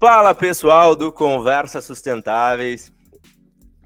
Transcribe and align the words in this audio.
Fala 0.00 0.32
pessoal 0.32 0.94
do 0.94 1.10
Conversa 1.10 1.80
Sustentáveis, 1.80 2.92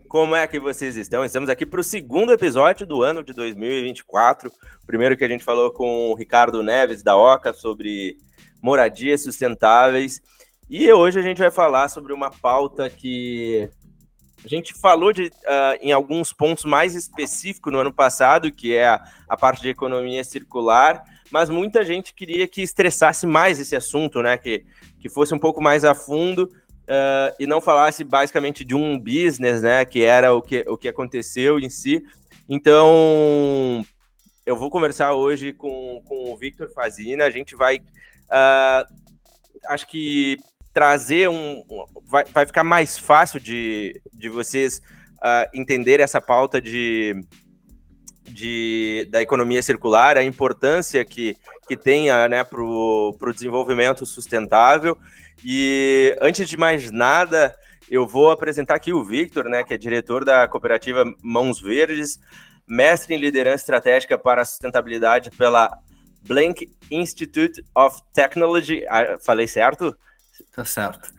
como 0.06 0.36
é 0.36 0.46
que 0.46 0.60
vocês 0.60 0.94
estão? 0.94 1.24
Estamos 1.24 1.48
aqui 1.48 1.64
para 1.64 1.80
o 1.80 1.82
segundo 1.82 2.34
episódio 2.34 2.86
do 2.86 3.02
ano 3.02 3.24
de 3.24 3.32
2024. 3.32 4.50
O 4.82 4.86
primeiro 4.86 5.16
que 5.16 5.24
a 5.24 5.28
gente 5.28 5.42
falou 5.42 5.70
com 5.70 6.10
o 6.10 6.14
Ricardo 6.14 6.62
Neves 6.62 7.02
da 7.02 7.16
Oca 7.16 7.54
sobre 7.54 8.18
moradias 8.60 9.22
sustentáveis. 9.22 10.20
E 10.68 10.92
hoje 10.92 11.18
a 11.18 11.22
gente 11.22 11.38
vai 11.38 11.50
falar 11.50 11.88
sobre 11.88 12.12
uma 12.12 12.30
pauta 12.30 12.90
que 12.90 13.70
a 14.44 14.48
gente 14.48 14.74
falou 14.74 15.14
de, 15.14 15.28
uh, 15.28 15.78
em 15.80 15.92
alguns 15.92 16.30
pontos 16.30 16.66
mais 16.66 16.94
específicos 16.94 17.72
no 17.72 17.78
ano 17.78 17.92
passado, 17.92 18.52
que 18.52 18.74
é 18.74 18.86
a, 18.86 19.02
a 19.26 19.34
parte 19.34 19.62
de 19.62 19.70
economia 19.70 20.22
circular, 20.24 21.02
mas 21.32 21.48
muita 21.48 21.82
gente 21.82 22.12
queria 22.12 22.46
que 22.46 22.60
estressasse 22.60 23.26
mais 23.26 23.58
esse 23.58 23.74
assunto, 23.74 24.22
né? 24.22 24.36
Que, 24.36 24.66
que 25.00 25.08
fosse 25.08 25.34
um 25.34 25.38
pouco 25.38 25.62
mais 25.62 25.82
a 25.82 25.94
fundo 25.94 26.42
uh, 26.42 27.34
e 27.40 27.46
não 27.46 27.58
falasse 27.58 28.04
basicamente 28.04 28.64
de 28.64 28.74
um 28.74 28.98
business, 28.98 29.62
né? 29.62 29.82
Que 29.86 30.02
era 30.02 30.34
o 30.34 30.42
que, 30.42 30.62
o 30.68 30.76
que 30.76 30.88
aconteceu 30.88 31.58
em 31.58 31.70
si. 31.70 32.04
Então, 32.46 33.82
eu 34.44 34.54
vou 34.56 34.70
conversar 34.70 35.14
hoje 35.14 35.54
com, 35.54 36.02
com 36.04 36.30
o 36.30 36.36
Victor 36.36 36.70
Fazina. 36.70 37.24
A 37.24 37.30
gente 37.30 37.56
vai, 37.56 37.78
uh, 37.78 38.86
acho 39.68 39.86
que 39.86 40.36
trazer 40.74 41.30
um, 41.30 41.64
vai, 42.04 42.24
vai 42.26 42.44
ficar 42.44 42.62
mais 42.62 42.98
fácil 42.98 43.40
de, 43.40 43.98
de 44.12 44.28
vocês 44.28 44.82
uh, 45.16 45.48
entender 45.54 45.98
essa 45.98 46.20
pauta 46.20 46.60
de, 46.60 47.24
de, 48.24 49.06
da 49.10 49.20
economia 49.20 49.62
circular, 49.62 50.16
a 50.16 50.24
importância 50.24 51.04
que, 51.04 51.36
que 51.66 51.76
tenha 51.76 52.28
né, 52.28 52.44
para 52.44 52.62
o 52.62 53.32
desenvolvimento 53.32 54.06
sustentável 54.06 54.96
e 55.44 56.16
antes 56.20 56.48
de 56.48 56.56
mais 56.56 56.90
nada, 56.90 57.54
eu 57.90 58.06
vou 58.06 58.30
apresentar 58.30 58.76
aqui 58.76 58.92
o 58.92 59.04
Victor, 59.04 59.44
né, 59.44 59.64
que 59.64 59.74
é 59.74 59.78
diretor 59.78 60.24
da 60.24 60.46
cooperativa 60.46 61.04
Mãos 61.20 61.60
Verdes, 61.60 62.20
mestre 62.66 63.14
em 63.14 63.18
liderança 63.18 63.62
estratégica 63.62 64.16
para 64.16 64.42
a 64.42 64.44
sustentabilidade 64.44 65.30
pela 65.32 65.76
Blank 66.22 66.70
Institute 66.90 67.64
of 67.74 68.00
Technology. 68.14 68.84
Ah, 68.88 69.18
falei 69.20 69.48
certo? 69.48 69.96
Tá 70.54 70.64
certo. 70.64 71.12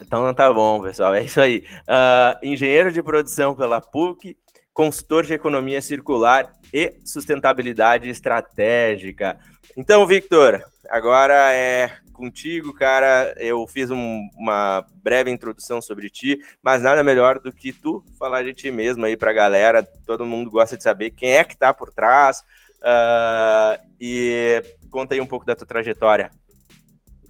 Então 0.00 0.32
tá 0.34 0.52
bom, 0.52 0.82
pessoal. 0.82 1.14
É 1.14 1.24
isso 1.24 1.40
aí. 1.40 1.64
Uh, 1.82 2.46
engenheiro 2.46 2.92
de 2.92 3.02
produção 3.02 3.54
pela 3.54 3.80
PUC, 3.80 4.36
consultor 4.72 5.24
de 5.24 5.34
economia 5.34 5.82
circular 5.82 6.52
e 6.72 6.94
sustentabilidade 7.04 8.08
estratégica. 8.08 9.38
Então, 9.76 10.06
Victor, 10.06 10.62
agora 10.88 11.52
é 11.52 11.90
contigo, 12.12 12.74
cara. 12.74 13.34
Eu 13.38 13.66
fiz 13.66 13.90
um, 13.90 14.28
uma 14.36 14.84
breve 15.02 15.30
introdução 15.30 15.80
sobre 15.80 16.10
ti, 16.10 16.38
mas 16.62 16.82
nada 16.82 17.02
melhor 17.02 17.40
do 17.40 17.50
que 17.50 17.72
tu 17.72 18.04
falar 18.18 18.42
de 18.44 18.52
ti 18.52 18.70
mesmo 18.70 19.04
aí 19.04 19.16
pra 19.16 19.32
galera. 19.32 19.82
Todo 20.06 20.26
mundo 20.26 20.50
gosta 20.50 20.76
de 20.76 20.82
saber 20.82 21.10
quem 21.10 21.32
é 21.32 21.44
que 21.44 21.56
tá 21.56 21.72
por 21.72 21.90
trás. 21.90 22.40
Uh, 22.80 23.80
e 24.00 24.62
conta 24.90 25.14
aí 25.14 25.20
um 25.20 25.26
pouco 25.26 25.46
da 25.46 25.56
tua 25.56 25.66
trajetória. 25.66 26.30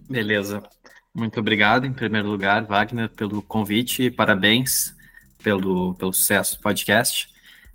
Beleza. 0.08 0.62
Muito 1.14 1.40
obrigado, 1.40 1.86
em 1.86 1.92
primeiro 1.92 2.28
lugar, 2.28 2.64
Wagner, 2.64 3.08
pelo 3.10 3.42
convite. 3.42 4.10
Parabéns 4.10 4.94
pelo, 5.42 5.94
pelo 5.94 6.12
sucesso 6.12 6.56
do 6.56 6.62
podcast. 6.62 7.28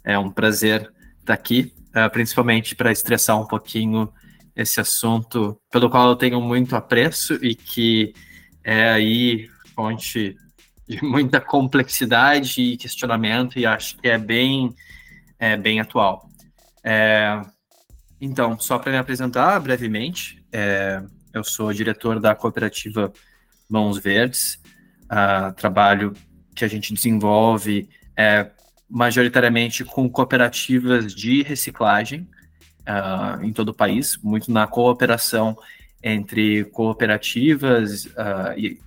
É 0.03 0.17
um 0.17 0.29
prazer 0.29 0.91
estar 1.19 1.33
aqui, 1.33 1.73
uh, 1.89 2.09
principalmente 2.11 2.75
para 2.75 2.91
estressar 2.91 3.39
um 3.39 3.47
pouquinho 3.47 4.11
esse 4.55 4.79
assunto 4.79 5.59
pelo 5.69 5.89
qual 5.89 6.09
eu 6.09 6.15
tenho 6.15 6.39
muito 6.39 6.75
apreço 6.75 7.33
e 7.43 7.55
que 7.55 8.13
é 8.63 8.89
aí 8.89 9.49
fonte 9.75 10.35
de 10.87 11.01
muita 11.03 11.41
complexidade 11.41 12.61
e 12.61 12.77
questionamento 12.77 13.59
e 13.59 13.65
acho 13.65 13.97
que 13.97 14.07
é 14.07 14.17
bem 14.17 14.73
é, 15.37 15.57
bem 15.57 15.79
atual. 15.79 16.29
É, 16.83 17.41
então, 18.21 18.57
só 18.59 18.79
para 18.79 18.91
me 18.91 18.97
apresentar 18.97 19.59
brevemente, 19.59 20.43
é, 20.51 21.03
eu 21.33 21.43
sou 21.43 21.73
diretor 21.73 22.19
da 22.19 22.33
cooperativa 22.33 23.11
Mãos 23.69 23.97
Verdes, 23.97 24.61
uh, 25.05 25.53
trabalho 25.55 26.13
que 26.55 26.65
a 26.65 26.67
gente 26.67 26.93
desenvolve 26.93 27.89
é, 28.17 28.49
majoritariamente 28.89 29.83
com 29.83 30.09
cooperativas 30.09 31.13
de 31.13 31.43
reciclagem, 31.43 32.27
uh, 32.81 33.43
em 33.43 33.51
todo 33.51 33.69
o 33.69 33.73
país, 33.73 34.17
muito 34.17 34.51
na 34.51 34.67
cooperação 34.67 35.57
entre 36.01 36.65
cooperativas 36.65 38.05
uh, 38.05 38.79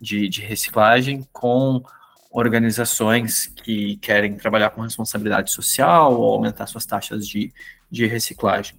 de, 0.00 0.28
de 0.28 0.40
reciclagem 0.42 1.26
com 1.32 1.82
organizações 2.30 3.46
que 3.46 3.96
querem 3.96 4.36
trabalhar 4.36 4.70
com 4.70 4.82
responsabilidade 4.82 5.50
social 5.50 6.14
ou 6.14 6.34
aumentar 6.34 6.66
suas 6.66 6.86
taxas 6.86 7.26
de, 7.26 7.52
de 7.90 8.06
reciclagem. 8.06 8.76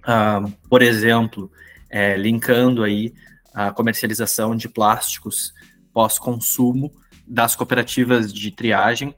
Uh, 0.00 0.50
por 0.68 0.80
exemplo, 0.80 1.50
é, 1.90 2.16
linkando 2.16 2.82
aí 2.82 3.12
a 3.52 3.70
comercialização 3.70 4.56
de 4.56 4.68
plásticos 4.68 5.52
pós-consumo 5.92 6.90
das 7.26 7.54
cooperativas 7.54 8.32
de 8.32 8.50
triagem 8.50 9.14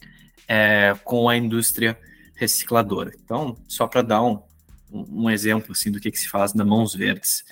é, 0.46 0.94
com 1.04 1.28
a 1.28 1.36
indústria 1.36 1.98
recicladora. 2.34 3.12
Então, 3.22 3.56
só 3.68 3.86
para 3.86 4.02
dar 4.02 4.22
um, 4.22 4.40
um 4.90 5.30
exemplo 5.30 5.72
assim 5.72 5.90
do 5.90 6.00
que, 6.00 6.10
que 6.10 6.18
se 6.18 6.28
faz 6.28 6.54
na 6.54 6.64
Mãos 6.64 6.94
Verdes. 6.94 7.44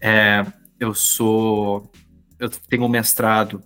É, 0.00 0.44
eu 0.78 0.94
sou, 0.94 1.90
eu 2.38 2.48
tenho 2.50 2.84
um 2.84 2.88
mestrado 2.88 3.62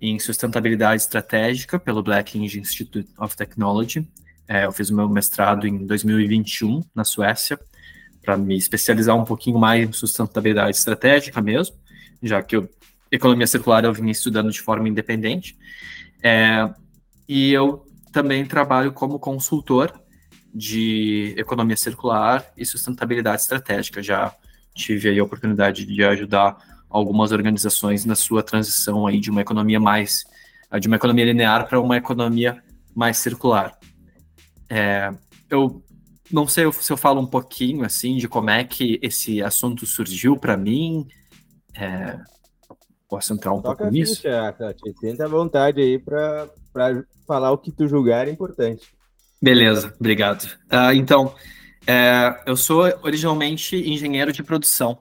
em 0.00 0.18
sustentabilidade 0.18 1.02
estratégica 1.02 1.78
pelo 1.78 2.02
Black 2.02 2.38
Engine 2.38 2.62
Institute 2.62 3.08
of 3.18 3.36
Technology. 3.36 4.08
É, 4.48 4.64
eu 4.64 4.72
fiz 4.72 4.90
o 4.90 4.96
meu 4.96 5.08
mestrado 5.08 5.66
em 5.66 5.86
2021 5.86 6.82
na 6.94 7.04
Suécia 7.04 7.58
para 8.22 8.36
me 8.36 8.56
especializar 8.56 9.16
um 9.16 9.24
pouquinho 9.24 9.58
mais 9.58 9.88
em 9.88 9.92
sustentabilidade 9.92 10.76
estratégica 10.76 11.40
mesmo, 11.40 11.76
já 12.22 12.42
que 12.42 12.56
eu, 12.56 12.68
economia 13.12 13.46
circular 13.46 13.84
eu 13.84 13.92
vinha 13.92 14.10
estudando 14.10 14.50
de 14.50 14.60
forma 14.60 14.88
independente. 14.88 15.56
É, 16.22 16.68
e 17.28 17.52
eu 17.52 17.84
também 18.12 18.44
trabalho 18.44 18.92
como 18.92 19.18
consultor 19.18 19.92
de 20.54 21.34
economia 21.36 21.76
circular 21.76 22.44
e 22.56 22.64
sustentabilidade 22.64 23.42
estratégica. 23.42 24.02
Já 24.02 24.34
tive 24.74 25.08
aí 25.08 25.18
a 25.18 25.24
oportunidade 25.24 25.84
de 25.84 26.04
ajudar 26.04 26.56
algumas 26.88 27.32
organizações 27.32 28.04
na 28.04 28.14
sua 28.14 28.42
transição 28.42 29.06
aí 29.06 29.18
de 29.20 29.30
uma 29.30 29.40
economia 29.40 29.80
mais 29.80 30.24
de 30.80 30.88
uma 30.88 30.96
economia 30.96 31.26
linear 31.26 31.68
para 31.68 31.78
uma 31.78 31.98
economia 31.98 32.62
mais 32.94 33.18
circular. 33.18 33.78
É, 34.70 35.12
eu 35.50 35.84
não 36.30 36.46
sei 36.46 36.70
se 36.72 36.90
eu 36.90 36.96
falo 36.96 37.20
um 37.20 37.26
pouquinho 37.26 37.84
assim 37.84 38.16
de 38.16 38.26
como 38.26 38.48
é 38.48 38.64
que 38.64 38.98
esse 39.02 39.42
assunto 39.42 39.84
surgiu 39.84 40.34
para 40.34 40.56
mim. 40.56 41.06
É, 41.74 42.18
posso 43.12 43.34
entrar 43.34 43.52
um 43.52 43.60
Toca 43.60 43.76
pouco 43.76 43.92
nisso? 43.92 44.16
Ficha, 44.16 44.56
Tenta 44.98 45.26
à 45.26 45.28
vontade 45.28 45.82
aí 45.82 45.98
para 45.98 46.48
falar 47.26 47.52
o 47.52 47.58
que 47.58 47.70
tu 47.70 47.86
julgar 47.86 48.26
é 48.26 48.30
importante. 48.30 48.86
Beleza, 49.40 49.94
obrigado. 50.00 50.44
Uh, 50.44 50.94
então, 50.94 51.34
é, 51.86 52.42
eu 52.46 52.56
sou 52.56 52.84
originalmente 53.02 53.76
engenheiro 53.76 54.32
de 54.32 54.42
produção. 54.42 54.92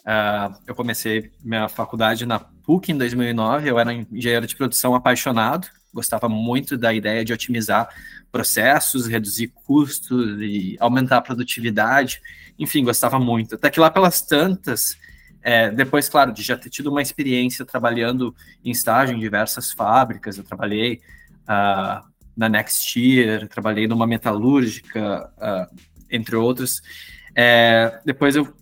Uh, 0.00 0.54
eu 0.66 0.74
comecei 0.74 1.32
minha 1.42 1.66
faculdade 1.66 2.26
na 2.26 2.38
PUC 2.38 2.92
em 2.92 2.98
2009. 2.98 3.70
Eu 3.70 3.78
era 3.78 3.94
engenheiro 3.94 4.46
de 4.46 4.54
produção 4.54 4.94
apaixonado, 4.94 5.66
gostava 5.90 6.28
muito 6.28 6.76
da 6.76 6.92
ideia 6.92 7.24
de 7.24 7.32
otimizar 7.32 7.88
processos, 8.30 9.06
reduzir 9.06 9.48
custos 9.48 10.38
e 10.42 10.76
aumentar 10.78 11.16
a 11.16 11.22
produtividade. 11.22 12.20
Enfim, 12.58 12.84
gostava 12.84 13.18
muito. 13.18 13.54
Até 13.54 13.70
que 13.70 13.80
lá 13.80 13.90
pelas 13.90 14.20
tantas, 14.20 14.98
é, 15.44 15.70
depois, 15.70 16.08
claro, 16.08 16.32
de 16.32 16.42
já 16.42 16.56
ter 16.56 16.70
tido 16.70 16.90
uma 16.90 17.02
experiência 17.02 17.64
trabalhando 17.64 18.34
em 18.64 18.70
estágio 18.70 19.14
em 19.14 19.20
diversas 19.20 19.70
fábricas, 19.70 20.38
eu 20.38 20.44
trabalhei. 20.44 21.02
Uh, 21.42 22.14
na 22.36 22.48
Next 22.48 22.98
Year, 22.98 23.46
trabalhei 23.46 23.86
numa 23.86 24.06
metalúrgica, 24.06 25.30
uh, 25.36 25.80
entre 26.10 26.34
outros. 26.34 26.82
É, 27.34 28.00
depois 28.04 28.34
eu 28.34 28.52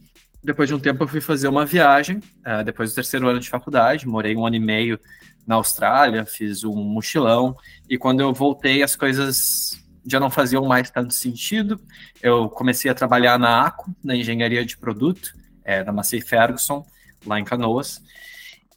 depois 0.45 0.69
de 0.69 0.75
um 0.75 0.81
tempo 0.81 1.05
eu 1.05 1.07
fui 1.07 1.21
fazer 1.21 1.47
uma 1.47 1.65
viagem, 1.65 2.17
uh, 2.17 2.65
depois 2.65 2.91
do 2.91 2.97
terceiro 2.97 3.29
ano 3.29 3.39
de 3.39 3.49
faculdade, 3.49 4.09
morei 4.09 4.35
um 4.35 4.45
ano 4.45 4.57
e 4.57 4.61
meio 4.61 4.99
na 5.47 5.55
Austrália, 5.55 6.27
fiz 6.27 6.65
um 6.65 6.75
mochilão, 6.75 7.57
e 7.89 7.97
quando 7.97 8.21
eu 8.21 8.35
voltei 8.35 8.83
as 8.83 8.97
coisas 8.97 9.81
já 10.05 10.19
não 10.19 10.31
faziam 10.31 10.65
mais 10.65 10.91
tanto 10.91 11.15
sentido. 11.15 11.81
Eu 12.21 12.49
comecei 12.49 12.91
a 12.91 12.95
trabalhar 12.95 13.39
na 13.39 13.67
ACO, 13.67 13.95
na 14.03 14.17
engenharia 14.17 14.65
de 14.65 14.77
produto, 14.77 15.33
é, 15.65 15.83
da 15.85 15.93
Massey 15.93 16.21
Ferguson, 16.21 16.85
lá 17.27 17.39
em 17.39 17.45
Canoas, 17.45 18.03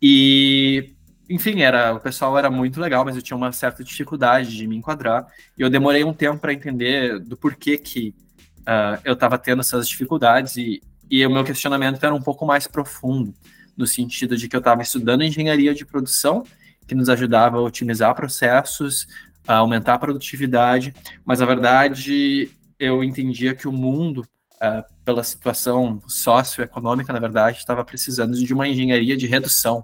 e 0.02 0.94
enfim, 1.30 1.62
era 1.62 1.94
o 1.94 2.00
pessoal 2.00 2.38
era 2.38 2.52
muito 2.52 2.80
legal, 2.80 3.04
mas 3.04 3.16
eu 3.16 3.22
tinha 3.22 3.36
uma 3.36 3.52
certa 3.52 3.84
dificuldade 3.84 4.56
de 4.56 4.68
me 4.68 4.76
enquadrar. 4.76 5.26
E 5.58 5.62
eu 5.62 5.70
demorei 5.70 6.04
um 6.04 6.14
tempo 6.14 6.40
para 6.40 6.54
entender 6.54 7.20
do 7.20 7.36
porquê 7.36 7.78
que 7.78 8.14
uh, 8.62 9.02
eu 9.04 9.14
estava 9.14 9.38
tendo 9.38 9.62
essas 9.62 9.88
dificuldades. 9.88 10.56
E, 10.58 10.82
e 11.10 11.26
o 11.26 11.30
meu 11.32 11.44
questionamento 11.44 12.04
era 12.04 12.14
um 12.14 12.22
pouco 12.22 12.46
mais 12.46 12.68
profundo 12.68 13.34
no 13.76 13.88
sentido 13.88 14.38
de 14.38 14.48
que 14.48 14.56
eu 14.56 14.60
estava 14.60 14.82
estudando 14.82 15.24
engenharia 15.24 15.74
de 15.74 15.86
produção, 15.86 16.44
que 16.88 16.96
nos 16.96 17.10
ajudava 17.10 17.58
a 17.58 17.62
otimizar 17.62 18.14
processos, 18.16 19.08
a 19.48 19.58
aumentar 19.58 19.96
a 19.96 20.00
produtividade, 20.00 20.94
mas 21.26 21.40
na 21.40 21.46
verdade 21.46 22.50
eu 22.80 23.04
entendia 23.04 23.54
que 23.54 23.68
o 23.68 23.72
mundo, 23.72 24.26
uh, 24.56 24.84
pela 25.04 25.24
situação 25.24 26.02
socioeconômica, 26.07 27.12
na 27.13 27.19
verdade, 27.19 27.57
estava 27.57 27.84
precisando 27.84 28.36
de 28.36 28.54
uma 28.54 28.68
engenharia 28.68 29.16
de 29.16 29.28
redução. 29.28 29.84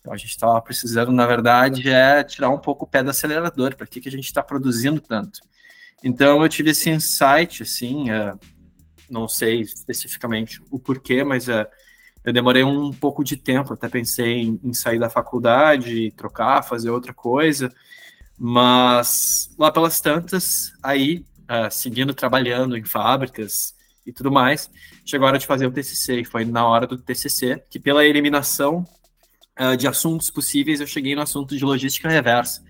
Então 0.00 0.12
a 0.12 0.16
gente 0.16 0.30
estava 0.30 0.60
precisando, 0.60 1.12
na 1.12 1.26
verdade, 1.26 1.88
é 1.88 2.24
tirar 2.24 2.50
um 2.50 2.58
pouco 2.58 2.84
o 2.84 2.88
pé 2.88 3.02
do 3.02 3.10
acelerador, 3.10 3.76
para 3.76 3.86
que, 3.86 4.00
que 4.00 4.08
a 4.08 4.12
gente 4.12 4.24
está 4.24 4.42
produzindo 4.42 5.00
tanto. 5.00 5.40
Então 6.02 6.42
eu 6.42 6.48
tive 6.48 6.70
esse 6.70 6.90
insight, 6.90 7.62
assim, 7.62 8.10
uh, 8.10 8.38
não 9.08 9.28
sei 9.28 9.60
especificamente 9.60 10.60
o 10.70 10.78
porquê, 10.78 11.22
mas 11.22 11.46
uh, 11.46 11.66
eu 12.24 12.32
demorei 12.32 12.64
um 12.64 12.92
pouco 12.92 13.22
de 13.22 13.36
tempo, 13.36 13.74
até 13.74 13.88
pensei 13.88 14.42
em, 14.42 14.60
em 14.62 14.74
sair 14.74 14.98
da 14.98 15.08
faculdade, 15.08 16.12
trocar, 16.16 16.62
fazer 16.62 16.90
outra 16.90 17.14
coisa, 17.14 17.72
mas 18.36 19.54
lá 19.56 19.70
pelas 19.70 20.00
tantas, 20.00 20.72
aí, 20.82 21.24
uh, 21.42 21.70
seguindo 21.70 22.12
trabalhando 22.12 22.76
em 22.76 22.84
fábricas 22.84 23.74
e 24.06 24.12
tudo 24.12 24.30
mais, 24.30 24.70
chegou 25.04 25.26
a 25.26 25.30
hora 25.30 25.38
de 25.38 25.46
fazer 25.46 25.66
o 25.66 25.70
TCC, 25.70 26.20
e 26.20 26.24
foi 26.24 26.44
na 26.44 26.66
hora 26.66 26.86
do 26.86 26.98
TCC 26.98 27.62
que, 27.70 27.78
pela 27.78 28.04
eliminação 28.04 28.84
uh, 29.60 29.76
de 29.76 29.86
assuntos 29.86 30.30
possíveis, 30.30 30.80
eu 30.80 30.86
cheguei 30.86 31.14
no 31.14 31.22
assunto 31.22 31.56
de 31.56 31.64
logística 31.64 32.08
reversa. 32.08 32.62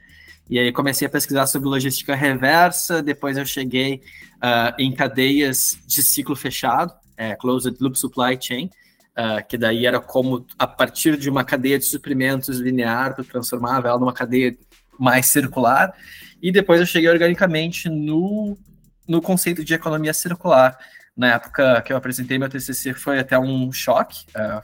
E 0.48 0.58
aí 0.58 0.72
comecei 0.72 1.06
a 1.06 1.10
pesquisar 1.10 1.46
sobre 1.46 1.68
logística 1.68 2.14
reversa, 2.14 3.02
depois 3.02 3.36
eu 3.36 3.46
cheguei 3.46 4.02
uh, 4.36 4.74
em 4.78 4.92
cadeias 4.92 5.78
de 5.86 6.02
ciclo 6.02 6.36
fechado, 6.36 6.92
é, 7.16 7.34
Closed 7.36 7.76
Loop 7.80 7.98
Supply 7.98 8.36
Chain, 8.40 8.66
uh, 8.66 9.46
que 9.48 9.56
daí 9.56 9.86
era 9.86 10.00
como, 10.00 10.44
a 10.58 10.66
partir 10.66 11.16
de 11.16 11.30
uma 11.30 11.44
cadeia 11.44 11.78
de 11.78 11.84
suprimentos 11.84 12.58
linear, 12.58 13.14
tu 13.14 13.24
transformava 13.24 13.88
ela 13.88 13.98
numa 13.98 14.12
cadeia 14.12 14.56
mais 14.98 15.26
circular, 15.26 15.94
e 16.42 16.50
depois 16.50 16.80
eu 16.80 16.86
cheguei 16.86 17.08
organicamente 17.08 17.88
no, 17.88 18.58
no 19.06 19.22
conceito 19.22 19.64
de 19.64 19.74
economia 19.74 20.12
circular. 20.12 20.76
Na 21.16 21.34
época 21.34 21.82
que 21.82 21.92
eu 21.92 21.96
apresentei 21.96 22.38
meu 22.38 22.48
TCC 22.48 22.94
foi 22.94 23.18
até 23.18 23.38
um 23.38 23.70
choque, 23.70 24.24
uh, 24.30 24.62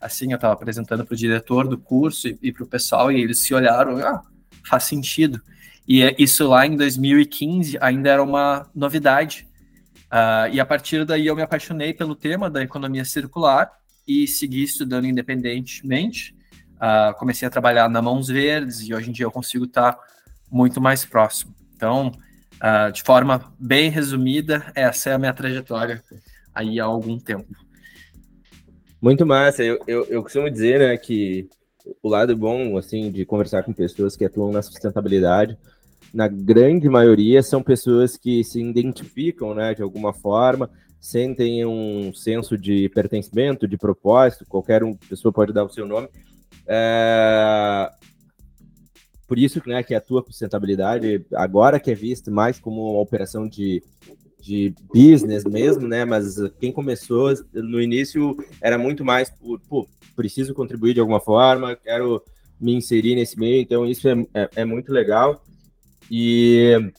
assim, 0.00 0.32
eu 0.32 0.36
estava 0.36 0.54
apresentando 0.54 1.04
para 1.04 1.14
o 1.14 1.16
diretor 1.16 1.68
do 1.68 1.78
curso 1.78 2.28
e, 2.28 2.38
e 2.42 2.52
para 2.52 2.64
o 2.64 2.66
pessoal, 2.66 3.12
e 3.12 3.20
eles 3.20 3.40
se 3.40 3.54
olharam, 3.54 3.98
ah, 3.98 4.22
faz 4.64 4.84
sentido. 4.84 5.40
E 5.86 6.02
é, 6.02 6.14
isso 6.18 6.48
lá 6.48 6.66
em 6.66 6.76
2015 6.76 7.78
ainda 7.80 8.10
era 8.10 8.22
uma 8.22 8.68
novidade. 8.74 9.46
Uh, 10.06 10.52
e 10.52 10.60
a 10.60 10.66
partir 10.66 11.04
daí 11.04 11.26
eu 11.26 11.36
me 11.36 11.42
apaixonei 11.42 11.94
pelo 11.94 12.14
tema 12.14 12.50
da 12.50 12.62
economia 12.62 13.04
circular 13.04 13.70
e 14.06 14.26
segui 14.26 14.62
estudando 14.62 15.06
independentemente. 15.06 16.36
Uh, 16.76 17.16
comecei 17.18 17.46
a 17.46 17.50
trabalhar 17.50 17.88
na 17.88 18.02
Mãos 18.02 18.28
Verdes 18.28 18.80
e 18.80 18.94
hoje 18.94 19.10
em 19.10 19.12
dia 19.12 19.24
eu 19.24 19.30
consigo 19.30 19.64
estar 19.64 19.96
muito 20.50 20.80
mais 20.80 21.04
próximo. 21.04 21.54
Então, 21.74 22.12
uh, 22.62 22.92
de 22.92 23.02
forma 23.02 23.52
bem 23.58 23.90
resumida, 23.90 24.64
essa 24.74 25.10
é 25.10 25.12
a 25.14 25.18
minha 25.18 25.32
trajetória 25.32 26.02
aí 26.54 26.78
há 26.78 26.84
algum 26.84 27.18
tempo. 27.18 27.46
Muito 29.00 29.26
massa. 29.26 29.64
Eu, 29.64 29.80
eu, 29.86 30.04
eu 30.04 30.22
costumo 30.22 30.48
dizer 30.48 30.78
né, 30.78 30.96
que 30.96 31.48
o 32.00 32.08
lado 32.08 32.36
bom 32.36 32.78
assim 32.78 33.10
de 33.10 33.24
conversar 33.24 33.64
com 33.64 33.72
pessoas 33.72 34.16
que 34.16 34.24
atuam 34.24 34.52
na 34.52 34.62
sustentabilidade, 34.62 35.58
na 36.14 36.28
grande 36.28 36.88
maioria, 36.88 37.42
são 37.42 37.62
pessoas 37.62 38.16
que 38.16 38.44
se 38.44 38.62
identificam 38.62 39.54
né, 39.54 39.74
de 39.74 39.82
alguma 39.82 40.12
forma, 40.12 40.70
sentem 41.00 41.66
um 41.66 42.12
senso 42.14 42.56
de 42.56 42.88
pertencimento, 42.90 43.66
de 43.66 43.76
propósito, 43.76 44.46
qualquer 44.46 44.84
um, 44.84 44.94
pessoa 44.94 45.32
pode 45.32 45.52
dar 45.52 45.64
o 45.64 45.70
seu 45.70 45.86
nome. 45.86 46.08
É... 46.66 47.90
Por 49.32 49.38
isso 49.38 49.62
né, 49.64 49.82
que 49.82 49.94
atua 49.94 50.22
com 50.22 50.30
sustentabilidade, 50.30 51.24
agora 51.32 51.80
que 51.80 51.90
é 51.90 51.94
visto 51.94 52.30
mais 52.30 52.58
como 52.58 52.90
uma 52.90 53.00
operação 53.00 53.48
de, 53.48 53.82
de 54.38 54.74
business 54.94 55.42
mesmo, 55.44 55.88
né? 55.88 56.04
Mas 56.04 56.36
quem 56.60 56.70
começou 56.70 57.32
no 57.50 57.80
início 57.80 58.36
era 58.60 58.76
muito 58.76 59.02
mais 59.02 59.30
por, 59.30 59.58
pô, 59.60 59.88
preciso 60.14 60.52
contribuir 60.52 60.92
de 60.92 61.00
alguma 61.00 61.18
forma, 61.18 61.74
quero 61.74 62.22
me 62.60 62.74
inserir 62.74 63.14
nesse 63.14 63.38
meio, 63.38 63.62
então 63.62 63.86
isso 63.86 64.06
é, 64.06 64.12
é, 64.34 64.50
é 64.56 64.64
muito 64.66 64.92
legal. 64.92 65.42
E 66.10 66.92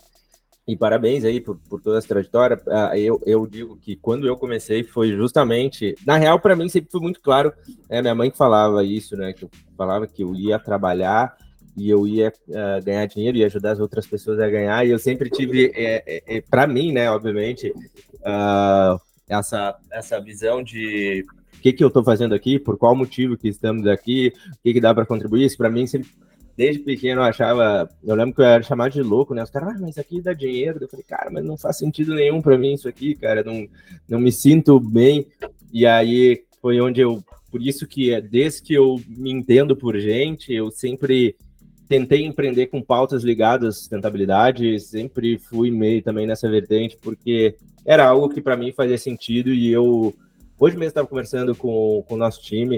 e 0.68 0.76
parabéns 0.76 1.24
aí 1.24 1.40
por, 1.40 1.60
por 1.70 1.82
toda 1.82 2.00
essa 2.00 2.08
trajetória. 2.08 2.60
Uh, 2.66 2.96
eu, 2.96 3.22
eu 3.28 3.46
digo 3.46 3.76
que 3.76 3.96
quando 3.96 4.26
eu 4.26 4.36
comecei 4.36 4.84
foi 4.84 5.12
justamente. 5.12 5.94
Na 6.04 6.18
real, 6.18 6.40
para 6.40 6.56
mim 6.56 6.68
sempre 6.68 6.90
foi 6.90 7.02
muito 7.02 7.22
claro. 7.22 7.54
É 7.88 8.02
minha 8.02 8.16
mãe 8.16 8.32
que 8.32 8.38
falava 8.38 8.84
isso, 8.84 9.16
né? 9.16 9.34
Que 9.34 9.44
eu 9.44 9.52
falava 9.78 10.08
que 10.08 10.24
eu 10.24 10.34
ia 10.34 10.58
trabalhar 10.58 11.38
e 11.76 11.90
eu 11.90 12.08
ia 12.08 12.32
uh, 12.48 12.84
ganhar 12.84 13.06
dinheiro 13.06 13.38
e 13.38 13.44
ajudar 13.44 13.72
as 13.72 13.80
outras 13.80 14.06
pessoas 14.06 14.40
a 14.40 14.50
ganhar. 14.50 14.86
E 14.86 14.92
eu 14.92 15.00
sempre 15.00 15.30
tive, 15.30 15.72
é, 15.76 16.04
é, 16.06 16.38
é 16.38 16.42
para 16.42 16.68
mim, 16.68 16.92
né? 16.92 17.10
Obviamente, 17.10 17.70
uh, 17.70 19.00
essa, 19.28 19.76
essa 19.92 20.20
visão 20.20 20.64
de 20.64 21.26
o 21.58 21.62
que, 21.64 21.74
que 21.74 21.84
eu 21.84 21.88
estou 21.88 22.04
fazendo 22.04 22.36
aqui, 22.36 22.60
por 22.60 22.78
qual 22.78 22.96
motivo 22.96 23.38
que 23.38 23.48
estamos 23.48 23.88
aqui, 23.88 24.34
o 24.50 24.64
que, 24.64 24.74
que 24.74 24.82
dá 24.82 24.94
para 24.94 25.06
contribuir. 25.06 25.46
Isso 25.46 25.58
para 25.58 25.70
mim 25.70 25.88
sempre 25.88 26.10
desde 26.56 26.84
pequeno 26.84 27.22
eu 27.22 27.26
achava, 27.26 27.90
eu 28.04 28.16
lembro 28.16 28.36
que 28.36 28.42
eu 28.42 28.46
era 28.46 28.64
chamado 28.64 28.92
de 28.92 29.02
louco, 29.02 29.34
né? 29.34 29.44
Os 29.44 29.50
caras, 29.50 29.76
ah, 29.76 29.80
mas 29.80 29.98
aqui 29.98 30.22
dá 30.22 30.34
dinheiro. 30.34 30.80
Eu 30.82 30.88
falei, 30.88 31.06
cara, 31.08 31.30
mas 31.32 31.44
não 31.44 31.58
faz 31.58 31.78
sentido 31.78 32.14
nenhum 32.14 32.42
para 32.42 32.58
mim 32.58 32.74
isso 32.74 32.88
aqui, 32.88 33.16
cara, 33.16 33.44
não, 33.44 33.68
não 34.08 34.20
me 34.20 34.32
sinto 34.32 34.80
bem. 34.80 35.28
E 35.72 35.86
aí 35.86 36.44
foi 36.62 36.80
onde 36.80 37.02
eu, 37.02 37.24
por 37.52 37.62
isso 37.62 37.88
que 37.88 38.14
é, 38.14 38.22
desde 38.22 38.62
que 38.62 38.74
eu 38.74 39.02
me 39.08 39.32
entendo 39.32 39.76
por 39.76 39.98
gente, 39.98 40.54
eu 40.54 40.70
sempre 40.70 41.36
tentei 41.88 42.26
empreender 42.26 42.68
com 42.68 42.82
pautas 42.82 43.24
ligadas 43.24 43.76
à 43.76 43.78
sustentabilidade, 43.80 44.80
sempre 44.80 45.38
fui 45.38 45.70
meio 45.72 46.02
também 46.02 46.26
nessa 46.26 46.50
vertente, 46.50 46.98
porque 47.02 47.56
era 47.86 48.08
algo 48.08 48.30
que 48.30 48.42
para 48.42 48.58
mim 48.58 48.72
fazia 48.72 48.98
sentido 48.98 49.54
e 49.54 49.72
eu, 49.72 50.14
hoje 50.58 50.76
mesmo 50.76 50.90
estava 50.90 51.08
conversando 51.08 51.56
com, 51.56 52.04
com 52.08 52.16
o 52.16 52.18
nosso 52.18 52.42
time, 52.42 52.78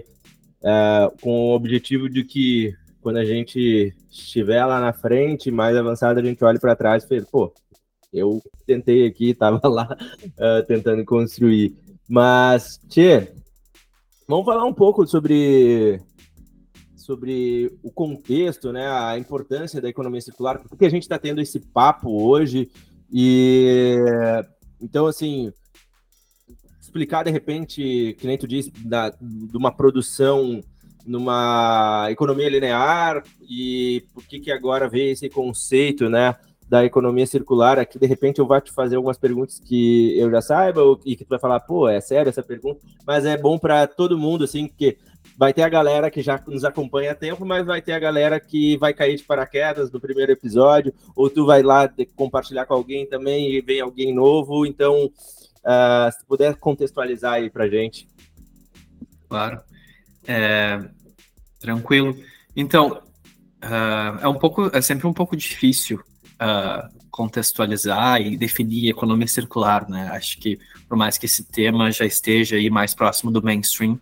uh, 0.61 1.15
com 1.21 1.49
o 1.49 1.55
objetivo 1.55 2.09
de 2.09 2.23
que 2.23 2.73
quando 3.01 3.17
a 3.17 3.25
gente 3.25 3.93
estiver 4.09 4.65
lá 4.65 4.81
na 4.81 4.91
frente, 4.91 5.51
mais 5.51 5.77
avançado, 5.77 6.19
a 6.19 6.23
gente 6.23 6.43
olha 6.43 6.59
para 6.59 6.75
trás 6.75 7.03
e 7.03 7.07
fala, 7.07 7.27
pô, 7.31 7.53
eu 8.11 8.41
tentei 8.65 9.05
aqui, 9.05 9.29
estava 9.31 9.67
lá 9.67 9.95
uh, 10.23 10.65
tentando 10.65 11.05
construir. 11.05 11.75
Mas, 12.07 12.79
Tchê, 12.89 13.31
vamos 14.27 14.45
falar 14.45 14.65
um 14.65 14.73
pouco 14.73 15.05
sobre, 15.05 16.01
sobre 17.05 17.71
o 17.83 17.91
contexto, 17.91 18.71
né, 18.71 18.87
a 18.87 19.17
importância 19.17 19.79
da 19.79 19.87
economia 19.87 20.21
circular, 20.21 20.59
porque 20.67 20.85
a 20.85 20.89
gente 20.89 21.03
está 21.03 21.19
tendo 21.19 21.39
esse 21.39 21.59
papo 21.59 22.09
hoje. 22.09 22.69
E 23.11 23.95
então 24.81 25.05
assim 25.05 25.53
explicar 26.81 27.23
de 27.23 27.31
repente, 27.31 28.15
que 28.17 28.25
nem 28.25 28.37
tu 28.37 28.47
disse, 28.47 28.71
da, 28.83 29.09
de 29.09 29.57
uma 29.57 29.71
produção 29.71 30.63
numa 31.05 32.07
economia 32.09 32.49
linear 32.49 33.21
e 33.41 34.03
por 34.13 34.25
que 34.25 34.39
que 34.39 34.51
agora 34.51 34.89
veio 34.89 35.11
esse 35.11 35.29
conceito, 35.29 36.09
né, 36.09 36.35
da 36.67 36.83
economia 36.83 37.27
circular. 37.27 37.77
Aqui, 37.77 37.99
de 37.99 38.07
repente 38.07 38.39
eu 38.39 38.47
vou 38.47 38.59
te 38.59 38.71
fazer 38.71 38.95
algumas 38.95 39.17
perguntas 39.17 39.59
que 39.59 40.17
eu 40.17 40.31
já 40.31 40.41
saiba 40.41 40.81
e 41.05 41.15
que 41.15 41.23
tu 41.23 41.29
vai 41.29 41.39
falar, 41.39 41.59
pô, 41.59 41.87
é 41.87 42.01
sério 42.01 42.29
essa 42.29 42.41
pergunta, 42.41 42.79
mas 43.05 43.25
é 43.25 43.37
bom 43.37 43.59
para 43.59 43.85
todo 43.87 44.17
mundo, 44.17 44.43
assim, 44.43 44.67
porque 44.67 44.97
vai 45.37 45.53
ter 45.53 45.63
a 45.63 45.69
galera 45.69 46.09
que 46.09 46.21
já 46.21 46.41
nos 46.47 46.63
acompanha 46.63 47.11
há 47.11 47.15
tempo, 47.15 47.45
mas 47.45 47.65
vai 47.65 47.81
ter 47.81 47.91
a 47.91 47.99
galera 47.99 48.39
que 48.39 48.77
vai 48.77 48.93
cair 48.93 49.17
de 49.17 49.23
paraquedas 49.23 49.91
no 49.91 49.99
primeiro 49.99 50.31
episódio, 50.31 50.93
ou 51.15 51.29
tu 51.29 51.45
vai 51.45 51.61
lá 51.61 51.91
compartilhar 52.15 52.65
com 52.65 52.73
alguém 52.73 53.05
também 53.05 53.51
e 53.51 53.61
vem 53.61 53.81
alguém 53.81 54.13
novo, 54.13 54.65
então, 54.65 55.05
uh, 55.05 56.11
se 56.11 56.25
puder 56.25 56.55
contextualizar 56.55 57.33
aí 57.33 57.49
pra 57.49 57.67
gente. 57.67 58.07
Claro. 59.27 59.59
É, 60.27 60.81
tranquilo. 61.59 62.17
Então, 62.55 63.01
uh, 63.63 64.19
é 64.21 64.27
um 64.27 64.39
pouco, 64.39 64.69
é 64.73 64.81
sempre 64.81 65.05
um 65.05 65.13
pouco 65.13 65.35
difícil 65.35 65.99
uh, 66.35 66.89
contextualizar 67.11 68.21
e 68.21 68.37
definir 68.37 68.89
economia 68.89 69.27
circular, 69.27 69.89
né? 69.89 70.09
Acho 70.13 70.37
que 70.39 70.57
por 70.87 70.97
mais 70.97 71.17
que 71.17 71.25
esse 71.25 71.43
tema 71.43 71.91
já 71.91 72.05
esteja 72.05 72.55
aí 72.55 72.69
mais 72.69 72.93
próximo 72.93 73.31
do 73.31 73.43
mainstream, 73.43 73.99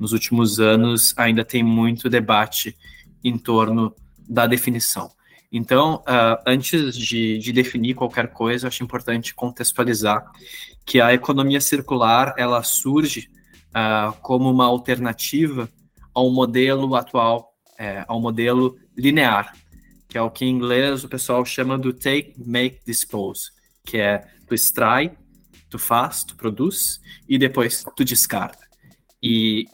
nos 0.00 0.12
últimos 0.12 0.58
anos 0.58 1.14
ainda 1.16 1.44
tem 1.44 1.62
muito 1.62 2.08
debate 2.08 2.74
em 3.22 3.36
torno 3.36 3.94
da 4.18 4.46
definição. 4.46 5.10
Então, 5.52 5.96
uh, 5.96 6.40
antes 6.46 6.96
de, 6.96 7.38
de, 7.38 7.52
definir 7.52 7.94
qualquer 7.94 8.28
coisa, 8.28 8.68
acho 8.68 8.82
importante 8.82 9.34
contextualizar 9.34 10.24
que 10.86 11.00
a 11.00 11.12
economia 11.12 11.60
circular 11.60 12.34
ela 12.38 12.62
surge 12.62 13.28
uh, 13.70 14.12
como 14.22 14.48
uma 14.50 14.64
alternativa 14.64 15.68
ao 16.14 16.30
modelo 16.30 16.94
atual, 16.94 17.52
é, 17.78 18.04
ao 18.06 18.20
modelo 18.20 18.76
linear, 18.96 19.52
que 20.08 20.16
é 20.16 20.22
o 20.22 20.30
que 20.30 20.44
em 20.44 20.50
inglês 20.50 21.04
o 21.04 21.08
pessoal 21.08 21.44
chama 21.44 21.78
do 21.78 21.92
take, 21.92 22.34
make, 22.38 22.80
dispose, 22.86 23.50
que 23.84 23.98
é 23.98 24.26
tu 24.46 24.54
extrai, 24.54 25.16
tu 25.68 25.78
faz, 25.78 26.24
tu 26.24 26.36
produz 26.36 27.00
e 27.28 27.38
depois 27.38 27.84
tu 27.96 28.04
descarta. 28.04 28.68
E 29.22 29.66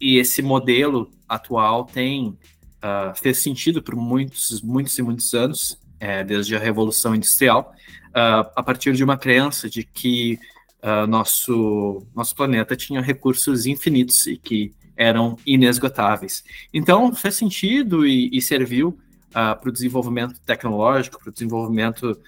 e 0.00 0.18
esse 0.18 0.42
modelo 0.42 1.10
atual 1.28 1.84
tem 1.84 2.36
uh, 2.78 3.14
fez 3.14 3.38
sentido 3.38 3.82
por 3.82 3.94
muitos, 3.96 4.60
muitos 4.62 4.98
e 4.98 5.02
muitos 5.02 5.34
anos, 5.34 5.78
é, 6.00 6.22
desde 6.22 6.54
a 6.54 6.58
Revolução 6.58 7.14
Industrial, 7.14 7.74
uh, 8.08 8.50
a 8.54 8.62
partir 8.62 8.92
de 8.94 9.02
uma 9.02 9.16
crença 9.16 9.68
de 9.68 9.84
que 9.84 10.38
uh, 10.82 11.06
nosso, 11.06 12.06
nosso 12.14 12.34
planeta 12.34 12.76
tinha 12.76 13.00
recursos 13.00 13.66
infinitos 13.66 14.26
e 14.26 14.36
que 14.36 14.72
eram 14.96 15.36
inesgotáveis. 15.46 16.42
Então, 16.72 17.14
fez 17.14 17.36
sentido 17.36 18.06
e, 18.06 18.30
e 18.32 18.42
serviu 18.42 18.98
para 19.30 19.68
o 19.68 19.70
desenvolvimento 19.70 20.40
tecnológico, 20.40 21.20
para 21.20 21.28
o 21.28 21.32
desenvolvimento 21.32 22.18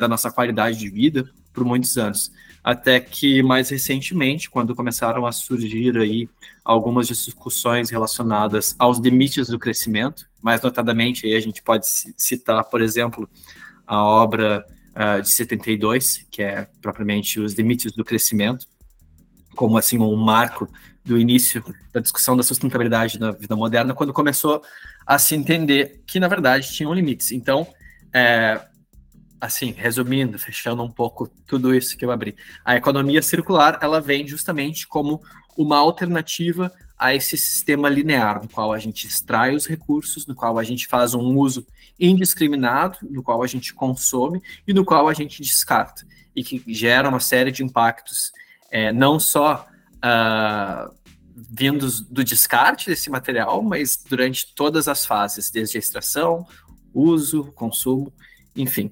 da 0.00 0.08
nossa 0.08 0.30
qualidade 0.30 0.78
de 0.78 0.88
vida 0.88 1.28
por 1.52 1.64
muitos 1.64 1.98
anos. 1.98 2.32
Até 2.64 3.00
que, 3.00 3.42
mais 3.42 3.68
recentemente, 3.68 4.48
quando 4.48 4.74
começaram 4.74 5.26
a 5.26 5.32
surgir 5.32 5.98
aí 5.98 6.26
algumas 6.66 7.06
discussões 7.06 7.90
relacionadas 7.90 8.74
aos 8.76 8.98
limites 8.98 9.46
do 9.46 9.56
crescimento, 9.56 10.28
mais 10.42 10.60
notadamente 10.60 11.32
a 11.32 11.38
gente 11.38 11.62
pode 11.62 11.86
citar, 12.16 12.64
por 12.64 12.82
exemplo, 12.82 13.30
a 13.86 14.02
obra 14.02 14.66
uh, 14.96 15.22
de 15.22 15.28
72, 15.28 16.26
que 16.28 16.42
é 16.42 16.68
propriamente 16.82 17.38
os 17.38 17.54
limites 17.54 17.92
do 17.92 18.04
crescimento, 18.04 18.66
como 19.54 19.78
assim 19.78 19.96
um 20.00 20.16
marco 20.16 20.68
do 21.04 21.16
início 21.16 21.64
da 21.92 22.00
discussão 22.00 22.36
da 22.36 22.42
sustentabilidade 22.42 23.20
na 23.20 23.30
vida 23.30 23.54
moderna, 23.54 23.94
quando 23.94 24.12
começou 24.12 24.60
a 25.06 25.20
se 25.20 25.36
entender 25.36 26.02
que 26.04 26.18
na 26.18 26.26
verdade 26.26 26.72
tinham 26.72 26.92
limites. 26.92 27.30
Então, 27.30 27.64
é, 28.12 28.60
assim, 29.40 29.70
resumindo, 29.70 30.36
fechando 30.36 30.82
um 30.82 30.90
pouco 30.90 31.28
tudo 31.46 31.72
isso 31.72 31.96
que 31.96 32.04
eu 32.04 32.10
abri, 32.10 32.34
a 32.64 32.74
economia 32.74 33.22
circular 33.22 33.78
ela 33.80 34.00
vem 34.00 34.26
justamente 34.26 34.84
como 34.88 35.22
uma 35.56 35.78
alternativa 35.78 36.72
a 36.98 37.14
esse 37.14 37.36
sistema 37.36 37.88
linear, 37.88 38.42
no 38.42 38.48
qual 38.48 38.72
a 38.72 38.78
gente 38.78 39.06
extrai 39.06 39.54
os 39.54 39.66
recursos, 39.66 40.26
no 40.26 40.34
qual 40.34 40.58
a 40.58 40.64
gente 40.64 40.86
faz 40.86 41.14
um 41.14 41.36
uso 41.36 41.66
indiscriminado, 42.00 42.98
no 43.02 43.22
qual 43.22 43.42
a 43.42 43.46
gente 43.46 43.74
consome 43.74 44.42
e 44.66 44.72
no 44.72 44.84
qual 44.84 45.08
a 45.08 45.14
gente 45.14 45.42
descarta, 45.42 46.06
e 46.34 46.42
que 46.42 46.62
gera 46.68 47.08
uma 47.08 47.20
série 47.20 47.50
de 47.50 47.62
impactos, 47.62 48.32
é, 48.70 48.92
não 48.92 49.20
só 49.20 49.66
uh, 49.96 50.94
vindos 51.36 52.00
do 52.00 52.24
descarte 52.24 52.88
desse 52.88 53.10
material, 53.10 53.62
mas 53.62 54.02
durante 54.08 54.54
todas 54.54 54.88
as 54.88 55.04
fases, 55.04 55.50
desde 55.50 55.76
a 55.76 55.80
extração, 55.80 56.46
uso, 56.94 57.52
consumo, 57.52 58.12
enfim. 58.54 58.90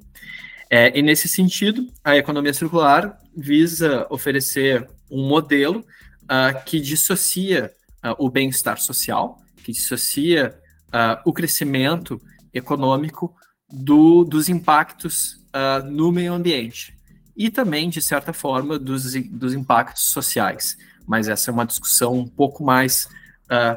É, 0.68 0.96
e 0.98 1.02
nesse 1.02 1.28
sentido, 1.28 1.90
a 2.02 2.16
economia 2.16 2.52
circular 2.52 3.18
visa 3.34 4.06
oferecer 4.10 4.88
um 5.10 5.26
modelo 5.26 5.84
uh, 6.24 6.64
que 6.64 6.80
dissocia 6.80 7.72
uh, 8.04 8.14
o 8.18 8.30
bem-estar 8.30 8.78
social, 8.78 9.38
que 9.62 9.72
dissocia 9.72 10.58
uh, 10.88 11.20
o 11.24 11.32
crescimento 11.32 12.20
econômico 12.52 13.34
do, 13.70 14.24
dos 14.24 14.48
impactos 14.48 15.42
no 15.86 16.10
meio 16.10 16.32
ambiente 16.32 16.98
e 17.36 17.48
também, 17.48 17.88
de 17.88 18.02
certa 18.02 18.32
forma, 18.32 18.76
dos, 18.76 19.14
dos 19.30 19.54
impactos 19.54 20.06
sociais. 20.06 20.76
Mas 21.06 21.28
essa 21.28 21.48
é 21.48 21.54
uma 21.54 21.64
discussão 21.64 22.12
um 22.12 22.26
pouco 22.26 22.64
mais 22.64 23.08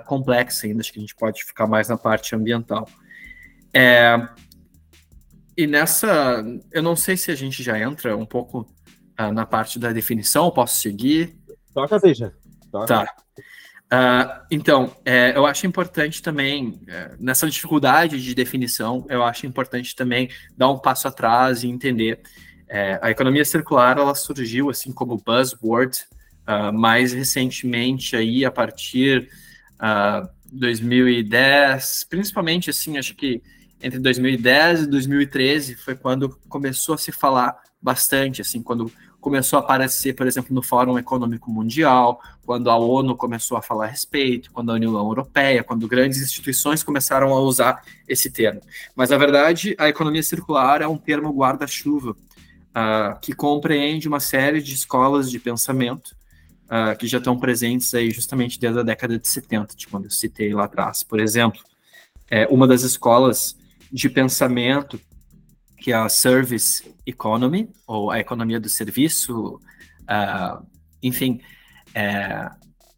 complexa 0.07 0.65
ainda, 0.65 0.79
acho 0.79 0.91
que 0.91 0.97
a 0.97 1.01
gente 1.01 1.15
pode 1.15 1.43
ficar 1.43 1.67
mais 1.67 1.87
na 1.87 1.95
parte 1.95 2.35
ambiental. 2.35 2.89
É, 3.71 4.27
e 5.55 5.67
nessa, 5.67 6.43
eu 6.71 6.81
não 6.81 6.95
sei 6.95 7.15
se 7.15 7.29
a 7.29 7.35
gente 7.35 7.61
já 7.61 7.79
entra 7.79 8.17
um 8.17 8.25
pouco 8.25 8.61
uh, 9.19 9.31
na 9.31 9.45
parte 9.45 9.79
da 9.79 9.91
definição, 9.91 10.49
posso 10.51 10.77
seguir? 10.77 11.37
Toca. 12.72 12.88
Toca. 12.88 13.05
Tá. 13.05 13.15
Uh, 13.88 14.46
então, 14.51 14.96
é, 15.05 15.34
eu 15.36 15.46
acho 15.46 15.65
importante 15.65 16.22
também, 16.22 16.81
é, 16.88 17.15
nessa 17.19 17.50
dificuldade 17.50 18.22
de 18.22 18.36
definição, 18.36 19.05
eu 19.10 19.24
acho 19.24 19.46
importante 19.46 19.96
também 19.96 20.29
dar 20.57 20.69
um 20.69 20.77
passo 20.77 21.07
atrás 21.07 21.63
e 21.63 21.67
entender. 21.67 22.19
É, 22.67 23.00
a 23.01 23.10
economia 23.10 23.46
circular, 23.46 23.98
ela 23.98 24.13
surgiu 24.13 24.69
assim 24.69 24.91
como 24.91 25.15
buzzword 25.25 26.00
uh, 26.48 26.74
mais 26.74 27.13
recentemente 27.13 28.13
aí, 28.13 28.43
a 28.43 28.51
partir 28.51 29.22
de 29.22 29.29
uh, 29.77 30.29
2010, 30.51 32.07
principalmente 32.10 32.69
assim, 32.69 32.98
acho 32.98 33.15
que 33.15 33.41
entre 33.81 34.00
2010 34.00 34.81
e 34.81 34.88
2013 34.88 35.75
foi 35.75 35.96
quando 35.96 36.29
começou 36.50 36.96
a 36.96 36.98
se 36.98 37.12
falar 37.12 37.55
bastante, 37.81 38.41
assim, 38.41 38.62
quando 38.62 38.91
começou 39.27 39.60
a 39.60 39.62
aparecer, 39.62 40.13
por 40.13 40.25
exemplo, 40.25 40.55
no 40.55 40.63
Fórum 40.63 40.98
Econômico 40.98 41.51
Mundial, 41.51 42.22
quando 42.46 42.69
a 42.69 42.77
ONU 42.77 43.13
começou 43.13 43.57
a 43.57 43.62
falar 43.62 43.84
a 43.84 43.88
respeito, 43.89 44.50
quando 44.53 44.72
a 44.72 44.75
União 44.75 44.93
Europeia, 44.93 45.65
quando 45.65 45.86
grandes 45.86 46.22
instituições 46.22 46.81
começaram 46.81 47.34
a 47.34 47.39
usar 47.41 47.84
esse 48.07 48.31
termo. 48.31 48.62
Mas, 48.96 49.10
na 49.10 49.17
verdade, 49.17 49.75
a 49.77 49.89
economia 49.89 50.24
circular 50.24 50.81
é 50.81 50.88
um 50.88 50.98
termo 50.98 51.29
guarda-chuva 51.34 52.12
uh, 52.12 53.19
que 53.22 53.34
compreende 53.34 54.07
uma 54.07 54.22
série 54.22 54.62
de 54.62 54.74
escolas 54.74 55.29
de 55.29 55.39
pensamento 55.39 56.15
uh, 56.67 56.98
que 56.98 57.05
já 57.05 57.17
estão 57.17 57.38
presentes 57.38 57.93
aí 57.93 58.10
justamente 58.10 58.57
desde 58.57 58.79
a 58.79 58.84
década 58.84 59.19
de 59.19 59.27
70, 59.27 59.75
de 59.75 59.89
quando 59.89 60.05
eu 60.05 60.12
citei 60.12 60.53
lá 60.53 60.63
atrás. 60.63 61.03
Por 61.03 61.19
exemplo, 61.19 61.60
é, 62.31 62.48
uma 62.48 62.65
das 62.65 62.84
escolas 62.84 63.57
de 63.91 64.07
pensamento 64.07 64.98
que 65.77 65.91
é 65.91 65.96
a 65.96 66.10
Service 66.10 66.84
Economy, 67.05 67.69
ou 67.86 68.12
a 68.12 68.19
economia 68.19 68.60
do 68.60 68.67
serviço, 68.67 69.60
uh, 70.03 70.65
enfim, 71.01 71.41
é, 71.93 72.50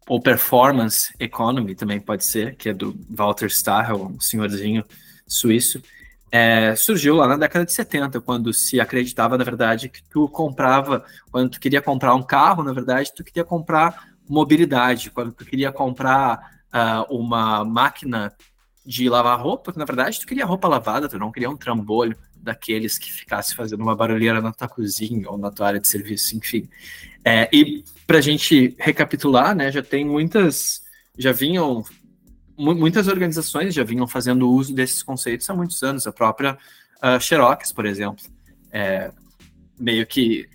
ou 0.08 0.20
Performance 0.20 1.14
Economy 1.20 1.74
também 1.74 2.00
pode 2.00 2.24
ser, 2.24 2.56
que 2.56 2.70
é 2.70 2.74
do 2.74 2.98
Walter 3.08 3.46
Stahel, 3.46 4.06
um 4.06 4.20
senhorzinho 4.20 4.84
suíço, 5.26 5.80
é, 6.32 6.74
surgiu 6.76 7.16
lá 7.16 7.26
na 7.26 7.36
década 7.36 7.64
de 7.64 7.72
70, 7.72 8.20
quando 8.20 8.52
se 8.52 8.80
acreditava, 8.80 9.36
na 9.36 9.44
verdade, 9.44 9.88
que 9.88 10.02
tu 10.04 10.28
comprava, 10.28 11.04
quando 11.30 11.50
tu 11.50 11.60
queria 11.60 11.82
comprar 11.82 12.14
um 12.14 12.22
carro, 12.22 12.62
na 12.62 12.72
verdade, 12.72 13.12
tu 13.14 13.24
queria 13.24 13.44
comprar 13.44 14.10
mobilidade, 14.28 15.10
quando 15.10 15.32
tu 15.32 15.44
queria 15.44 15.72
comprar 15.72 16.60
uh, 16.72 17.16
uma 17.16 17.64
máquina 17.64 18.32
de 18.86 19.08
lavar 19.08 19.40
roupa, 19.40 19.72
na 19.76 19.84
verdade, 19.84 20.20
tu 20.20 20.26
queria 20.26 20.46
roupa 20.46 20.68
lavada, 20.68 21.08
tu 21.08 21.18
não 21.18 21.32
queria 21.32 21.50
um 21.50 21.56
trambolho 21.56 22.16
daqueles 22.42 22.98
que 22.98 23.12
ficasse 23.12 23.54
fazendo 23.54 23.82
uma 23.82 23.94
barulheira 23.94 24.40
na 24.40 24.52
tua 24.52 24.68
cozinha 24.68 25.28
ou 25.30 25.38
na 25.38 25.50
tua 25.50 25.68
área 25.68 25.80
de 25.80 25.88
serviço, 25.88 26.36
enfim. 26.36 26.68
É, 27.24 27.48
e 27.52 27.84
para 28.06 28.18
a 28.18 28.20
gente 28.20 28.74
recapitular, 28.78 29.54
né, 29.54 29.70
já 29.70 29.82
tem 29.82 30.04
muitas, 30.04 30.82
já 31.18 31.32
vinham, 31.32 31.84
muitas 32.56 33.08
organizações 33.08 33.74
já 33.74 33.84
vinham 33.84 34.06
fazendo 34.06 34.50
uso 34.50 34.74
desses 34.74 35.02
conceitos 35.02 35.48
há 35.48 35.54
muitos 35.54 35.82
anos. 35.82 36.06
A 36.06 36.12
própria 36.12 36.58
uh, 37.02 37.20
Xerox, 37.20 37.72
por 37.72 37.86
exemplo, 37.86 38.24
é, 38.72 39.12
meio 39.78 40.06
que 40.06 40.48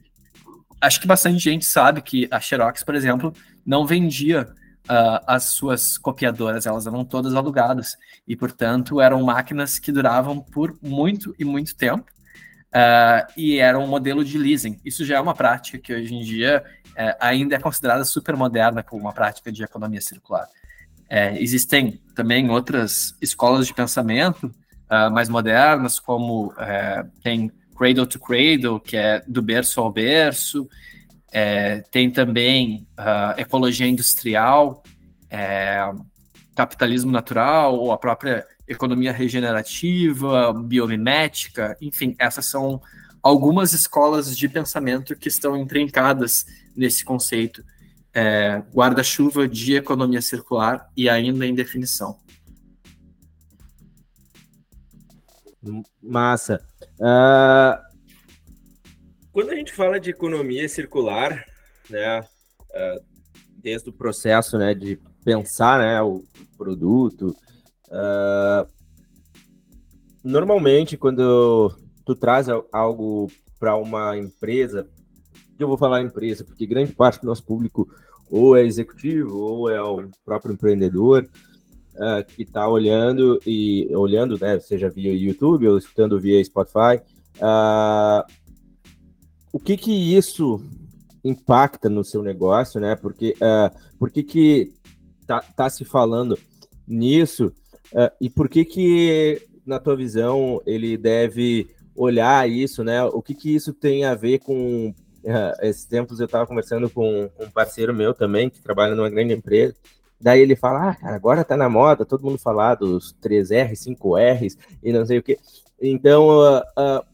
acho 0.82 1.00
que 1.00 1.08
bastante 1.08 1.39
gente 1.39 1.65
sabe 1.65 2.01
que 2.01 2.27
a 2.30 2.39
Xerox, 2.39 2.84
por 2.84 2.96
exemplo, 2.96 3.34
não 3.65 3.86
vendia 3.86 4.48
uh, 4.89 5.24
as 5.27 5.46
suas 5.46 5.98
copiadoras, 5.98 6.65
elas 6.65 6.88
eram 6.88 7.04
todas 7.06 7.36
alugadas 7.36 7.98
e, 8.27 8.36
portanto, 8.36 9.01
eram 9.01 9.22
máquinas 9.24 9.80
que 9.80 9.92
duravam 9.92 10.39
por 10.39 10.77
muito 10.82 11.36
e 11.38 11.46
muito 11.46 11.75
tempo 11.75 12.06
uh, 12.75 13.32
e 13.38 13.58
eram 13.58 13.84
um 13.84 13.88
modelo 13.88 14.24
de 14.24 14.38
leasing. 14.38 14.80
Isso 14.84 15.06
já 15.06 15.18
é 15.18 15.20
uma 15.20 15.34
prática 15.34 15.77
que 15.77 15.94
hoje 15.94 16.13
em 16.13 16.24
dia 16.24 16.63
uh, 16.89 17.18
ainda 17.20 17.56
é 17.56 17.60
considerada 17.60 18.04
super 18.04 18.36
moderna 18.36 18.84
como 18.84 19.01
uma 19.01 19.13
prática 19.13 19.51
de 19.51 19.63
economia 19.63 20.01
circular. 20.01 20.48
É, 21.08 21.39
existem 21.42 22.01
também 22.15 22.50
outras 22.50 23.15
escolas 23.22 23.68
de 23.68 23.74
pensamento 23.74 24.48
uh, 24.89 25.12
mais 25.12 25.30
modernas, 25.30 26.00
como 26.00 26.51
é, 26.58 27.06
tem 27.22 27.51
Cradle 27.77 28.08
to 28.08 28.20
Cradle, 28.20 28.80
que 28.80 28.98
é 28.98 29.24
do 29.27 29.42
berço 29.42 29.80
ao 29.82 29.92
berço, 29.92 30.68
é, 31.38 31.82
tem 31.92 32.10
também 32.10 32.88
uh, 32.98 33.38
ecologia 33.38 33.86
industrial, 33.86 34.82
é, 35.30 35.92
capitalismo 36.56 37.12
natural, 37.12 37.75
ou 37.75 37.92
a 37.92 37.98
própria 37.98 38.48
economia 38.65 39.12
regenerativa, 39.12 40.54
biomimética, 40.54 41.75
enfim, 41.82 42.15
essas 42.18 42.46
são 42.46 42.82
algumas 43.22 43.74
escolas 43.74 44.38
de 44.38 44.48
pensamento 44.48 45.13
que 45.13 45.27
estão 45.27 45.58
intrincadas 45.58 46.46
nesse 46.74 47.04
conceito 47.04 47.65
é, 48.13 48.63
guarda-chuva 48.74 49.46
de 49.46 49.75
economia 49.75 50.22
circular 50.22 50.89
e 50.96 51.10
ainda 51.10 51.46
em 51.46 51.54
definição. 51.54 52.18
Massa. 56.01 56.65
Uh, 56.98 57.85
quando 59.36 59.50
a 59.50 59.56
gente 59.56 59.74
fala 59.74 60.00
de 60.00 60.12
economia 60.12 60.65
circular, 60.70 61.44
né, 61.89 62.22
uh, 62.22 63.04
desde 63.58 63.89
o 63.89 63.92
processo 63.92 64.58
né, 64.58 64.74
de 64.74 64.98
pensar 65.25 65.77
né, 65.77 66.01
o 66.01 66.24
produto, 66.58 67.36
uh, 67.89 68.65
normalmente 70.24 70.96
quando 70.96 71.77
tu 72.06 72.15
traz 72.15 72.48
algo 72.72 73.30
para 73.60 73.75
uma 73.75 74.18
empresa, 74.18 74.88
eu 75.60 75.68
vou 75.68 75.77
falar 75.77 76.01
empresa, 76.01 76.46
porque 76.46 76.65
grande 76.65 76.94
parte 76.94 77.20
do 77.20 77.27
nosso 77.27 77.44
público 77.44 77.89
ou 78.32 78.56
é 78.56 78.63
executivo, 78.63 79.38
ou 79.38 79.70
é 79.70 79.82
o 79.82 80.10
próprio 80.24 80.54
empreendedor 80.54 81.27
uh, 81.96 82.24
que 82.25 82.44
está 82.44 82.70
olhando 82.70 83.38
e 83.46 83.94
olhando, 83.94 84.39
né, 84.39 84.58
seja 84.62 84.89
via 84.89 85.13
YouTube 85.13 85.68
ou 85.68 85.77
escutando 85.77 86.22
via 86.22 86.42
Spotify, 86.42 87.01
uh, 87.42 88.44
o 89.55 89.59
que 89.59 89.77
que 89.77 89.91
isso 89.91 90.62
impacta 91.24 91.89
no 91.89 92.03
seu 92.03 92.21
negócio, 92.21 92.81
né? 92.81 92.93
Porque 92.97 93.35
uh, 93.35 93.74
por 93.97 94.12
que 94.12 94.21
que 94.21 94.74
tá, 95.25 95.39
tá 95.55 95.69
se 95.69 95.85
falando 95.85 96.38
nisso 96.85 97.53
e 98.19 98.29
por 98.29 98.50
que 98.50 98.65
que 98.65 99.41
na 99.65 99.79
tua 99.79 99.95
visão 99.95 100.62
ele 100.65 100.97
deve 100.97 101.67
olhar 101.95 102.50
isso, 102.50 102.83
né? 102.83 103.01
O 103.05 103.21
que 103.21 103.33
que 103.33 103.55
isso 103.55 103.74
tem 103.74 104.03
a 104.03 104.13
ver 104.13 104.39
com 104.39 104.93
esses 105.62 105.85
tempos 105.85 106.19
eu 106.19 106.25
estava 106.25 106.45
conversando 106.45 106.89
com, 106.89 107.29
com 107.35 107.45
um 107.45 107.50
parceiro 107.50 107.93
meu 107.93 108.13
também, 108.13 108.50
que 108.50 108.62
trabalha 108.62 108.93
numa 108.93 109.09
grande 109.09 109.33
empresa, 109.33 109.74
Daí 110.19 110.41
ele 110.41 110.55
fala, 110.55 110.89
ah, 110.89 110.95
cara, 110.95 111.15
agora 111.15 111.43
tá 111.43 111.57
na 111.57 111.69
moda, 111.69 112.05
todo 112.05 112.24
mundo 112.24 112.38
falar 112.38 112.75
dos 112.75 113.13
3R, 113.21 113.74
5Rs 113.74 114.57
e 114.81 114.91
não 114.91 115.05
sei 115.05 115.19
o 115.19 115.24
que. 115.24 115.38
Então, 115.81 116.29
uh, 116.29 116.59
uh, 116.59 117.05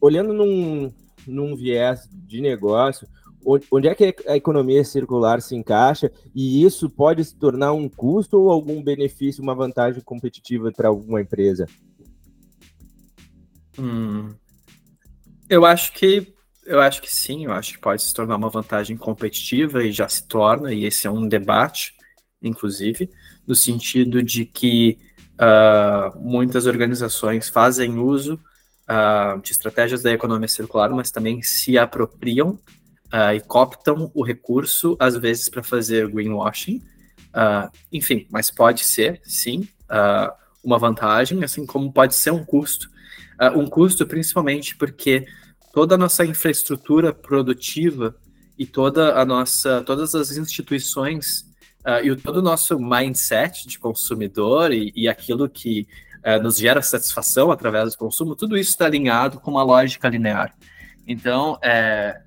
olhando 0.00 0.32
num, 0.32 0.92
num 1.28 1.54
viés 1.54 2.08
de 2.12 2.40
negócio, 2.40 3.08
onde 3.70 3.88
é 3.88 3.94
que 3.94 4.14
a 4.26 4.36
economia 4.36 4.84
circular 4.84 5.40
se 5.40 5.54
encaixa 5.54 6.10
e 6.34 6.64
isso 6.64 6.90
pode 6.90 7.24
se 7.24 7.36
tornar 7.36 7.72
um 7.72 7.88
custo 7.88 8.38
ou 8.38 8.50
algum 8.50 8.82
benefício, 8.82 9.42
uma 9.42 9.54
vantagem 9.54 10.02
competitiva 10.02 10.72
para 10.72 10.88
alguma 10.88 11.20
empresa? 11.20 11.66
Hum, 13.78 14.34
eu 15.48 15.64
acho 15.64 15.92
que 15.92 16.34
eu 16.66 16.80
acho 16.80 17.00
que 17.00 17.14
sim, 17.14 17.46
eu 17.46 17.52
acho 17.52 17.72
que 17.72 17.78
pode 17.78 18.02
se 18.02 18.12
tornar 18.12 18.36
uma 18.36 18.50
vantagem 18.50 18.94
competitiva 18.94 19.82
e 19.84 19.92
já 19.92 20.06
se 20.06 20.26
torna, 20.26 20.74
e 20.74 20.84
esse 20.84 21.06
é 21.06 21.10
um 21.10 21.26
debate 21.26 21.96
inclusive, 22.42 23.10
no 23.46 23.54
sentido 23.54 24.22
de 24.22 24.44
que 24.44 24.98
uh, 25.34 26.18
muitas 26.20 26.66
organizações 26.66 27.48
fazem 27.48 27.98
uso 27.98 28.38
uh, 28.88 29.40
de 29.40 29.52
estratégias 29.52 30.02
da 30.02 30.12
economia 30.12 30.48
circular, 30.48 30.90
mas 30.90 31.10
também 31.10 31.42
se 31.42 31.76
apropriam 31.76 32.58
uh, 33.12 33.34
e 33.34 33.40
cooptam 33.40 34.10
o 34.14 34.22
recurso, 34.22 34.96
às 34.98 35.16
vezes, 35.16 35.48
para 35.48 35.62
fazer 35.62 36.08
greenwashing. 36.08 36.82
enfim, 37.92 38.26
mas 38.30 38.50
pode 38.50 38.84
ser, 38.84 39.20
sim, 39.22 39.68
uma 40.64 40.78
vantagem, 40.78 41.44
assim 41.44 41.64
como 41.64 41.92
pode 41.92 42.14
ser 42.14 42.32
um 42.32 42.44
custo. 42.44 42.90
um 43.54 43.66
custo, 43.66 44.06
principalmente 44.06 44.76
porque 44.76 45.26
toda 45.72 45.94
a 45.94 45.98
nossa 45.98 46.24
infraestrutura 46.24 47.12
produtiva 47.12 48.16
e 48.58 48.66
toda 48.66 49.14
a 49.14 49.24
nossa, 49.24 49.82
todas 49.82 50.14
as 50.14 50.36
instituições 50.36 51.48
uh, 51.86 52.02
e 52.02 52.10
o, 52.10 52.16
todo 52.16 52.38
o 52.38 52.42
nosso 52.42 52.78
mindset 52.78 53.68
de 53.68 53.78
consumidor 53.78 54.72
e, 54.72 54.92
e 54.96 55.08
aquilo 55.08 55.48
que 55.48 55.86
uh, 56.24 56.42
nos 56.42 56.58
gera 56.58 56.82
satisfação 56.82 57.50
através 57.50 57.92
do 57.92 57.98
consumo, 57.98 58.36
tudo 58.36 58.56
isso 58.56 58.70
está 58.70 58.86
alinhado 58.86 59.40
com 59.40 59.50
uma 59.50 59.62
lógica 59.62 60.08
linear. 60.08 60.54
Então, 61.06 61.58
é, 61.62 62.20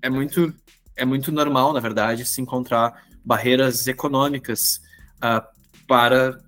é, 0.00 0.08
muito, 0.08 0.54
é 0.96 1.04
muito 1.04 1.32
normal, 1.32 1.72
na 1.72 1.80
verdade, 1.80 2.24
se 2.24 2.40
encontrar 2.40 3.04
barreiras 3.24 3.86
econômicas 3.86 4.80
uh, 5.16 5.44
para, 5.86 6.38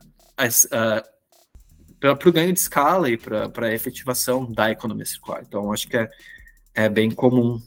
para 1.98 2.28
o 2.28 2.32
ganho 2.32 2.52
de 2.52 2.60
escala 2.60 3.10
e 3.10 3.16
para, 3.16 3.50
a 3.66 3.74
efetivação 3.74 4.50
da 4.50 4.70
economia 4.70 5.06
circular. 5.06 5.42
Então, 5.46 5.72
acho 5.72 5.88
que 5.88 5.96
é, 5.96 6.08
é 6.74 6.88
bem 6.88 7.10
comum. 7.10 7.60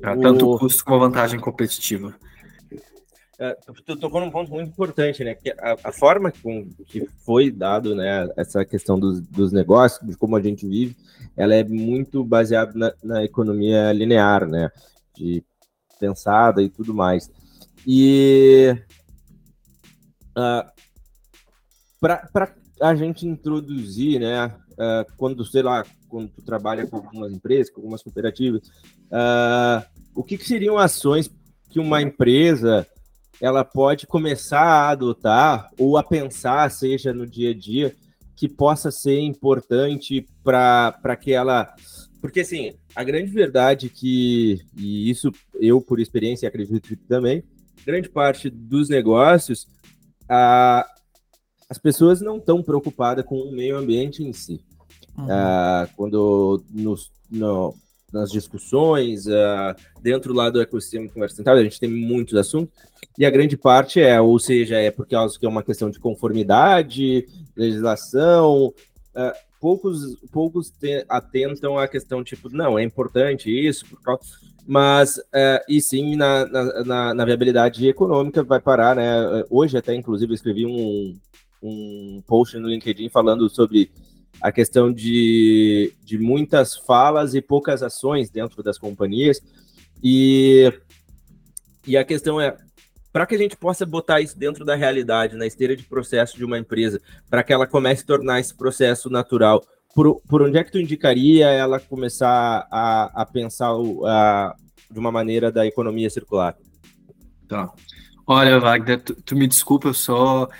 Tanto 0.00 0.50
o 0.50 0.58
custo 0.58 0.84
como 0.84 0.96
a 0.96 1.08
vantagem 1.08 1.40
competitiva. 1.40 2.14
É, 3.38 3.56
tu 3.84 3.96
tocou 3.96 4.20
num 4.20 4.30
ponto 4.30 4.50
muito 4.50 4.68
importante, 4.68 5.24
né? 5.24 5.34
Que 5.34 5.50
a, 5.50 5.76
a, 5.84 5.92
forma 5.92 6.32
com 6.42 6.68
que 6.86 7.06
foi 7.24 7.50
dado, 7.50 7.94
né, 7.94 8.28
essa 8.36 8.64
questão 8.64 8.98
dos, 8.98 9.20
dos 9.20 9.52
negócios, 9.52 10.06
de 10.08 10.16
como 10.16 10.36
a 10.36 10.42
gente 10.42 10.66
vive, 10.66 10.96
ela 11.36 11.54
é 11.54 11.64
muito 11.64 12.24
baseada 12.24 12.72
na, 12.74 12.94
na 13.02 13.24
economia 13.24 13.92
linear, 13.92 14.46
né? 14.46 14.70
De 15.16 15.42
pensada 15.98 16.62
e 16.62 16.68
tudo 16.68 16.94
mais. 16.94 17.30
E 17.86 18.76
uh, 20.38 20.64
para 22.00 22.54
a 22.80 22.94
gente 22.94 23.26
introduzir, 23.26 24.20
né? 24.20 24.46
Uh, 24.72 25.12
quando, 25.16 25.44
sei 25.44 25.62
lá, 25.62 25.84
quando 26.08 26.28
tu 26.28 26.42
trabalha 26.42 26.86
com 26.86 26.96
algumas 26.96 27.32
empresas, 27.32 27.72
com 27.72 27.80
algumas 27.80 28.02
cooperativas, 28.02 28.68
uh, 29.10 29.84
o 30.14 30.22
que, 30.22 30.38
que 30.38 30.46
seriam 30.46 30.78
ações 30.78 31.30
que 31.68 31.80
uma 31.80 32.00
empresa 32.00 32.86
ela 33.40 33.64
pode 33.64 34.06
começar 34.06 34.62
a 34.62 34.90
adotar 34.90 35.70
ou 35.78 35.96
a 35.96 36.02
pensar, 36.02 36.70
seja 36.70 37.12
no 37.12 37.26
dia 37.26 37.50
a 37.50 37.54
dia, 37.54 37.94
que 38.36 38.48
possa 38.48 38.90
ser 38.90 39.20
importante 39.20 40.26
para 40.42 41.16
que 41.20 41.32
ela. 41.32 41.72
Porque, 42.20 42.40
assim, 42.40 42.72
a 42.94 43.04
grande 43.04 43.30
verdade 43.30 43.88
que, 43.88 44.60
e 44.76 45.10
isso 45.10 45.30
eu, 45.54 45.80
por 45.80 46.00
experiência, 46.00 46.48
acredito 46.48 46.96
também, 47.08 47.44
grande 47.84 48.08
parte 48.08 48.48
dos 48.48 48.88
negócios, 48.88 49.66
a, 50.28 50.86
as 51.68 51.78
pessoas 51.78 52.20
não 52.20 52.38
estão 52.38 52.62
preocupadas 52.62 53.24
com 53.24 53.36
o 53.36 53.52
meio 53.52 53.76
ambiente 53.76 54.22
em 54.22 54.32
si. 54.32 54.60
Uhum. 55.16 55.26
Ah, 55.30 55.88
quando 55.96 56.64
nos, 56.70 57.10
no, 57.30 57.74
nas 58.14 58.30
discussões, 58.30 59.26
uh, 59.26 59.74
dentro 60.00 60.32
lá 60.32 60.48
do 60.48 60.62
ecossistema 60.62 61.06
de 61.06 61.12
conversa 61.12 61.32
sustentável, 61.32 61.60
a 61.60 61.64
gente 61.64 61.80
tem 61.80 61.90
muitos 61.90 62.34
assuntos, 62.36 62.72
e 63.18 63.26
a 63.26 63.30
grande 63.30 63.56
parte 63.56 64.00
é, 64.00 64.20
ou 64.20 64.38
seja, 64.38 64.76
é 64.76 64.90
porque 64.90 65.16
que 65.38 65.46
é 65.46 65.48
uma 65.48 65.62
questão 65.62 65.90
de 65.90 65.98
conformidade, 65.98 67.26
legislação, 67.56 68.68
uh, 68.68 69.32
poucos, 69.60 70.16
poucos 70.32 70.70
te, 70.70 71.04
atentam 71.08 71.76
à 71.76 71.88
questão, 71.88 72.22
tipo, 72.22 72.48
não, 72.48 72.78
é 72.78 72.84
importante 72.84 73.50
isso, 73.50 73.84
mas, 74.66 75.18
uh, 75.18 75.64
e 75.68 75.80
sim, 75.80 76.14
na, 76.14 76.46
na, 76.84 77.14
na, 77.14 77.24
viabilidade 77.24 77.86
econômica 77.86 78.42
vai 78.42 78.60
parar, 78.60 78.94
né, 78.94 79.44
hoje 79.50 79.76
até, 79.76 79.94
inclusive, 79.94 80.32
eu 80.32 80.36
escrevi 80.36 80.64
um, 80.64 81.18
um 81.62 82.22
post 82.26 82.56
no 82.58 82.68
LinkedIn 82.68 83.08
falando 83.08 83.48
sobre 83.48 83.90
a 84.44 84.52
questão 84.52 84.92
de, 84.92 85.90
de 86.04 86.18
muitas 86.18 86.76
falas 86.76 87.34
e 87.34 87.40
poucas 87.40 87.82
ações 87.82 88.28
dentro 88.28 88.62
das 88.62 88.76
companhias. 88.76 89.40
E, 90.02 90.70
e 91.86 91.96
a 91.96 92.04
questão 92.04 92.38
é, 92.38 92.54
para 93.10 93.24
que 93.24 93.34
a 93.34 93.38
gente 93.38 93.56
possa 93.56 93.86
botar 93.86 94.20
isso 94.20 94.38
dentro 94.38 94.62
da 94.62 94.74
realidade, 94.74 95.34
na 95.34 95.46
esteira 95.46 95.74
de 95.74 95.84
processo 95.84 96.36
de 96.36 96.44
uma 96.44 96.58
empresa, 96.58 97.00
para 97.30 97.42
que 97.42 97.54
ela 97.54 97.66
comece 97.66 98.02
a 98.02 98.06
tornar 98.06 98.38
esse 98.38 98.54
processo 98.54 99.08
natural, 99.08 99.64
por, 99.94 100.20
por 100.28 100.42
onde 100.42 100.58
é 100.58 100.62
que 100.62 100.72
tu 100.72 100.78
indicaria 100.78 101.48
ela 101.48 101.80
começar 101.80 102.68
a, 102.70 103.22
a 103.22 103.24
pensar 103.24 103.70
a, 104.04 104.54
de 104.90 104.98
uma 104.98 105.10
maneira 105.10 105.50
da 105.50 105.66
economia 105.66 106.10
circular? 106.10 106.54
Tá. 107.48 107.72
Olha, 108.26 108.60
Wagner, 108.60 109.00
tu, 109.00 109.14
tu 109.22 109.34
me 109.34 109.46
desculpa, 109.46 109.88
eu 109.88 109.94
sou 109.94 110.50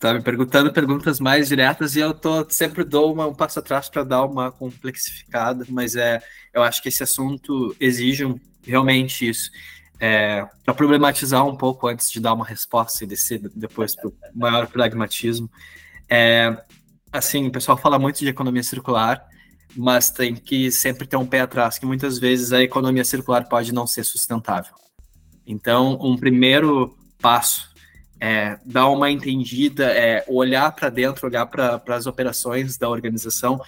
tá 0.00 0.14
me 0.14 0.22
perguntando 0.22 0.72
perguntas 0.72 1.20
mais 1.20 1.48
diretas 1.48 1.94
e 1.94 2.00
eu 2.00 2.14
tô 2.14 2.48
sempre 2.48 2.82
dou 2.84 3.12
uma, 3.12 3.26
um 3.26 3.34
passo 3.34 3.58
atrás 3.58 3.90
para 3.90 4.02
dar 4.02 4.24
uma 4.24 4.50
complexificada, 4.50 5.66
mas 5.68 5.94
é, 5.94 6.22
eu 6.54 6.62
acho 6.62 6.82
que 6.82 6.88
esse 6.88 7.02
assunto 7.02 7.76
exige 7.78 8.24
um, 8.24 8.40
realmente 8.64 9.28
isso. 9.28 9.50
É, 10.00 10.48
para 10.64 10.72
problematizar 10.72 11.46
um 11.46 11.54
pouco 11.54 11.86
antes 11.86 12.10
de 12.10 12.18
dar 12.18 12.32
uma 12.32 12.46
resposta 12.46 13.04
e 13.04 13.06
descer 13.06 13.42
depois 13.54 13.94
para 13.94 14.08
o 14.08 14.14
maior 14.34 14.66
pragmatismo, 14.68 15.50
é, 16.08 16.56
assim, 17.12 17.48
o 17.48 17.52
pessoal 17.52 17.76
fala 17.76 17.98
muito 17.98 18.20
de 18.20 18.28
economia 18.28 18.62
circular, 18.62 19.22
mas 19.76 20.10
tem 20.10 20.34
que 20.34 20.70
sempre 20.70 21.06
ter 21.06 21.18
um 21.18 21.26
pé 21.26 21.42
atrás, 21.42 21.78
que 21.78 21.84
muitas 21.84 22.18
vezes 22.18 22.54
a 22.54 22.62
economia 22.62 23.04
circular 23.04 23.46
pode 23.46 23.70
não 23.74 23.86
ser 23.86 24.04
sustentável. 24.04 24.72
Então, 25.46 25.98
um 26.00 26.16
primeiro 26.16 26.96
passo 27.20 27.69
é, 28.20 28.58
dar 28.64 28.88
uma 28.88 29.10
entendida, 29.10 29.86
é, 29.86 30.24
olhar 30.28 30.70
para 30.72 30.90
dentro, 30.90 31.26
olhar 31.26 31.46
para 31.46 31.82
as 31.88 32.06
operações 32.06 32.76
da 32.76 32.88
organização 32.88 33.60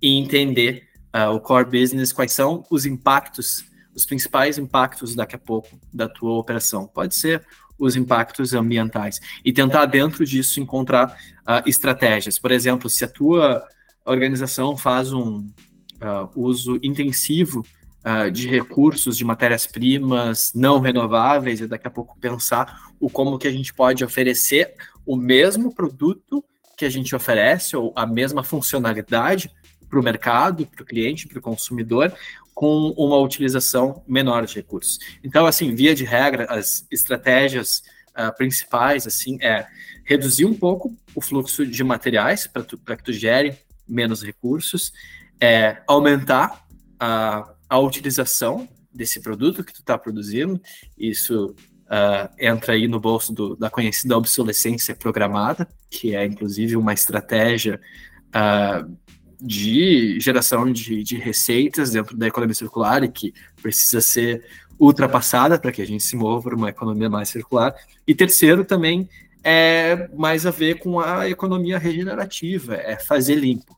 e 0.00 0.18
entender 0.18 0.88
uh, 1.14 1.34
o 1.34 1.40
core 1.40 1.80
business, 1.80 2.12
quais 2.12 2.32
são 2.32 2.64
os 2.70 2.86
impactos, 2.86 3.64
os 3.94 4.06
principais 4.06 4.58
impactos 4.58 5.14
daqui 5.14 5.36
a 5.36 5.38
pouco 5.38 5.78
da 5.92 6.08
tua 6.08 6.38
operação. 6.38 6.86
Pode 6.86 7.14
ser 7.14 7.44
os 7.78 7.94
impactos 7.96 8.54
ambientais 8.54 9.20
e 9.44 9.52
tentar 9.52 9.86
dentro 9.86 10.24
disso 10.24 10.58
encontrar 10.58 11.16
uh, 11.42 11.68
estratégias. 11.68 12.38
Por 12.38 12.50
exemplo, 12.50 12.88
se 12.88 13.04
a 13.04 13.08
tua 13.08 13.66
organização 14.04 14.76
faz 14.76 15.12
um 15.12 15.40
uh, 15.40 16.30
uso 16.34 16.78
intensivo 16.82 17.64
uh, 18.04 18.30
de 18.30 18.48
recursos, 18.48 19.16
de 19.16 19.24
matérias-primas 19.24 20.52
não 20.54 20.80
renováveis, 20.80 21.60
e 21.60 21.66
daqui 21.66 21.86
a 21.86 21.90
pouco 21.90 22.18
pensar 22.18 22.90
o 23.00 23.08
como 23.08 23.38
que 23.38 23.48
a 23.48 23.52
gente 23.52 23.72
pode 23.72 24.04
oferecer 24.04 24.74
o 25.06 25.16
mesmo 25.16 25.74
produto 25.74 26.44
que 26.76 26.84
a 26.84 26.90
gente 26.90 27.14
oferece, 27.14 27.76
ou 27.76 27.92
a 27.96 28.06
mesma 28.06 28.44
funcionalidade 28.44 29.50
para 29.88 29.98
o 29.98 30.02
mercado, 30.02 30.66
para 30.66 30.82
o 30.82 30.86
cliente, 30.86 31.26
para 31.26 31.38
o 31.38 31.42
consumidor, 31.42 32.12
com 32.54 32.92
uma 32.96 33.16
utilização 33.18 34.02
menor 34.06 34.44
de 34.44 34.56
recursos. 34.56 34.98
Então, 35.22 35.46
assim, 35.46 35.74
via 35.74 35.94
de 35.94 36.04
regra, 36.04 36.44
as 36.50 36.86
estratégias 36.90 37.82
uh, 38.10 38.36
principais, 38.36 39.06
assim, 39.06 39.38
é 39.40 39.66
reduzir 40.04 40.44
um 40.44 40.54
pouco 40.54 40.96
o 41.14 41.20
fluxo 41.20 41.66
de 41.66 41.84
materiais 41.84 42.46
para 42.46 42.96
que 42.96 43.04
tu 43.04 43.12
gere 43.12 43.58
menos 43.86 44.22
recursos, 44.22 44.92
é 45.40 45.82
aumentar 45.86 46.66
a, 46.98 47.54
a 47.68 47.78
utilização 47.78 48.68
desse 48.92 49.20
produto 49.20 49.62
que 49.62 49.72
tu 49.72 49.80
está 49.80 49.98
produzindo, 49.98 50.60
isso 50.96 51.54
uh, 51.86 52.28
entra 52.38 52.72
aí 52.72 52.88
no 52.88 52.98
bolso 52.98 53.32
do, 53.32 53.56
da 53.56 53.70
conhecida 53.70 54.16
obsolescência 54.16 54.94
programada, 54.94 55.68
que 55.90 56.14
é 56.14 56.24
inclusive 56.24 56.76
uma 56.76 56.92
estratégia 56.92 57.80
uh, 58.28 58.96
de 59.40 60.18
geração 60.20 60.70
de, 60.72 61.02
de 61.02 61.16
receitas 61.16 61.92
dentro 61.92 62.16
da 62.16 62.26
economia 62.26 62.54
circular 62.54 63.04
e 63.04 63.08
que 63.08 63.32
precisa 63.62 64.00
ser 64.00 64.44
ultrapassada 64.78 65.58
para 65.58 65.72
que 65.72 65.82
a 65.82 65.86
gente 65.86 66.02
se 66.02 66.16
mova 66.16 66.42
para 66.42 66.56
uma 66.56 66.68
economia 66.68 67.10
mais 67.10 67.28
circular. 67.28 67.74
E 68.06 68.14
terceiro, 68.14 68.64
também 68.64 69.08
é 69.42 70.08
mais 70.14 70.46
a 70.46 70.50
ver 70.50 70.78
com 70.78 71.00
a 71.00 71.28
economia 71.28 71.78
regenerativa, 71.78 72.74
é 72.74 72.96
fazer 72.96 73.36
limpo. 73.36 73.76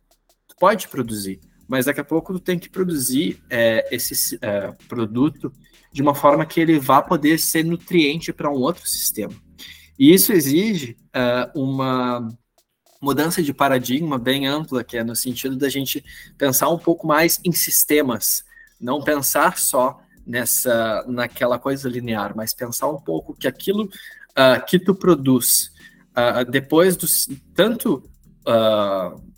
Tu 0.49 0.57
pode 0.59 0.89
produzir, 0.89 1.41
mas 1.71 1.87
daqui 1.87 2.01
a 2.01 2.05
pouco 2.05 2.33
tu 2.33 2.41
tem 2.41 2.59
que 2.59 2.69
produzir 2.69 3.41
é, 3.49 3.87
esse 3.95 4.37
é, 4.43 4.73
produto 4.89 5.53
de 5.93 6.03
uma 6.03 6.17
forma 6.17 6.45
que 6.45 6.61
ele 6.61 6.81
vá 6.81 7.01
poder 7.01 7.39
ser 7.39 7.65
nutriente 7.65 8.33
para 8.33 8.51
um 8.51 8.57
outro 8.57 8.89
sistema. 8.89 9.33
E 9.97 10.13
isso 10.13 10.33
exige 10.33 10.97
é, 11.15 11.49
uma 11.55 12.27
mudança 13.01 13.41
de 13.41 13.55
paradigma 13.55 14.19
bem 14.19 14.49
ampla, 14.49 14.83
que 14.83 14.97
é 14.97 15.05
no 15.05 15.15
sentido 15.15 15.57
da 15.57 15.69
gente 15.69 16.05
pensar 16.37 16.69
um 16.71 16.79
pouco 16.79 17.07
mais 17.07 17.39
em 17.45 17.53
sistemas, 17.53 18.43
não 18.81 19.01
pensar 19.01 19.57
só 19.57 20.01
nessa 20.27 21.05
naquela 21.07 21.57
coisa 21.57 21.89
linear, 21.89 22.35
mas 22.35 22.53
pensar 22.53 22.89
um 22.89 23.01
pouco 23.01 23.33
que 23.33 23.47
aquilo 23.47 23.85
uh, 23.85 24.67
que 24.67 24.77
tu 24.77 24.93
produz 24.93 25.71
uh, 26.17 26.51
depois 26.51 26.97
do 26.97 27.07
tanto 27.55 28.03
uh, 28.45 29.30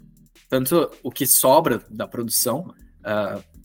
tanto 0.53 0.91
o 1.03 1.11
que 1.11 1.27
sobra 1.27 1.83
da 1.89 2.07
produção 2.07 2.75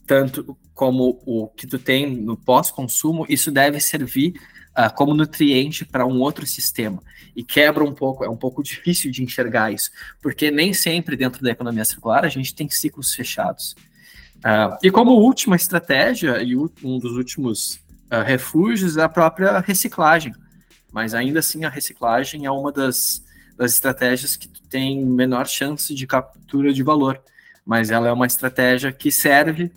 tanto 0.08 0.58
como 0.74 1.22
o 1.26 1.50
que 1.50 1.68
tu 1.68 1.78
tem 1.78 2.10
no 2.10 2.38
pós-consumo, 2.38 3.26
isso 3.28 3.52
deve 3.52 3.80
servir 3.82 4.40
uh, 4.72 4.94
como 4.96 5.14
nutriente 5.14 5.84
para 5.84 6.06
um 6.06 6.22
outro 6.22 6.48
sistema. 6.48 7.04
E 7.36 7.44
quebra 7.44 7.84
um 7.84 7.94
pouco, 7.94 8.24
é 8.24 8.30
um 8.30 8.38
pouco 8.38 8.64
difícil 8.64 9.12
de 9.12 9.22
enxergar 9.22 9.72
isso, 9.72 9.92
porque 10.22 10.50
nem 10.50 10.74
sempre 10.74 11.18
dentro 11.18 11.44
da 11.44 11.52
economia 11.52 11.84
circular 11.84 12.24
a 12.24 12.30
gente 12.30 12.56
tem 12.56 12.70
ciclos 12.70 13.14
fechados. 13.14 13.76
Uh, 14.38 14.78
e 14.82 14.90
como 14.90 15.12
última 15.12 15.56
estratégia, 15.56 16.42
e 16.42 16.56
um 16.56 17.00
dos 17.00 17.18
últimos 17.18 17.76
uh, 18.12 18.24
refúgios, 18.26 18.96
é 18.96 19.04
a 19.04 19.10
própria 19.10 19.60
reciclagem. 19.60 20.34
Mas 20.90 21.14
ainda 21.14 21.40
assim, 21.40 21.66
a 21.66 21.70
reciclagem 21.70 22.46
é 22.46 22.52
uma 22.52 22.72
das, 22.72 23.24
das 23.58 23.74
estratégias 23.74 24.36
que 24.36 24.48
tem 24.70 25.04
menor 25.04 25.48
chance 25.48 25.94
de 25.94 26.06
captura 26.08 26.72
de 26.72 26.84
valor. 26.84 27.22
Mas 27.66 27.90
ela 27.90 28.08
é 28.08 28.12
uma 28.12 28.28
estratégia 28.28 28.92
que 28.94 29.12
serve 29.12 29.72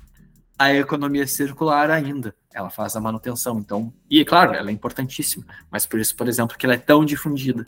à 0.59 0.73
economia 0.73 1.27
circular 1.27 1.91
ainda 1.91 2.35
ela 2.53 2.71
faz 2.71 2.97
a 2.97 3.01
manutenção. 3.01 3.59
Então, 3.59 3.93
e 4.09 4.21
é 4.21 4.25
claro, 4.25 4.55
ela 4.55 4.71
é 4.71 4.73
importantíssima, 4.73 5.45
mas 5.71 5.87
por 5.87 6.01
isso, 6.01 6.15
por 6.17 6.29
exemplo, 6.29 6.57
que 6.57 6.67
ela 6.67 6.75
é 6.75 6.79
tão 6.79 7.05
difundida. 7.05 7.65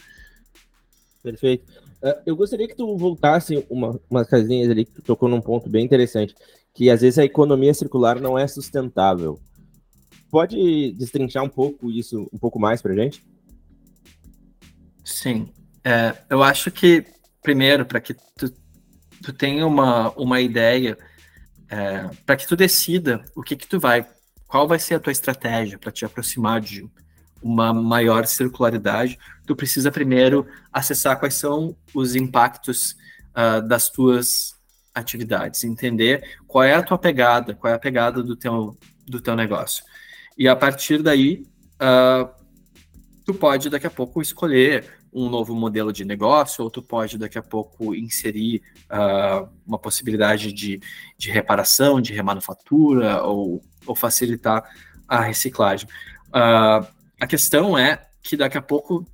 Perfeito. 1.23 1.65
Uh, 2.03 2.21
eu 2.27 2.37
gostaria 2.37 2.67
que 2.67 2.75
tu 2.75 2.97
voltasse 2.97 3.65
uma, 3.71 4.01
umas 4.11 4.27
casinhas 4.27 4.71
ali 4.71 4.85
que 4.85 4.93
tu 4.93 5.03
tocou 5.03 5.29
num 5.29 5.41
ponto 5.41 5.71
bem 5.71 5.85
interessante, 5.85 6.35
que 6.75 6.91
às 6.91 7.01
vezes 7.01 7.19
a 7.19 7.25
economia 7.25 7.73
circular 7.73 8.21
não 8.21 8.37
é 8.37 8.47
sustentável. 8.49 9.39
Pode 10.31 10.93
destrinchar 10.93 11.45
um 11.45 11.49
pouco 11.49 11.91
isso, 11.91 12.29
um 12.33 12.39
pouco 12.39 12.59
mais 12.59 12.83
para 12.83 12.95
gente? 12.95 13.25
Sim. 15.05 15.49
É, 15.85 16.15
eu 16.31 16.43
acho 16.43 16.71
que, 16.71 17.05
primeiro, 17.43 17.85
para 17.85 18.01
que 18.01 18.15
tu, 18.37 18.53
tu 19.23 19.33
tenha 19.33 19.67
uma, 19.67 20.11
uma 20.13 20.41
ideia, 20.41 20.97
é, 21.69 22.09
para 22.25 22.37
que 22.37 22.47
tu 22.47 22.57
decida 22.57 23.25
o 23.35 23.43
que, 23.43 23.57
que 23.57 23.67
tu 23.67 23.81
vai 23.81 24.07
qual 24.53 24.69
vai 24.69 24.79
ser 24.79 24.97
a 24.97 25.01
tua 25.01 25.13
estratégia 25.13 25.79
para 25.79 25.91
te 25.91 26.05
aproximar 26.05 26.61
de 26.61 26.87
uma 27.43 27.73
maior 27.73 28.27
circularidade, 28.27 29.19
tu 29.47 29.57
precisa 29.57 29.91
primeiro 29.91 30.47
acessar 30.71 31.19
quais 31.19 31.33
são 31.33 31.75
os 31.95 32.15
impactos 32.15 32.95
uh, 33.31 33.67
das 33.67 33.89
tuas 33.89 34.55
atividades, 34.95 35.65
entender 35.65 36.37
qual 36.47 36.65
é 36.65 36.75
a 36.75 36.83
tua 36.83 36.99
pegada, 36.99 37.55
qual 37.55 37.73
é 37.73 37.77
a 37.77 37.79
pegada 37.79 38.23
do 38.23 38.37
teu, 38.37 38.77
do 39.09 39.23
teu 39.23 39.35
negócio. 39.35 39.83
E 40.37 40.47
a 40.47 40.55
partir 40.55 41.03
daí, 41.03 41.47
uh, 41.81 42.29
tu 43.25 43.33
pode 43.33 43.71
daqui 43.71 43.87
a 43.87 43.91
pouco 43.91 44.21
escolher 44.21 44.85
um 45.13 45.29
novo 45.29 45.55
modelo 45.55 45.93
de 45.93 46.05
negócio, 46.05 46.65
ou 46.65 46.71
tu 46.71 46.83
pode 46.83 47.19
daqui 47.19 47.39
a 47.39 47.43
pouco 47.43 47.95
inserir 47.95 48.63
uh, 48.91 49.49
uma 49.67 49.79
possibilidade 49.79 50.53
de, 50.53 50.81
de 51.19 51.31
reparação, 51.31 52.01
de 52.01 52.13
remanufatura, 52.15 53.23
ou 53.23 53.63
ou 53.87 53.95
facilitar 53.95 54.65
a 55.07 55.21
reciclagem. 55.21 55.89
Uh, 56.29 56.87
a 57.21 57.27
questão 57.27 57.77
é 57.77 58.07
que 58.23 58.37
daqui 58.37 58.57
a 58.57 58.63
pouco, 58.63 59.07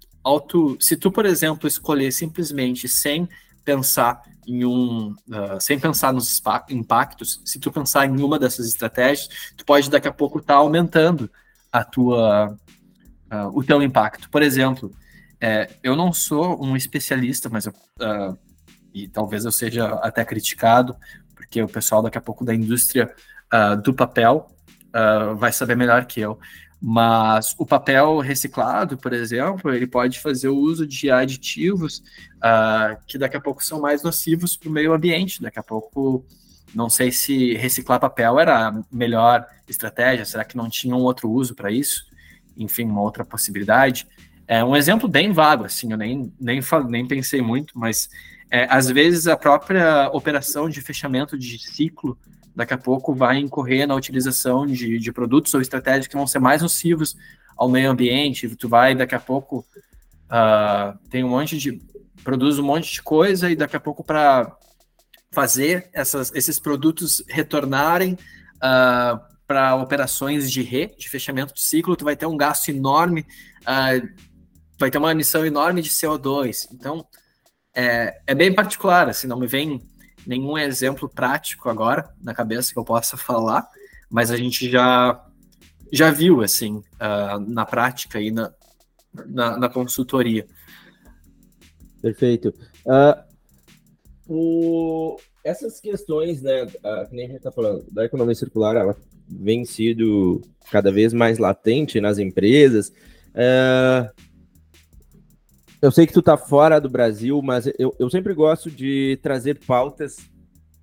se 0.80 0.96
tu, 0.96 1.11
por 1.11 1.26
exemplo, 1.26 1.66
escolher 1.66 2.12
simplesmente 2.12 2.88
sem 2.88 3.28
pensar 3.64 4.22
em 4.46 4.64
um, 4.64 5.14
uh, 5.28 5.61
sem 5.61 5.78
pensar 5.78 6.12
nos 6.12 6.40
impactos, 6.70 7.40
se 7.44 7.58
tu 7.58 7.70
pensar 7.70 8.06
em 8.06 8.22
uma 8.22 8.38
dessas 8.38 8.66
estratégias, 8.66 9.28
tu 9.56 9.64
pode 9.64 9.90
daqui 9.90 10.08
a 10.08 10.12
pouco 10.12 10.38
estar 10.38 10.54
tá 10.54 10.61
aumentando 10.61 11.30
a 11.70 11.84
tua, 11.84 12.56
o 13.52 13.62
teu 13.62 13.82
impacto. 13.82 14.30
Por 14.30 14.40
exemplo, 14.40 14.90
é, 15.40 15.70
eu 15.83 15.94
não 15.94 16.12
sou 16.12 16.62
um 16.64 16.77
especialista, 16.77 17.48
mas 17.48 17.66
eu, 17.66 17.72
uh, 17.72 18.37
e 18.92 19.09
talvez 19.09 19.44
eu 19.44 19.53
seja 19.53 19.88
até 19.96 20.24
criticado, 20.24 20.96
porque 21.35 21.62
o 21.62 21.68
pessoal 21.68 22.03
daqui 22.03 22.18
a 22.18 22.22
pouco 22.22 22.44
da 22.44 22.55
indústria 22.55 23.14
do 23.83 23.94
papel 23.94 24.51
uh, 24.88 25.35
vai 25.37 25.53
saber 25.53 25.77
melhor 25.77 26.05
que 26.05 26.20
eu. 26.20 26.38
Mas 26.81 27.57
o 27.59 27.66
papel 27.66 28.18
reciclado, 28.20 28.96
por 28.96 29.12
exemplo, 29.12 29.74
ele 29.74 29.87
pode 29.87 30.20
fazer 30.20 30.48
o 30.48 30.57
uso 30.57 30.87
de 30.87 31.11
aditivos 31.11 32.03
uh, 32.37 32.96
que 33.07 33.18
daqui 33.18 33.37
a 33.37 33.40
pouco 33.40 33.64
são 33.64 33.81
mais 33.81 34.03
nocivos 34.03 34.57
para 34.57 34.68
o 34.68 34.72
meio 34.72 34.92
ambiente. 34.92 35.42
Daqui 35.42 35.59
a 35.59 35.62
pouco, 35.62 36.24
não 36.72 36.88
sei 36.88 37.11
se 37.11 37.55
reciclar 37.55 37.98
papel 37.98 38.38
era 38.38 38.68
a 38.68 38.83
melhor 38.92 39.44
estratégia, 39.68 40.24
será 40.24 40.44
que 40.44 40.57
não 40.57 40.68
tinha 40.68 40.94
um 40.94 41.01
outro 41.01 41.29
uso 41.29 41.55
para 41.55 41.72
isso? 41.72 42.07
Enfim, 42.57 42.85
uma 42.85 43.03
outra 43.03 43.24
possibilidade. 43.24 44.07
É 44.48 44.64
um 44.64 44.74
exemplo 44.74 45.06
bem 45.06 45.30
vago, 45.30 45.64
assim, 45.64 45.92
eu 45.92 45.98
nem, 45.98 46.32
nem, 46.40 46.61
nem 46.88 47.06
pensei 47.06 47.42
muito, 47.42 47.78
mas 47.78 48.08
é, 48.50 48.66
às 48.70 48.88
vezes 48.88 49.26
a 49.26 49.37
própria 49.37 50.08
operação 50.11 50.70
de 50.70 50.80
fechamento 50.80 51.38
de 51.38 51.58
ciclo 51.58 52.18
daqui 52.58 52.74
a 52.74 52.78
pouco 52.78 53.14
vai 53.14 53.38
incorrer 53.38 53.87
na 53.87 53.94
utilização 53.94 54.66
de, 54.66 54.98
de 54.98 55.12
produtos 55.12 55.54
ou 55.54 55.61
estratégias 55.61 56.08
que 56.08 56.16
vão 56.16 56.26
ser 56.26 56.40
mais 56.40 56.61
nocivos 56.61 57.14
ao 57.56 57.68
meio 57.68 57.88
ambiente. 57.88 58.48
Tu 58.56 58.68
vai, 58.68 58.96
daqui 58.96 59.14
a 59.14 59.20
pouco, 59.20 59.64
uh, 60.26 60.98
tem 61.08 61.22
um 61.22 61.28
monte 61.28 61.56
de. 61.56 61.80
produz 62.24 62.58
um 62.58 62.64
monte 62.64 62.92
de 62.92 63.00
coisa 63.00 63.48
e 63.48 63.54
daqui 63.54 63.76
a 63.76 63.80
pouco, 63.80 64.02
para 64.02 64.56
fazer 65.30 65.88
essas, 65.92 66.34
esses 66.34 66.58
produtos 66.58 67.22
retornarem 67.28 68.14
uh, 68.14 68.18
ah, 68.61 69.28
para 69.46 69.76
operações 69.76 70.50
de 70.50 70.62
re, 70.62 70.94
de 70.98 71.08
fechamento 71.08 71.54
de 71.54 71.62
ciclo, 71.62 71.94
tu 71.96 72.04
vai 72.04 72.16
ter 72.16 72.26
um 72.26 72.37
gasto 72.37 72.70
enorme, 72.70 73.26
uh, 73.62 74.08
vai 74.78 74.90
ter 74.90 74.98
uma 74.98 75.12
emissão 75.12 75.44
enorme 75.44 75.82
de 75.82 75.90
CO2. 75.90 76.68
Então, 76.72 77.06
é, 77.74 78.20
é 78.26 78.34
bem 78.34 78.54
particular, 78.54 79.08
assim, 79.08 79.26
não 79.26 79.38
me 79.38 79.46
vem 79.46 79.82
nenhum 80.26 80.58
exemplo 80.58 81.08
prático 81.08 81.68
agora 81.68 82.12
na 82.22 82.34
cabeça 82.34 82.72
que 82.72 82.78
eu 82.78 82.84
possa 82.84 83.16
falar, 83.16 83.68
mas 84.10 84.30
a 84.30 84.36
gente 84.36 84.70
já 84.70 85.24
já 85.90 86.10
viu 86.10 86.42
assim 86.42 86.76
uh, 86.76 87.40
na 87.46 87.64
prática 87.64 88.20
e 88.20 88.30
na, 88.30 88.52
na, 89.26 89.56
na 89.56 89.68
consultoria. 89.70 90.46
Perfeito. 92.02 92.52
Uh, 92.84 93.24
o, 94.28 95.16
essas 95.42 95.80
questões, 95.80 96.42
né, 96.42 96.64
uh, 96.64 97.08
que 97.08 97.16
nem 97.16 97.24
a 97.24 97.28
gente 97.28 97.38
está 97.38 97.50
falando, 97.50 97.86
da 97.90 98.04
economia 98.04 98.34
circular, 98.34 98.76
ela 98.76 98.94
vem 99.26 99.64
sido 99.64 100.42
cada 100.70 100.92
vez 100.92 101.14
mais 101.14 101.38
latente 101.38 102.00
nas 102.00 102.18
empresas. 102.18 102.92
Uh, 103.30 104.27
eu 105.80 105.90
sei 105.90 106.06
que 106.06 106.12
tu 106.12 106.22
tá 106.22 106.36
fora 106.36 106.80
do 106.80 106.88
Brasil, 106.88 107.40
mas 107.42 107.66
eu, 107.78 107.94
eu 107.98 108.10
sempre 108.10 108.34
gosto 108.34 108.70
de 108.70 109.18
trazer 109.22 109.58
pautas 109.66 110.18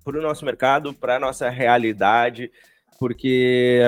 para 0.04 0.18
o 0.18 0.22
nosso 0.22 0.44
mercado, 0.44 0.94
para 0.94 1.16
a 1.16 1.20
nossa 1.20 1.48
realidade, 1.50 2.50
porque 2.98 3.80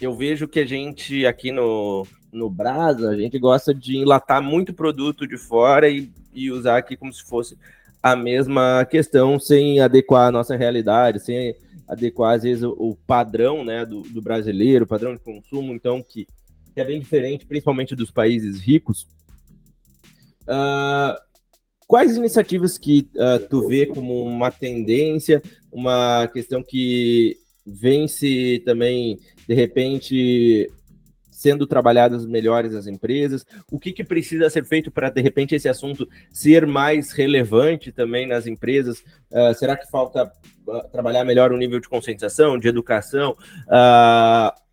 eu 0.00 0.14
vejo 0.14 0.46
que 0.46 0.60
a 0.60 0.66
gente 0.66 1.24
aqui 1.26 1.50
no, 1.50 2.06
no 2.32 2.50
Brasa, 2.50 3.10
a 3.10 3.16
gente 3.16 3.38
gosta 3.38 3.74
de 3.74 3.96
enlatar 3.96 4.42
muito 4.42 4.74
produto 4.74 5.26
de 5.26 5.36
fora 5.36 5.88
e, 5.88 6.10
e 6.32 6.50
usar 6.50 6.76
aqui 6.76 6.96
como 6.96 7.12
se 7.12 7.24
fosse 7.24 7.56
a 8.02 8.14
mesma 8.14 8.84
questão, 8.84 9.38
sem 9.40 9.80
adequar 9.80 10.28
a 10.28 10.32
nossa 10.32 10.54
realidade, 10.56 11.20
sem 11.20 11.56
adequar, 11.88 12.34
às 12.34 12.42
vezes, 12.42 12.62
o, 12.62 12.70
o 12.72 12.96
padrão 13.06 13.64
né, 13.64 13.86
do, 13.86 14.02
do, 14.02 14.20
brasileiro, 14.20 14.84
o 14.84 14.88
padrão 14.88 15.14
de 15.14 15.20
consumo, 15.20 15.72
então, 15.72 16.02
que, 16.02 16.26
que, 16.74 16.80
é 16.80 16.84
bem 16.84 17.00
diferente, 17.00 17.46
principalmente 17.46 17.96
dos 17.96 18.10
países 18.10 18.60
ricos. 18.60 19.06
Uh, 20.48 21.18
quais 21.86 22.16
iniciativas 22.16 22.78
que 22.78 23.08
uh, 23.14 23.46
tu 23.48 23.66
vê 23.66 23.86
como 23.86 24.24
uma 24.24 24.50
tendência, 24.50 25.42
uma 25.72 26.28
questão 26.28 26.62
que 26.62 27.36
vem 27.66 28.06
se 28.06 28.62
também, 28.64 29.18
de 29.48 29.54
repente, 29.54 30.70
sendo 31.30 31.66
trabalhadas 31.66 32.26
melhores 32.26 32.74
as 32.74 32.86
empresas? 32.86 33.44
O 33.70 33.78
que, 33.78 33.92
que 33.92 34.04
precisa 34.04 34.48
ser 34.50 34.64
feito 34.64 34.90
para, 34.90 35.10
de 35.10 35.20
repente, 35.20 35.54
esse 35.54 35.68
assunto 35.68 36.08
ser 36.32 36.66
mais 36.66 37.12
relevante 37.12 37.92
também 37.92 38.26
nas 38.26 38.46
empresas? 38.46 39.00
Uh, 39.30 39.54
será 39.54 39.76
que 39.76 39.90
falta 39.90 40.32
uh, 40.66 40.88
trabalhar 40.90 41.24
melhor 41.24 41.52
o 41.52 41.56
nível 41.56 41.80
de 41.80 41.88
conscientização, 41.88 42.58
de 42.58 42.68
educação? 42.68 43.36
Uh, 43.66 44.64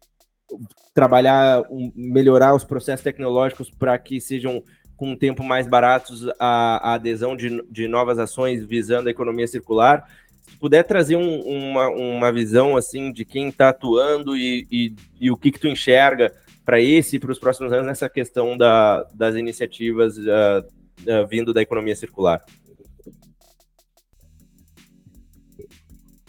trabalhar, 0.94 1.62
um, 1.70 1.92
melhorar 1.96 2.54
os 2.54 2.64
processos 2.64 3.04
tecnológicos 3.04 3.70
para 3.70 3.98
que 3.98 4.20
sejam 4.20 4.64
com 5.02 5.14
um 5.14 5.16
tempo 5.16 5.44
mais 5.44 5.66
baratos 5.66 6.30
a, 6.40 6.92
a 6.92 6.94
adesão 6.94 7.36
de, 7.36 7.66
de 7.72 7.88
novas 7.88 8.20
ações 8.20 8.64
visando 8.64 9.08
a 9.08 9.12
economia 9.12 9.48
circular? 9.48 10.08
se 10.48 10.56
puder 10.58 10.84
trazer 10.84 11.16
um, 11.16 11.42
uma, 11.42 11.90
uma 11.90 12.32
visão 12.32 12.78
assim 12.78 13.12
de 13.12 13.26
quem 13.26 13.50
está 13.50 13.70
atuando 13.70 14.38
e, 14.38 14.68
e, 14.72 14.96
e, 15.20 15.32
o 15.32 15.38
que, 15.38 15.52
que 15.52 15.60
tu 15.60 15.68
enxerga 15.68 16.32
para 16.64 16.80
esse 16.80 17.16
e 17.16 17.20
para 17.20 17.32
os 17.32 17.40
próximos 17.40 17.74
anos 17.74 17.88
nessa 17.88 18.08
questão 18.08 18.56
da, 18.56 19.04
das 19.12 19.36
iniciativas 19.36 20.20
uh, 20.20 20.62
uh, 20.62 21.28
vindo 21.28 21.52
da 21.52 21.64
economia 21.64 21.96
circular? 21.96 22.44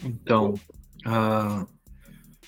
Então, 0.03 0.55
uh, 1.05 1.67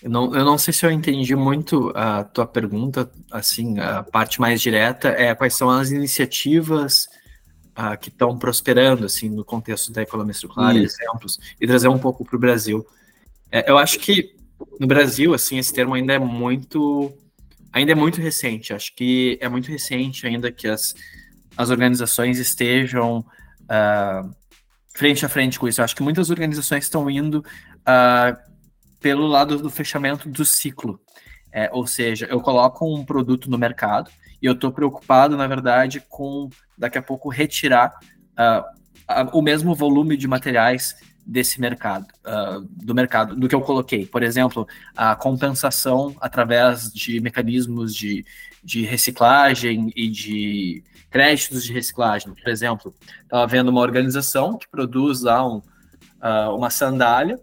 eu, 0.05 0.11
não, 0.11 0.35
eu 0.35 0.45
não 0.45 0.55
sei 0.55 0.71
se 0.71 0.85
eu 0.85 0.91
entendi 0.91 1.35
muito 1.35 1.91
a 1.95 2.23
tua 2.23 2.45
pergunta, 2.45 3.09
assim, 3.31 3.79
a 3.79 4.03
parte 4.03 4.39
mais 4.39 4.61
direta 4.61 5.07
é 5.07 5.33
quais 5.33 5.55
são 5.55 5.67
as 5.67 5.89
iniciativas 5.89 7.07
uh, 7.71 7.97
que 7.99 8.09
estão 8.09 8.37
prosperando, 8.37 9.03
assim, 9.03 9.29
no 9.29 9.43
contexto 9.43 9.91
da 9.91 10.03
economia 10.03 10.35
circular, 10.35 10.75
Isso. 10.75 11.01
exemplos, 11.01 11.39
e 11.59 11.65
trazer 11.65 11.87
um 11.87 11.97
pouco 11.97 12.23
para 12.23 12.35
o 12.35 12.39
Brasil. 12.39 12.85
É, 13.51 13.67
eu 13.67 13.79
acho 13.79 13.97
que 13.97 14.35
no 14.79 14.85
Brasil, 14.85 15.33
assim, 15.33 15.57
esse 15.57 15.73
termo 15.73 15.95
ainda 15.95 16.13
é 16.13 16.19
muito 16.19 17.11
ainda 17.73 17.91
é 17.91 17.95
muito 17.95 18.21
recente. 18.21 18.73
Acho 18.75 18.95
que 18.95 19.39
é 19.41 19.49
muito 19.49 19.71
recente 19.71 20.27
ainda 20.27 20.51
que 20.51 20.67
as, 20.67 20.93
as 21.57 21.71
organizações 21.71 22.37
estejam 22.37 23.25
uh, 23.63 24.35
frente 24.93 25.25
a 25.25 25.29
frente 25.29 25.57
com 25.57 25.67
isso. 25.67 25.81
Acho 25.81 25.95
que 25.95 26.03
muitas 26.03 26.29
organizações 26.29 26.83
estão 26.83 27.09
indo 27.09 27.39
uh, 27.39 28.54
pelo 29.05 29.27
lado 29.27 29.59
do 29.59 29.69
fechamento 29.69 30.27
do 30.27 30.43
ciclo. 30.43 30.99
É, 31.51 31.69
ou 31.71 31.85
seja, 31.85 32.25
eu 32.25 32.41
coloco 32.41 32.91
um 32.91 33.05
produto 33.05 33.51
no 33.51 33.55
mercado 33.55 34.09
e 34.41 34.47
eu 34.47 34.53
estou 34.53 34.71
preocupado, 34.71 35.37
na 35.37 35.45
verdade, 35.45 36.03
com 36.09 36.49
daqui 36.75 36.97
a 36.97 37.03
pouco 37.03 37.29
retirar 37.29 37.93
uh, 38.31 39.29
o 39.31 39.43
mesmo 39.43 39.75
volume 39.75 40.17
de 40.17 40.27
materiais 40.27 40.95
desse 41.23 41.61
mercado, 41.61 42.07
uh, 42.25 42.61
do 42.61 42.95
mercado, 42.95 43.35
do 43.35 43.47
que 43.47 43.53
eu 43.53 43.61
coloquei. 43.61 44.07
Por 44.07 44.23
exemplo, 44.23 44.67
a 44.97 45.15
compensação 45.15 46.15
através 46.19 46.91
de 46.91 47.19
mecanismos 47.19 47.93
de, 47.93 48.25
de 48.63 48.85
reciclagem 48.85 49.93
e 49.95 50.09
de 50.09 50.83
créditos 51.11 51.63
de 51.63 51.71
reciclagem. 51.71 52.33
Por 52.33 52.49
exemplo, 52.49 52.91
estava 53.21 53.45
vendo 53.45 53.69
uma 53.69 53.81
organização 53.81 54.57
que 54.57 54.67
produz 54.67 55.21
lá 55.21 55.47
um, 55.47 55.57
uh, 55.57 56.55
uma 56.55 56.71
sandália 56.71 57.39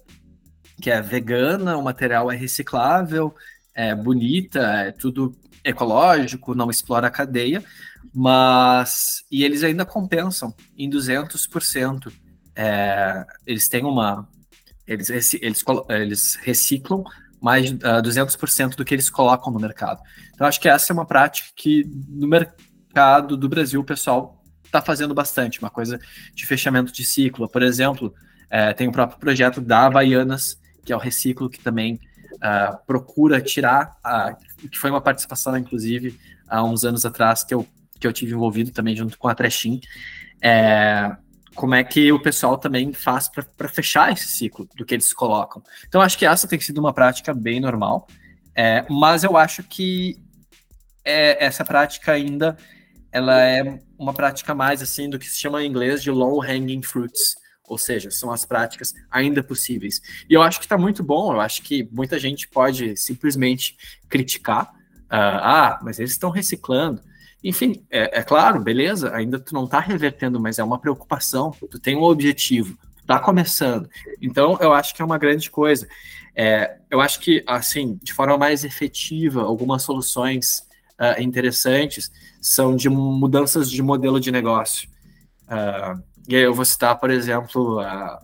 que 0.82 0.90
é 0.90 1.00
vegana, 1.00 1.76
o 1.76 1.82
material 1.82 2.30
é 2.30 2.36
reciclável, 2.36 3.34
é 3.74 3.94
bonita, 3.94 4.60
é 4.60 4.92
tudo 4.92 5.34
ecológico, 5.64 6.54
não 6.54 6.68
explora 6.68 7.06
a 7.06 7.10
cadeia, 7.10 7.64
mas 8.12 9.24
e 9.30 9.44
eles 9.44 9.62
ainda 9.62 9.86
compensam 9.86 10.54
em 10.76 10.90
200% 10.90 12.12
é, 12.54 13.24
eles 13.46 13.68
têm 13.68 13.84
uma. 13.84 14.28
Eles, 14.86 15.08
eles, 15.10 15.64
eles 15.88 16.34
reciclam 16.42 17.04
mais 17.40 17.70
de 17.70 17.74
uh, 17.76 18.02
200% 18.02 18.76
do 18.76 18.84
que 18.84 18.94
eles 18.94 19.08
colocam 19.08 19.52
no 19.52 19.58
mercado. 19.58 20.00
Então, 20.34 20.46
acho 20.46 20.60
que 20.60 20.68
essa 20.68 20.92
é 20.92 20.94
uma 20.94 21.06
prática 21.06 21.48
que 21.56 21.84
no 22.08 22.28
mercado 22.28 23.36
do 23.36 23.48
Brasil 23.48 23.80
o 23.80 23.84
pessoal 23.84 24.42
está 24.64 24.80
fazendo 24.80 25.14
bastante, 25.14 25.60
uma 25.60 25.70
coisa 25.70 25.98
de 26.34 26.46
fechamento 26.46 26.92
de 26.92 27.04
ciclo. 27.04 27.48
Por 27.48 27.62
exemplo, 27.62 28.14
é, 28.50 28.72
tem 28.72 28.88
o 28.88 28.92
próprio 28.92 29.18
projeto 29.18 29.60
da 29.60 29.86
Havaianas, 29.86 30.60
que 30.84 30.92
é 30.92 30.96
o 30.96 30.98
reciclo, 30.98 31.48
que 31.48 31.58
também 31.58 32.00
uh, 32.34 32.78
procura 32.86 33.40
tirar, 33.40 33.96
a, 34.02 34.34
que 34.70 34.78
foi 34.78 34.90
uma 34.90 35.00
participação, 35.00 35.56
inclusive, 35.56 36.18
há 36.48 36.62
uns 36.62 36.84
anos 36.84 37.04
atrás, 37.04 37.44
que 37.44 37.54
eu, 37.54 37.66
que 37.98 38.06
eu 38.06 38.12
tive 38.12 38.32
envolvido 38.32 38.70
também 38.70 38.96
junto 38.96 39.18
com 39.18 39.28
a 39.28 39.34
Trechim. 39.34 39.80
É, 40.40 41.14
como 41.54 41.74
é 41.74 41.84
que 41.84 42.10
o 42.12 42.20
pessoal 42.20 42.56
também 42.56 42.92
faz 42.92 43.28
para 43.28 43.68
fechar 43.68 44.12
esse 44.12 44.26
ciclo 44.26 44.68
do 44.74 44.84
que 44.84 44.94
eles 44.94 45.12
colocam. 45.12 45.62
Então, 45.86 46.00
acho 46.00 46.18
que 46.18 46.26
essa 46.26 46.48
tem 46.48 46.58
sido 46.58 46.78
uma 46.78 46.92
prática 46.92 47.34
bem 47.34 47.60
normal, 47.60 48.06
é, 48.54 48.84
mas 48.88 49.22
eu 49.24 49.36
acho 49.36 49.62
que 49.62 50.18
é, 51.04 51.44
essa 51.44 51.64
prática 51.64 52.12
ainda 52.12 52.56
ela 53.10 53.40
é 53.42 53.78
uma 53.98 54.14
prática 54.14 54.54
mais 54.54 54.80
assim 54.80 55.08
do 55.08 55.18
que 55.18 55.26
se 55.26 55.38
chama 55.38 55.62
em 55.62 55.68
inglês 55.68 56.02
de 56.02 56.10
low 56.10 56.42
hanging 56.42 56.82
fruits, 56.82 57.36
ou 57.66 57.78
seja, 57.78 58.10
são 58.10 58.30
as 58.30 58.44
práticas 58.44 58.94
ainda 59.10 59.42
possíveis. 59.42 60.00
E 60.28 60.34
eu 60.34 60.42
acho 60.42 60.58
que 60.58 60.64
está 60.66 60.76
muito 60.76 61.02
bom, 61.02 61.32
eu 61.32 61.40
acho 61.40 61.62
que 61.62 61.88
muita 61.92 62.18
gente 62.18 62.48
pode 62.48 62.96
simplesmente 62.96 63.76
criticar, 64.08 64.64
uh, 64.64 65.40
ah, 65.42 65.80
mas 65.82 65.98
eles 65.98 66.12
estão 66.12 66.30
reciclando. 66.30 67.00
Enfim, 67.42 67.84
é, 67.90 68.20
é, 68.20 68.22
claro, 68.22 68.60
beleza, 68.60 69.14
ainda 69.14 69.38
tu 69.38 69.52
não 69.52 69.64
está 69.64 69.80
revertendo, 69.80 70.38
mas 70.38 70.58
é 70.58 70.64
uma 70.64 70.78
preocupação, 70.78 71.50
tu 71.70 71.78
tem 71.78 71.96
um 71.96 72.02
objetivo, 72.02 72.78
tu 72.96 73.04
tá 73.04 73.18
começando. 73.18 73.88
Então, 74.20 74.56
eu 74.60 74.72
acho 74.72 74.94
que 74.94 75.02
é 75.02 75.04
uma 75.04 75.18
grande 75.18 75.50
coisa. 75.50 75.88
É, 76.36 76.78
eu 76.88 77.00
acho 77.00 77.18
que, 77.20 77.42
assim, 77.46 77.98
de 78.02 78.12
forma 78.12 78.38
mais 78.38 78.64
efetiva, 78.64 79.42
algumas 79.42 79.82
soluções 79.82 80.66
uh, 81.00 81.20
interessantes 81.20 82.12
são 82.40 82.76
de 82.76 82.88
mudanças 82.88 83.70
de 83.70 83.82
modelo 83.82 84.20
de 84.20 84.30
negócio. 84.30 84.88
Uh, 85.48 86.02
e 86.28 86.36
aí 86.36 86.42
eu 86.42 86.54
vou 86.54 86.64
citar, 86.64 86.98
por 86.98 87.10
exemplo, 87.10 87.80
a 87.80 88.20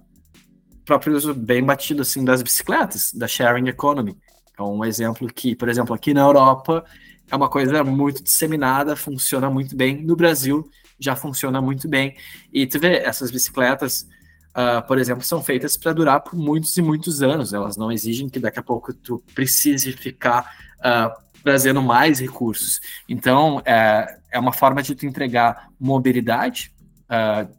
próprio 0.89 1.15
uso 1.15 1.35
bem 1.35 1.63
batido 1.63 2.01
assim 2.01 2.25
das 2.25 2.43
bicicletas, 2.43 3.13
da 3.13 3.29
sharing 3.29 3.69
economy. 3.69 4.17
É 4.59 4.63
um 4.63 4.83
exemplo 4.83 5.29
que, 5.29 5.55
por 5.55 5.69
exemplo, 5.69 5.95
aqui 5.95 6.15
na 6.15 6.23
Europa, 6.23 6.83
é 7.31 7.37
uma 7.37 7.49
coisa 7.49 7.85
muito 7.85 8.23
disseminada, 8.23 8.97
funciona 8.97 9.51
muito 9.51 9.77
bem. 9.77 10.03
No 10.03 10.17
Brasil 10.17 10.69
já 10.99 11.15
funciona 11.15 11.61
muito 11.61 11.87
bem. 11.87 12.17
E 12.51 12.67
tu 12.67 12.81
vê, 12.81 12.97
essas 12.97 13.31
bicicletas, 13.31 14.09
uh, 14.57 14.85
por 14.87 14.99
exemplo, 14.99 15.23
são 15.23 15.45
feitas 15.45 15.77
para 15.77 15.93
durar 15.93 16.21
por 16.21 16.35
muitos 16.35 16.75
e 16.77 16.83
muitos 16.83 17.23
anos. 17.23 17.53
Elas 17.53 17.77
não 17.77 17.93
exigem 17.93 18.29
que 18.29 18.41
daqui 18.41 18.59
a 18.59 18.63
pouco 18.63 18.95
tu 18.95 19.23
precise 19.35 19.93
ficar 19.93 20.51
uh, 20.79 21.13
trazendo 21.45 21.83
mais 21.83 22.19
recursos. 22.19 22.81
Então, 23.07 23.63
é, 23.65 24.19
é 24.33 24.39
uma 24.39 24.53
forma 24.53 24.83
de 24.83 24.95
tu 24.95 25.07
entregar 25.07 25.69
mobilidade, 25.79 26.73
uh, 27.11 27.53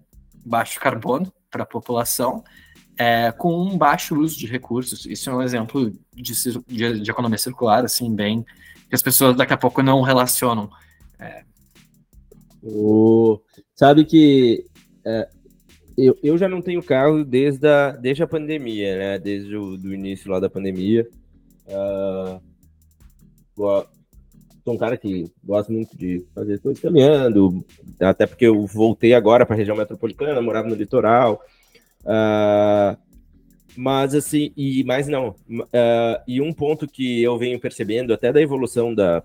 baixo 0.46 0.80
carbono 0.80 1.32
para 1.50 1.64
a 1.64 1.68
população, 1.68 2.44
é, 2.98 3.32
com 3.32 3.56
um 3.56 3.78
baixo 3.78 4.20
uso 4.20 4.38
de 4.38 4.46
recursos. 4.46 5.06
Isso 5.06 5.30
é 5.30 5.34
um 5.34 5.42
exemplo 5.42 5.92
de, 6.14 6.34
de, 6.68 7.02
de 7.02 7.12
economia 7.12 7.38
circular, 7.38 7.84
assim, 7.84 8.14
bem 8.14 8.46
que 8.90 8.96
as 8.96 9.02
pessoas 9.02 9.38
daqui 9.38 9.54
a 9.54 9.58
pouco 9.58 9.84
não 9.84 10.02
relacionam. 10.02 10.70
É. 11.20 11.44
O... 12.64 13.40
Sabe 13.76 14.04
que 14.04 14.66
é, 15.06 15.30
eu, 15.98 16.18
eu 16.24 16.38
já 16.38 16.50
não 16.50 16.62
tenho 16.62 16.82
carro 16.82 17.24
desde 17.24 17.68
a, 17.68 17.92
desde 17.92 18.24
a 18.24 18.28
pandemia, 18.28 18.98
né? 18.98 19.20
Desde 19.20 19.56
o 19.56 19.78
do 19.78 19.94
início 19.94 20.32
lá 20.32 20.40
da 20.40 20.50
pandemia. 20.50 21.08
Uh, 21.68 22.42
sou 24.70 24.76
um 24.76 24.78
cara 24.78 24.98
que 24.98 25.32
gosta 25.44 25.74
muito 25.74 25.98
de 25.98 26.24
fazer 26.36 26.60
coisas 26.60 26.82
caminhando, 26.82 27.66
até 28.00 28.28
porque 28.28 28.46
eu 28.46 28.68
voltei 28.68 29.16
agora 29.16 29.44
para 29.44 29.56
a 29.56 29.58
região 29.58 29.76
metropolitana, 29.76 30.42
morava 30.42 30.68
no 30.68 30.76
litoral. 30.76 31.42
Uh, 32.02 32.96
mas 33.76 34.14
assim, 34.14 34.54
e 34.56 34.84
mais 34.84 35.08
não. 35.08 35.30
Uh, 35.50 36.22
e 36.28 36.40
um 36.40 36.54
ponto 36.54 36.88
que 36.88 37.24
eu 37.24 37.36
venho 37.38 37.60
percebendo 37.60 38.14
até 38.14 38.32
da 38.32 38.40
evolução 38.40 38.94
da, 38.94 39.24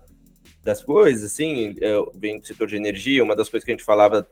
das 0.63 0.83
coisas, 0.83 1.31
assim, 1.31 1.75
eu 1.79 2.11
venho 2.15 2.41
do 2.41 2.47
setor 2.47 2.67
de 2.67 2.75
energia, 2.75 3.23
uma 3.23 3.35
das 3.35 3.47
coisas 3.47 3.63
que 3.63 3.71
a 3.71 3.75
gente 3.75 3.85
falava 3.85 4.27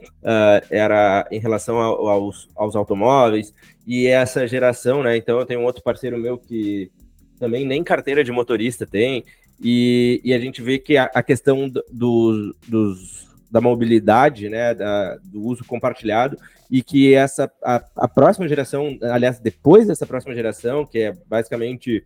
uh, 0.00 0.66
era 0.70 1.28
em 1.30 1.38
relação 1.38 1.76
ao, 1.78 2.08
aos, 2.08 2.48
aos 2.56 2.74
automóveis 2.74 3.52
e 3.86 4.06
essa 4.06 4.46
geração, 4.46 5.02
né? 5.02 5.18
Então 5.18 5.38
eu 5.38 5.44
tenho 5.44 5.60
um 5.60 5.64
outro 5.64 5.82
parceiro 5.82 6.16
meu 6.16 6.38
que 6.38 6.90
também 7.38 7.66
nem 7.66 7.84
carteira 7.84 8.24
de 8.24 8.32
motorista 8.32 8.86
tem, 8.86 9.22
e, 9.60 10.20
e 10.24 10.34
a 10.34 10.38
gente 10.38 10.62
vê 10.62 10.78
que 10.78 10.96
a, 10.96 11.04
a 11.14 11.22
questão 11.22 11.68
do, 11.68 11.84
do, 11.90 12.56
dos 12.68 13.26
da 13.50 13.60
mobilidade, 13.60 14.48
né, 14.48 14.74
da, 14.74 15.16
do 15.24 15.42
uso 15.42 15.64
compartilhado, 15.64 16.36
e 16.70 16.82
que 16.82 17.14
essa 17.14 17.50
a, 17.62 17.82
a, 17.96 18.08
próxima 18.08 18.48
geração, 18.48 18.98
aliás, 19.02 19.38
depois 19.38 19.86
dessa 19.86 20.06
próxima 20.06 20.34
geração, 20.34 20.84
que 20.84 20.98
é 20.98 21.16
basicamente 21.26 22.04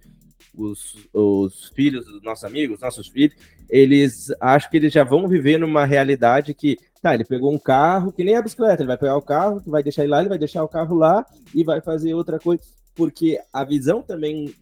os, 0.55 0.97
os 1.13 1.73
filhos 1.75 2.05
dos 2.05 2.23
nossos 2.23 2.45
amigos, 2.45 2.81
nossos 2.81 3.09
filhos, 3.09 3.37
eles 3.69 4.33
acho 4.41 4.69
que 4.71 4.77
eles 4.77 4.93
já 4.93 5.03
vão 5.03 5.27
viver 5.27 5.59
numa 5.59 5.85
realidade 5.85 6.53
que, 6.53 6.77
tá, 7.01 7.15
ele 7.15 7.25
pegou 7.25 7.53
um 7.53 7.59
carro, 7.59 8.13
que 8.13 8.25
nem 8.25 8.37
a 8.37 8.43
bicicleta, 8.43 8.83
ele 8.83 8.89
vai 8.89 8.99
pegar 8.99 9.17
o 9.17 9.23
carro, 9.23 9.63
vai 9.67 9.83
deixar 9.83 10.03
ele 10.03 10.11
lá, 10.11 10.21
ele 10.21 10.29
vai 10.29 10.39
deixar 10.39 10.63
o 10.63 10.69
carro 10.69 10.97
lá 10.97 11.25
e 11.55 11.65
vai 11.65 11.81
fazer 11.81 12.13
outra 12.15 12.39
coisa, 12.39 12.63
porque 12.95 13.41
a 13.53 13.65
visão 13.65 14.03
também 14.03 14.55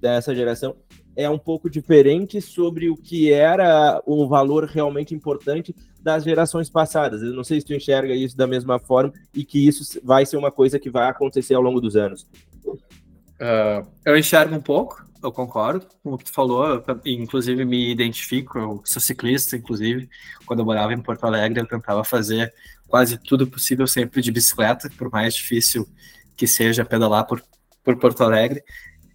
dessa 0.00 0.34
geração 0.34 0.76
é 1.16 1.28
um 1.28 1.38
pouco 1.38 1.70
diferente 1.70 2.40
sobre 2.40 2.90
o 2.90 2.96
que 2.96 3.32
era 3.32 4.02
um 4.06 4.26
valor 4.26 4.64
realmente 4.64 5.14
importante 5.14 5.74
das 6.00 6.24
gerações 6.24 6.68
passadas. 6.68 7.22
Eu 7.22 7.32
não 7.32 7.44
sei 7.44 7.60
se 7.60 7.66
tu 7.66 7.74
enxerga 7.74 8.14
isso 8.14 8.36
da 8.36 8.46
mesma 8.46 8.78
forma 8.78 9.12
e 9.32 9.44
que 9.44 9.66
isso 9.66 10.00
vai 10.02 10.26
ser 10.26 10.36
uma 10.36 10.50
coisa 10.50 10.78
que 10.78 10.90
vai 10.90 11.08
acontecer 11.08 11.54
ao 11.54 11.62
longo 11.62 11.80
dos 11.80 11.96
anos. 11.96 12.26
Uh, 12.66 13.86
eu 14.04 14.16
enxergo 14.16 14.54
um 14.54 14.60
pouco, 14.60 15.04
eu 15.22 15.32
concordo 15.32 15.86
com 16.02 16.12
o 16.12 16.18
que 16.18 16.24
tu 16.24 16.32
falou, 16.32 16.66
eu, 16.66 16.84
inclusive 17.06 17.64
me 17.64 17.90
identifico, 17.90 18.58
eu 18.58 18.82
sou 18.84 19.00
ciclista, 19.00 19.56
inclusive, 19.56 20.08
quando 20.46 20.60
eu 20.60 20.64
morava 20.64 20.92
em 20.92 21.00
Porto 21.00 21.24
Alegre, 21.24 21.60
eu 21.60 21.66
tentava 21.66 22.04
fazer 22.04 22.52
quase 22.86 23.18
tudo 23.18 23.46
possível 23.46 23.86
sempre 23.86 24.20
de 24.20 24.30
bicicleta, 24.30 24.90
por 24.96 25.10
mais 25.10 25.34
difícil 25.34 25.88
que 26.36 26.46
seja 26.46 26.84
pedalar 26.84 27.26
por, 27.26 27.42
por 27.82 27.96
Porto 27.96 28.22
Alegre. 28.22 28.62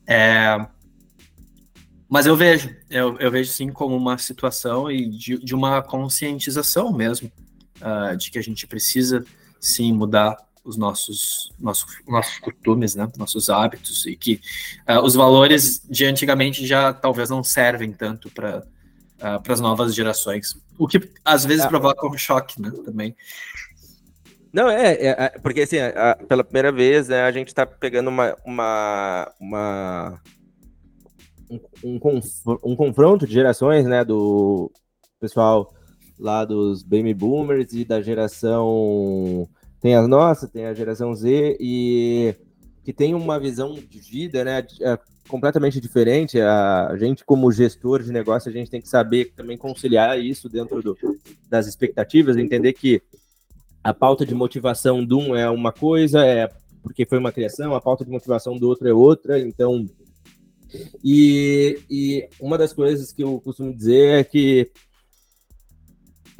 É, 0.07 0.57
mas 2.10 2.26
eu 2.26 2.36
vejo, 2.36 2.76
eu, 2.89 3.17
eu, 3.19 3.32
vejo 3.32 3.52
sim 3.52 3.69
como 3.69 3.95
uma 3.95 4.17
situação 4.17 4.91
e 4.91 5.08
de, 5.08 5.38
de 5.38 5.54
uma 5.54 5.82
conscientização 5.82 6.91
mesmo, 6.91 7.32
uh, 7.82 8.17
de 8.17 8.32
que 8.32 8.39
a 8.39 8.41
gente 8.41 8.65
precisa 8.65 9.24
sim 9.60 9.93
mudar 9.93 10.38
os 10.63 10.76
nossos, 10.76 11.54
nossos, 11.60 11.86
nossos 12.08 12.39
costumes, 12.39 12.95
né, 12.95 13.08
nossos 13.17 13.50
hábitos, 13.50 14.06
e 14.06 14.15
que 14.15 14.41
uh, 14.88 15.02
os 15.04 15.13
valores 15.13 15.82
de 15.89 16.06
antigamente 16.06 16.65
já 16.65 16.91
talvez 16.91 17.30
não 17.30 17.43
servem 17.43 17.91
tanto 17.91 18.30
para 18.32 18.63
uh, 19.19 19.41
para 19.41 19.54
as 19.54 19.60
novas 19.60 19.93
gerações. 19.93 20.58
O 20.78 20.88
que 20.88 21.10
às 21.24 21.45
vezes 21.45 21.65
é. 21.65 21.67
provoca 21.67 22.08
um 22.08 22.17
choque 22.17 22.62
né, 22.62 22.72
também. 22.84 23.15
Não, 24.52 24.67
é, 24.69 24.93
é, 24.93 25.08
é 25.08 25.30
porque 25.39 25.62
assim, 25.62 25.78
a, 25.78 26.17
pela 26.28 26.43
primeira 26.43 26.72
vez 26.72 27.08
né, 27.08 27.22
a 27.22 27.32
gente 27.32 27.50
está 27.50 27.65
pegando 27.65 28.08
uma, 28.08 28.36
uma, 28.43 29.32
uma 29.39 30.22
um, 31.49 31.99
um, 32.63 32.75
confronto 32.75 33.25
de 33.25 33.33
gerações, 33.33 33.85
né, 33.85 34.03
do 34.03 34.71
pessoal 35.19 35.73
lá 36.17 36.45
dos 36.45 36.83
baby 36.83 37.13
boomers 37.13 37.73
e 37.73 37.85
da 37.85 38.01
geração 38.01 39.47
tem 39.81 39.95
a 39.95 40.07
nossa, 40.07 40.47
tem 40.47 40.65
a 40.65 40.73
geração 40.73 41.15
Z 41.15 41.57
e 41.59 42.35
que 42.83 42.91
tem 42.91 43.13
uma 43.15 43.39
visão 43.39 43.73
de 43.73 43.99
vida, 43.99 44.43
né, 44.43 44.65
é, 44.81 44.99
completamente 45.27 45.79
diferente. 45.79 46.39
A 46.39 46.95
gente 46.97 47.23
como 47.23 47.51
gestor 47.51 48.03
de 48.03 48.12
negócio, 48.12 48.49
a 48.49 48.53
gente 48.53 48.69
tem 48.69 48.81
que 48.81 48.89
saber 48.89 49.33
também 49.35 49.57
conciliar 49.57 50.19
isso 50.19 50.49
dentro 50.49 50.81
do, 50.81 50.97
das 51.49 51.67
expectativas, 51.67 52.35
entender 52.35 52.73
que 52.73 53.01
a 53.83 53.93
pauta 53.93 54.25
de 54.25 54.35
motivação 54.35 55.05
de 55.05 55.13
um 55.13 55.35
é 55.35 55.49
uma 55.49 55.71
coisa, 55.71 56.25
é 56.25 56.49
porque 56.81 57.05
foi 57.05 57.17
uma 57.17 57.31
criação, 57.31 57.73
a 57.73 57.81
pauta 57.81 58.03
de 58.03 58.12
motivação 58.12 58.57
do 58.57 58.67
outro 58.67 58.88
é 58.88 58.93
outra, 58.93 59.39
então 59.39 59.85
e, 61.03 61.79
e 61.89 62.29
uma 62.39 62.58
das 62.58 62.73
coisas 62.73 63.12
que 63.12 63.23
eu 63.23 63.39
costumo 63.41 63.75
dizer 63.75 64.19
é 64.19 64.23
que 64.23 64.71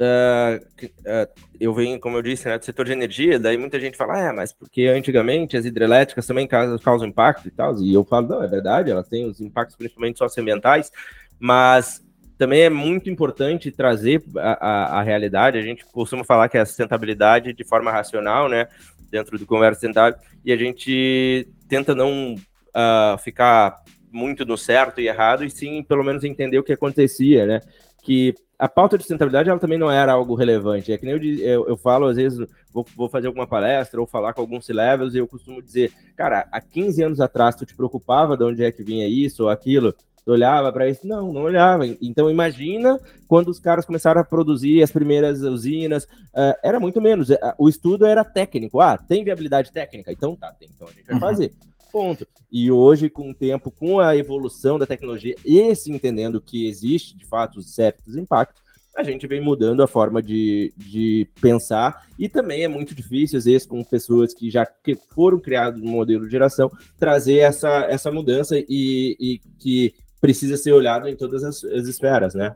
Uh, 0.00 0.56
uh, 0.86 1.44
eu 1.60 1.74
venho, 1.74 2.00
como 2.00 2.16
eu 2.16 2.22
disse, 2.22 2.48
né, 2.48 2.56
do 2.56 2.64
setor 2.64 2.86
de 2.86 2.92
energia, 2.92 3.38
daí 3.38 3.58
muita 3.58 3.78
gente 3.78 3.98
fala, 3.98 4.30
ah, 4.30 4.32
mas 4.32 4.50
porque 4.50 4.86
antigamente 4.86 5.58
as 5.58 5.66
hidrelétricas 5.66 6.26
também 6.26 6.46
causam, 6.46 6.78
causam 6.78 7.06
impacto 7.06 7.46
e 7.46 7.50
tal, 7.50 7.78
e 7.82 7.92
eu 7.92 8.02
falo, 8.02 8.26
não, 8.26 8.42
é 8.42 8.48
verdade, 8.48 8.90
elas 8.90 9.06
têm 9.08 9.26
os 9.26 9.42
impactos 9.42 9.76
principalmente 9.76 10.16
socioambientais, 10.16 10.90
mas 11.38 12.02
também 12.38 12.62
é 12.62 12.70
muito 12.70 13.10
importante 13.10 13.70
trazer 13.70 14.24
a, 14.38 14.52
a, 14.52 15.00
a, 15.00 15.02
realidade, 15.02 15.58
a 15.58 15.62
gente 15.62 15.84
costuma 15.84 16.24
falar 16.24 16.48
que 16.48 16.56
é 16.56 16.62
a 16.62 16.66
sustentabilidade 16.66 17.52
de 17.52 17.64
forma 17.64 17.92
racional, 17.92 18.48
né, 18.48 18.68
dentro 19.10 19.38
do 19.38 19.44
comércio 19.44 19.80
sustentável, 19.80 20.18
e 20.42 20.50
a 20.50 20.56
gente 20.56 21.46
tenta 21.68 21.94
não 21.94 22.36
uh, 22.36 23.18
ficar 23.22 23.82
muito 24.12 24.44
no 24.44 24.56
certo 24.56 25.00
e 25.00 25.08
errado, 25.08 25.44
e 25.44 25.50
sim, 25.50 25.82
pelo 25.82 26.04
menos, 26.04 26.24
entender 26.24 26.58
o 26.58 26.62
que 26.62 26.72
acontecia, 26.72 27.46
né? 27.46 27.60
Que 28.02 28.34
a 28.60 28.68
pauta 28.68 28.98
de 28.98 29.04
sustentabilidade 29.04 29.48
ela 29.48 29.58
também 29.58 29.78
não 29.78 29.90
era 29.90 30.12
algo 30.12 30.34
relevante. 30.34 30.92
É 30.92 30.98
que 30.98 31.06
nem 31.06 31.14
eu, 31.14 31.38
eu, 31.38 31.68
eu 31.68 31.76
falo, 31.78 32.06
às 32.06 32.16
vezes, 32.16 32.46
vou, 32.70 32.86
vou, 32.94 33.08
fazer 33.08 33.26
alguma 33.26 33.46
palestra 33.46 33.98
ou 33.98 34.06
falar 34.06 34.34
com 34.34 34.42
alguns 34.42 34.66
C-levels 34.66 35.14
e 35.14 35.18
eu 35.18 35.26
costumo 35.26 35.62
dizer, 35.62 35.90
cara, 36.14 36.46
há 36.52 36.60
15 36.60 37.02
anos 37.02 37.20
atrás 37.20 37.56
tu 37.56 37.64
te 37.64 37.74
preocupava 37.74 38.36
de 38.36 38.44
onde 38.44 38.62
é 38.62 38.70
que 38.70 38.82
vinha 38.82 39.08
isso 39.08 39.44
ou 39.44 39.48
aquilo, 39.48 39.94
tu 40.24 40.32
olhava 40.32 40.70
para 40.70 40.88
isso? 40.90 41.06
Não, 41.06 41.32
não 41.32 41.42
olhava. 41.42 41.86
Então 42.02 42.30
imagina 42.30 43.00
quando 43.26 43.48
os 43.48 43.58
caras 43.58 43.86
começaram 43.86 44.20
a 44.20 44.24
produzir 44.24 44.82
as 44.82 44.92
primeiras 44.92 45.40
usinas, 45.40 46.04
uh, 46.04 46.54
era 46.62 46.78
muito 46.78 47.00
menos. 47.00 47.28
O 47.56 47.66
estudo 47.66 48.04
era 48.04 48.24
técnico. 48.24 48.78
Ah, 48.78 48.98
tem 48.98 49.24
viabilidade 49.24 49.72
técnica? 49.72 50.12
Então 50.12 50.36
tá, 50.36 50.54
então 50.60 50.86
a 50.86 50.92
gente 50.92 51.06
vai 51.06 51.14
uhum. 51.14 51.20
fazer. 51.20 51.52
Ponto. 51.92 52.26
E 52.50 52.70
hoje, 52.70 53.08
com 53.08 53.30
o 53.30 53.34
tempo, 53.34 53.70
com 53.70 54.00
a 54.00 54.16
evolução 54.16 54.78
da 54.78 54.86
tecnologia 54.86 55.34
e 55.44 55.74
se 55.74 55.90
entendendo 55.90 56.40
que 56.40 56.66
existe, 56.68 57.16
de 57.16 57.24
fato, 57.24 57.62
certos 57.62 58.16
impactos, 58.16 58.62
a 58.96 59.02
gente 59.02 59.26
vem 59.26 59.40
mudando 59.40 59.82
a 59.82 59.86
forma 59.86 60.22
de, 60.22 60.72
de 60.76 61.28
pensar 61.40 62.06
e 62.18 62.28
também 62.28 62.64
é 62.64 62.68
muito 62.68 62.94
difícil, 62.94 63.38
às 63.38 63.44
vezes, 63.44 63.66
com 63.66 63.82
pessoas 63.84 64.34
que 64.34 64.50
já 64.50 64.66
que 64.66 64.96
foram 65.14 65.38
criadas 65.38 65.80
no 65.80 65.90
modelo 65.90 66.24
de 66.24 66.30
geração, 66.30 66.70
trazer 66.98 67.38
essa, 67.38 67.86
essa 67.88 68.10
mudança 68.10 68.58
e, 68.58 69.16
e 69.18 69.40
que 69.58 69.94
precisa 70.20 70.56
ser 70.56 70.72
olhado 70.72 71.08
em 71.08 71.16
todas 71.16 71.42
as, 71.42 71.64
as 71.64 71.86
esferas, 71.86 72.34
né? 72.34 72.54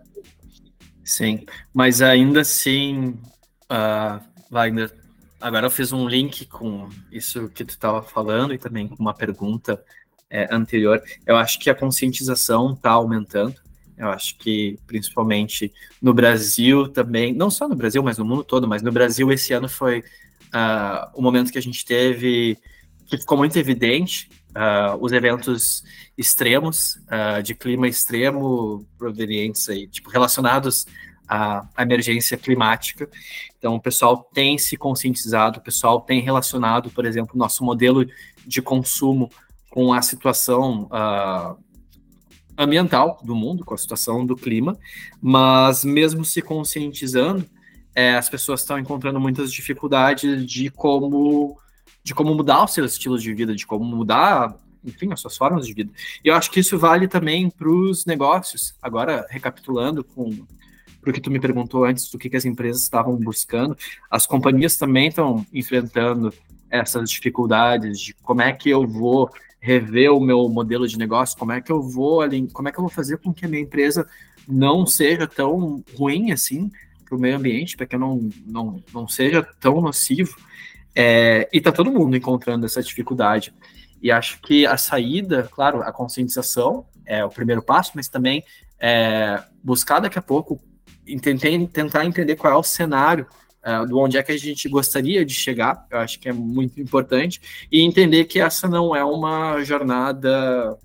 Sim, 1.04 1.44
mas 1.72 2.02
ainda 2.02 2.40
assim, 2.40 3.18
uh, 3.70 4.20
Wagner, 4.50 4.92
Agora 5.44 5.66
eu 5.66 5.70
fiz 5.70 5.92
um 5.92 6.08
link 6.08 6.46
com 6.46 6.88
isso 7.12 7.50
que 7.50 7.66
tu 7.66 7.68
estava 7.68 8.00
falando 8.00 8.54
e 8.54 8.58
também 8.58 8.88
com 8.88 8.96
uma 8.98 9.12
pergunta 9.12 9.78
é, 10.30 10.48
anterior. 10.50 11.02
Eu 11.26 11.36
acho 11.36 11.58
que 11.58 11.68
a 11.68 11.74
conscientização 11.74 12.72
está 12.72 12.92
aumentando. 12.92 13.54
Eu 13.94 14.08
acho 14.08 14.38
que 14.38 14.78
principalmente 14.86 15.70
no 16.00 16.14
Brasil 16.14 16.88
também, 16.88 17.34
não 17.34 17.50
só 17.50 17.68
no 17.68 17.76
Brasil, 17.76 18.02
mas 18.02 18.16
no 18.16 18.24
mundo 18.24 18.42
todo, 18.42 18.66
mas 18.66 18.80
no 18.80 18.90
Brasil 18.90 19.30
esse 19.30 19.52
ano 19.52 19.68
foi 19.68 19.98
uh, 19.98 21.10
o 21.12 21.20
momento 21.20 21.52
que 21.52 21.58
a 21.58 21.62
gente 21.62 21.84
teve, 21.84 22.56
que 23.04 23.18
ficou 23.18 23.36
muito 23.36 23.58
evidente, 23.58 24.30
uh, 24.56 24.96
os 24.98 25.12
eventos 25.12 25.84
extremos, 26.16 26.96
uh, 27.04 27.42
de 27.42 27.54
clima 27.54 27.86
extremo, 27.86 28.88
provenientes 28.96 29.68
aí, 29.68 29.86
tipo, 29.88 30.08
relacionados 30.08 30.86
a, 31.28 31.66
emergência 31.78 32.36
climática. 32.36 33.08
Então, 33.58 33.74
o 33.74 33.80
pessoal 33.80 34.28
tem 34.32 34.58
se 34.58 34.76
conscientizado, 34.76 35.58
o 35.58 35.62
pessoal 35.62 36.00
tem 36.00 36.20
relacionado, 36.20 36.90
por 36.90 37.04
exemplo, 37.04 37.38
nosso 37.38 37.64
modelo 37.64 38.06
de 38.46 38.60
consumo 38.60 39.30
com 39.70 39.92
a 39.92 40.02
situação 40.02 40.84
uh, 40.84 41.56
ambiental 42.56 43.20
do 43.24 43.34
mundo, 43.34 43.64
com 43.64 43.74
a 43.74 43.78
situação 43.78 44.24
do 44.24 44.36
clima, 44.36 44.78
mas 45.20 45.84
mesmo 45.84 46.24
se 46.24 46.40
conscientizando, 46.40 47.44
é, 47.94 48.14
as 48.14 48.28
pessoas 48.28 48.60
estão 48.60 48.78
encontrando 48.78 49.20
muitas 49.20 49.52
dificuldades 49.52 50.46
de 50.46 50.70
como 50.70 51.58
de 52.02 52.14
como 52.14 52.34
mudar 52.34 52.62
os 52.64 52.74
seus 52.74 52.92
estilos 52.92 53.22
de 53.22 53.32
vida, 53.32 53.54
de 53.56 53.66
como 53.66 53.82
mudar, 53.82 54.54
enfim, 54.84 55.10
as 55.10 55.20
suas 55.20 55.38
formas 55.38 55.66
de 55.66 55.72
vida. 55.72 55.90
E 56.22 56.28
eu 56.28 56.34
acho 56.34 56.50
que 56.50 56.60
isso 56.60 56.78
vale 56.78 57.08
também 57.08 57.48
para 57.48 57.68
os 57.68 58.04
negócios. 58.04 58.74
Agora, 58.82 59.26
recapitulando 59.30 60.04
com 60.04 60.46
porque 61.04 61.20
tu 61.20 61.30
me 61.30 61.38
perguntou 61.38 61.84
antes 61.84 62.10
do 62.10 62.18
que, 62.18 62.30
que 62.30 62.36
as 62.36 62.44
empresas 62.44 62.82
estavam 62.82 63.14
buscando, 63.16 63.76
as 64.10 64.26
companhias 64.26 64.76
também 64.76 65.08
estão 65.08 65.46
enfrentando 65.52 66.32
essas 66.70 67.10
dificuldades 67.10 68.00
de 68.00 68.14
como 68.14 68.42
é 68.42 68.52
que 68.52 68.70
eu 68.70 68.86
vou 68.86 69.30
rever 69.60 70.12
o 70.12 70.20
meu 70.20 70.48
modelo 70.48 70.88
de 70.88 70.98
negócio, 70.98 71.38
como 71.38 71.52
é 71.52 71.60
que 71.60 71.70
eu 71.70 71.82
vou 71.82 72.20
ali, 72.20 72.48
como 72.52 72.68
é 72.68 72.72
que 72.72 72.78
eu 72.78 72.82
vou 72.82 72.90
fazer 72.90 73.18
com 73.18 73.32
que 73.32 73.44
a 73.44 73.48
minha 73.48 73.62
empresa 73.62 74.06
não 74.48 74.86
seja 74.86 75.26
tão 75.26 75.82
ruim 75.96 76.32
assim 76.32 76.70
para 77.04 77.16
o 77.16 77.18
meio 77.18 77.36
ambiente, 77.36 77.76
para 77.76 77.86
que 77.86 77.94
eu 77.94 78.00
não, 78.00 78.28
não, 78.46 78.82
não 78.92 79.06
seja 79.06 79.46
tão 79.60 79.80
nocivo. 79.80 80.36
É, 80.94 81.48
e 81.52 81.58
está 81.58 81.72
todo 81.72 81.90
mundo 81.90 82.16
encontrando 82.16 82.66
essa 82.66 82.82
dificuldade. 82.82 83.54
E 84.02 84.10
acho 84.10 84.40
que 84.42 84.66
a 84.66 84.76
saída, 84.76 85.48
claro, 85.50 85.82
a 85.82 85.92
conscientização 85.92 86.86
é 87.06 87.24
o 87.24 87.30
primeiro 87.30 87.62
passo, 87.62 87.92
mas 87.94 88.08
também 88.08 88.44
é, 88.78 89.42
buscar 89.62 90.00
daqui 90.00 90.18
a 90.18 90.22
pouco 90.22 90.60
tentar 91.20 92.04
entender 92.04 92.36
qual 92.36 92.52
é 92.52 92.56
o 92.56 92.62
cenário 92.62 93.26
uh, 93.64 93.86
do 93.86 93.98
onde 93.98 94.16
é 94.16 94.22
que 94.22 94.32
a 94.32 94.38
gente 94.38 94.68
gostaria 94.68 95.24
de 95.24 95.34
chegar, 95.34 95.86
eu 95.90 95.98
acho 95.98 96.18
que 96.18 96.28
é 96.28 96.32
muito 96.32 96.80
importante, 96.80 97.40
e 97.70 97.80
entender 97.80 98.24
que 98.24 98.40
essa 98.40 98.68
não 98.68 98.94
é 98.94 99.04
uma 99.04 99.62
jornada 99.64 100.76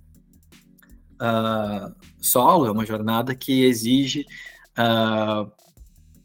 uh, 1.22 1.96
solo, 2.20 2.66
é 2.66 2.72
uma 2.72 2.86
jornada 2.86 3.36
que 3.36 3.64
exige 3.64 4.26
uh, 4.78 5.52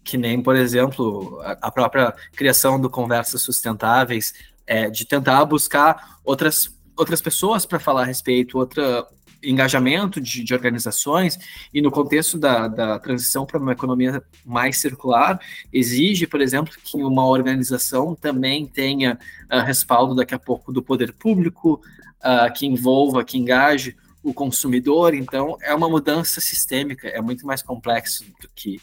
que 0.05 0.19
nem, 0.19 0.41
por 0.43 0.55
exemplo, 0.55 1.41
a, 1.43 1.71
própria 1.73 2.15
criação 2.37 2.79
do 2.79 2.91
Conversas 2.91 3.41
Sustentáveis, 3.41 4.35
é, 4.67 4.91
de 4.91 5.07
tentar 5.07 5.45
buscar 5.47 6.19
outras, 6.23 6.71
outras 6.95 7.23
pessoas 7.23 7.65
para 7.65 7.81
falar 7.81 8.03
a 8.03 8.05
respeito, 8.05 8.59
outra 8.59 9.07
engajamento 9.45 10.21
de, 10.21 10.43
de 10.43 10.55
organizações, 10.55 11.39
e 11.73 11.81
no 11.81 11.91
contexto 11.91 12.39
da, 12.39 12.69
da 12.69 12.99
transição 12.99 13.47
para 13.47 13.59
uma 13.59 13.73
economia 13.73 14.23
mais 14.45 14.79
circular, 14.79 15.41
exige, 15.73 16.27
por 16.27 16.41
exemplo, 16.41 16.73
que 16.83 16.97
uma 16.97 17.27
organização 17.27 18.15
também 18.15 18.67
tenha 18.67 19.19
uh, 19.53 19.61
respaldo 19.61 20.15
daqui 20.15 20.35
a 20.35 20.39
pouco 20.39 20.73
do 20.73 20.83
poder 20.83 21.13
público, 21.13 21.81
uh, 22.21 22.53
que 22.53 22.67
envolva, 22.67 23.25
que 23.25 23.39
engaje 23.39 23.97
o 24.23 24.33
consumidor. 24.33 25.15
Então, 25.15 25.57
é 25.63 25.75
uma 25.75 25.89
mudança 25.89 26.41
sistêmica, 26.41 27.09
é 27.09 27.21
muito 27.21 27.47
mais 27.47 27.63
complexo 27.63 28.25
do 28.41 28.49
que 28.55 28.81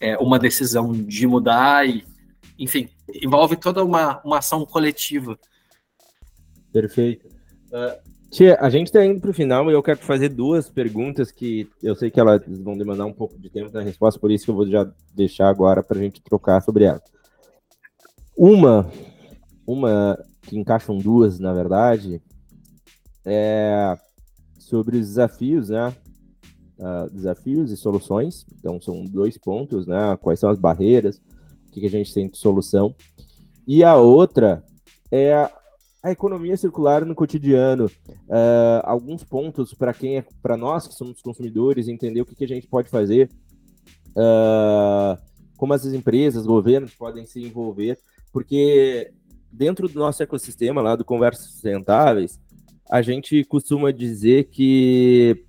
é, 0.00 0.16
uma 0.18 0.38
decisão 0.38 0.92
de 0.92 1.26
mudar 1.26 1.88
e, 1.88 2.04
enfim, 2.58 2.88
envolve 3.22 3.56
toda 3.56 3.84
uma, 3.84 4.20
uma 4.24 4.38
ação 4.38 4.66
coletiva. 4.66 5.38
Perfeito. 6.72 7.28
Uh, 7.68 8.09
tia, 8.30 8.58
a 8.60 8.70
gente 8.70 8.86
está 8.86 9.04
indo 9.04 9.20
para 9.20 9.30
o 9.30 9.34
final 9.34 9.70
e 9.70 9.74
eu 9.74 9.82
quero 9.82 9.98
fazer 10.00 10.28
duas 10.28 10.70
perguntas 10.70 11.30
que 11.30 11.68
eu 11.82 11.94
sei 11.94 12.10
que 12.10 12.20
elas 12.20 12.42
vão 12.46 12.76
demandar 12.76 13.06
um 13.06 13.12
pouco 13.12 13.38
de 13.38 13.50
tempo 13.50 13.72
na 13.72 13.82
resposta, 13.82 14.20
por 14.20 14.30
isso 14.30 14.44
que 14.44 14.50
eu 14.50 14.54
vou 14.54 14.66
já 14.66 14.90
deixar 15.14 15.48
agora 15.48 15.82
para 15.82 15.98
a 15.98 16.02
gente 16.02 16.22
trocar 16.22 16.60
sobre 16.62 16.84
elas. 16.84 17.02
Uma, 18.36 18.90
uma 19.66 20.18
que 20.42 20.58
encaixam 20.58 20.96
duas, 20.96 21.38
na 21.38 21.52
verdade, 21.52 22.22
é 23.24 23.98
sobre 24.58 24.96
os 24.96 25.08
desafios, 25.08 25.68
né? 25.68 25.94
uh, 26.80 27.10
desafios 27.10 27.70
e 27.70 27.76
soluções. 27.76 28.46
Então, 28.58 28.80
são 28.80 29.04
dois 29.04 29.36
pontos, 29.36 29.86
né? 29.86 30.16
Quais 30.20 30.40
são 30.40 30.50
as 30.50 30.58
barreiras, 30.58 31.20
o 31.68 31.70
que, 31.70 31.80
que 31.80 31.86
a 31.86 31.90
gente 31.90 32.12
tem 32.12 32.28
de 32.28 32.38
solução. 32.38 32.94
E 33.66 33.84
a 33.84 33.96
outra 33.96 34.64
é 35.12 35.48
a, 36.02 36.10
economia 36.10 36.56
circular 36.56 37.04
no 37.04 37.14
cotidiano. 37.14 37.86
Uh, 37.86 38.80
alguns 38.82 39.24
pontos 39.24 39.74
para 39.74 39.92
quem 39.92 40.18
é, 40.18 40.24
para 40.42 40.56
nós 40.56 40.86
que 40.86 40.94
somos 40.94 41.20
consumidores, 41.20 41.88
entender 41.88 42.20
o 42.20 42.26
que, 42.26 42.34
que 42.34 42.44
a 42.44 42.48
gente 42.48 42.66
pode 42.66 42.88
fazer, 42.88 43.30
uh, 44.10 45.18
como 45.56 45.74
as 45.74 45.84
empresas, 45.86 46.46
governos 46.46 46.94
podem 46.94 47.26
se 47.26 47.42
envolver, 47.42 47.98
porque 48.32 49.12
dentro 49.52 49.88
do 49.88 49.98
nosso 49.98 50.22
ecossistema 50.22 50.80
lá 50.80 50.96
do 50.96 51.04
Conversas 51.04 51.52
Sustentáveis, 51.52 52.40
a 52.90 53.02
gente 53.02 53.44
costuma 53.44 53.92
dizer 53.92 54.44
que 54.44 55.44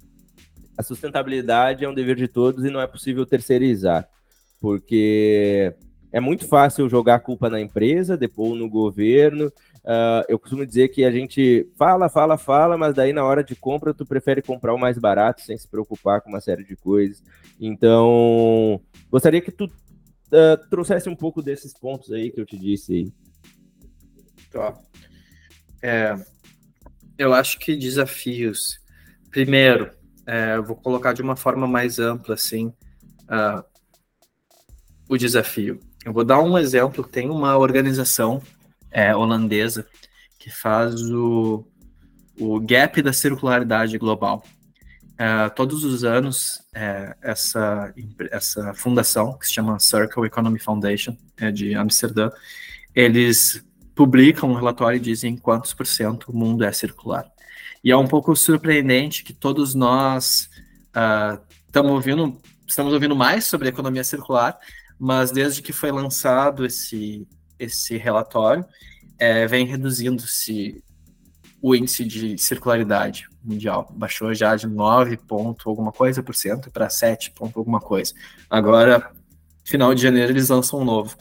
a 0.77 0.83
sustentabilidade 0.83 1.85
é 1.85 1.89
um 1.89 1.93
dever 1.93 2.15
de 2.15 2.27
todos 2.27 2.65
e 2.65 2.69
não 2.69 2.81
é 2.81 2.87
possível 2.87 3.25
terceirizar, 3.25 4.07
porque 4.59 5.73
é 6.11 6.19
muito 6.19 6.47
fácil 6.47 6.89
jogar 6.89 7.15
a 7.15 7.19
culpa 7.19 7.49
na 7.49 7.59
empresa, 7.59 8.17
depois 8.17 8.59
no 8.59 8.69
governo. 8.69 9.47
Uh, 9.47 10.23
eu 10.27 10.37
costumo 10.37 10.65
dizer 10.65 10.89
que 10.89 11.03
a 11.03 11.11
gente 11.11 11.67
fala, 11.77 12.09
fala, 12.09 12.37
fala, 12.37 12.77
mas 12.77 12.93
daí 12.93 13.13
na 13.13 13.23
hora 13.23 13.43
de 13.43 13.55
compra 13.55 13.93
tu 13.93 14.05
prefere 14.05 14.41
comprar 14.41 14.73
o 14.73 14.77
mais 14.77 14.97
barato 14.97 15.41
sem 15.41 15.57
se 15.57 15.67
preocupar 15.67 16.21
com 16.21 16.29
uma 16.29 16.41
série 16.41 16.63
de 16.63 16.75
coisas. 16.75 17.23
Então, 17.59 18.81
gostaria 19.09 19.41
que 19.41 19.51
tu 19.51 19.65
uh, 19.65 20.69
trouxesse 20.69 21.07
um 21.09 21.15
pouco 21.15 21.41
desses 21.41 21.73
pontos 21.73 22.11
aí 22.11 22.29
que 22.29 22.41
eu 22.41 22.45
te 22.45 22.57
disse 22.57 22.93
aí. 22.93 23.13
Tá. 24.51 24.77
É, 25.81 26.15
eu 27.17 27.33
acho 27.33 27.57
que 27.57 27.75
desafios. 27.75 28.79
Primeiro, 29.29 29.91
é, 30.25 30.59
vou 30.59 30.75
colocar 30.75 31.13
de 31.13 31.21
uma 31.21 31.37
forma 31.37 31.65
mais 31.65 31.99
ampla, 31.99 32.35
assim, 32.35 32.67
uh, 32.67 33.63
o 35.09 35.17
desafio. 35.17 35.79
Eu 36.03 36.13
vou 36.13 36.23
dar 36.23 36.41
um 36.41 36.57
exemplo. 36.57 37.03
Tem 37.03 37.29
uma 37.29 37.57
organização 37.57 38.41
é, 38.89 39.15
holandesa 39.15 39.87
que 40.39 40.49
faz 40.49 41.01
o, 41.11 41.65
o 42.39 42.59
gap 42.59 43.01
da 43.01 43.13
circularidade 43.13 43.97
global. 43.97 44.43
É, 45.17 45.49
todos 45.49 45.83
os 45.83 46.03
anos, 46.03 46.63
é, 46.73 47.15
essa, 47.21 47.93
essa 48.31 48.73
fundação, 48.73 49.37
que 49.37 49.45
se 49.45 49.53
chama 49.53 49.79
Circle 49.79 50.25
Economy 50.25 50.57
Foundation, 50.57 51.15
é 51.37 51.51
de 51.51 51.75
Amsterdã, 51.75 52.31
eles 52.95 53.63
publicam 53.93 54.49
um 54.49 54.55
relatório 54.55 54.97
e 54.97 54.99
dizem 54.99 55.37
quantos 55.37 55.73
por 55.73 55.85
cento 55.85 56.31
o 56.31 56.35
mundo 56.35 56.63
é 56.63 56.71
circular. 56.71 57.29
E 57.83 57.91
é 57.91 57.97
um 57.97 58.07
pouco 58.07 58.35
surpreendente 58.35 59.23
que 59.23 59.33
todos 59.33 59.75
nós 59.75 60.49
uh, 60.95 61.39
ouvindo, 61.87 62.39
estamos 62.67 62.91
ouvindo 62.93 63.15
mais 63.15 63.45
sobre 63.45 63.69
economia 63.69 64.03
circular, 64.03 64.57
mas 65.01 65.31
desde 65.31 65.63
que 65.63 65.73
foi 65.73 65.91
lançado 65.91 66.63
esse, 66.63 67.27
esse 67.57 67.97
relatório, 67.97 68.63
é, 69.17 69.47
vem 69.47 69.65
reduzindo-se 69.65 70.83
o 71.59 71.73
índice 71.75 72.05
de 72.05 72.37
circularidade 72.37 73.27
mundial. 73.43 73.91
Baixou 73.95 74.31
já 74.35 74.55
de 74.55 74.67
9 74.67 75.17
ponto 75.17 75.67
alguma 75.67 75.91
coisa 75.91 76.21
por 76.21 76.35
cento 76.35 76.69
para 76.69 76.87
7 76.87 77.31
ponto 77.31 77.57
alguma 77.57 77.79
coisa. 77.79 78.13
Agora, 78.47 79.11
final 79.63 79.95
de 79.95 80.03
janeiro, 80.03 80.33
eles 80.33 80.49
lançam 80.49 80.79
um 80.81 80.85
novo. 80.85 81.17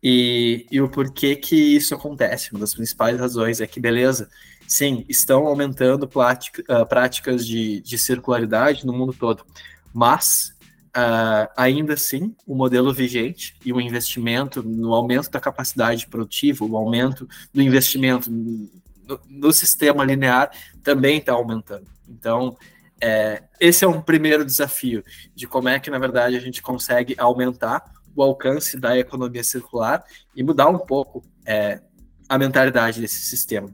E, 0.00 0.64
e 0.70 0.80
o 0.80 0.88
porquê 0.88 1.34
que 1.34 1.56
isso 1.56 1.96
acontece, 1.96 2.52
uma 2.52 2.60
das 2.60 2.72
principais 2.72 3.18
razões 3.18 3.60
é 3.60 3.66
que, 3.66 3.80
beleza, 3.80 4.28
sim, 4.64 5.04
estão 5.08 5.44
aumentando 5.44 6.06
plática, 6.06 6.62
uh, 6.72 6.86
práticas 6.86 7.44
de, 7.44 7.80
de 7.80 7.98
circularidade 7.98 8.86
no 8.86 8.92
mundo 8.92 9.12
todo, 9.12 9.44
mas 9.92 10.56
uh, 10.98 11.48
ainda 11.56 11.94
assim 11.94 12.34
o 12.46 12.54
modelo 12.54 12.92
vigente 12.92 13.54
e 13.64 13.72
o 13.72 13.80
investimento 13.80 14.62
no 14.62 14.92
aumento 14.92 15.30
da 15.30 15.40
capacidade 15.40 16.06
produtiva, 16.08 16.64
o 16.64 16.76
aumento 16.76 17.28
do 17.52 17.62
investimento 17.62 18.30
no, 18.30 19.20
no 19.28 19.52
sistema 19.52 20.04
linear 20.04 20.50
também 20.82 21.18
está 21.18 21.32
aumentando. 21.32 21.86
Então, 22.08 22.56
é, 23.00 23.44
esse 23.60 23.84
é 23.84 23.88
um 23.88 24.02
primeiro 24.02 24.44
desafio 24.44 25.04
de 25.34 25.46
como 25.46 25.68
é 25.68 25.78
que, 25.78 25.90
na 25.90 25.98
verdade, 25.98 26.36
a 26.36 26.40
gente 26.40 26.60
consegue 26.60 27.14
aumentar 27.16 27.84
o 28.14 28.22
alcance 28.22 28.76
da 28.76 28.98
economia 28.98 29.44
circular 29.44 30.04
e 30.34 30.42
mudar 30.42 30.68
um 30.68 30.78
pouco 30.78 31.22
é, 31.46 31.80
a 32.28 32.36
mentalidade 32.36 33.00
desse 33.00 33.20
sistema. 33.20 33.72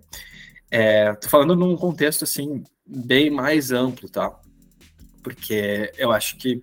É, 0.70 1.14
tô 1.14 1.28
falando 1.28 1.56
num 1.56 1.76
contexto 1.76 2.24
assim 2.24 2.62
bem 2.86 3.30
mais 3.30 3.70
amplo, 3.70 4.08
tá? 4.08 4.38
Porque 5.22 5.90
eu 5.96 6.12
acho 6.12 6.36
que 6.36 6.62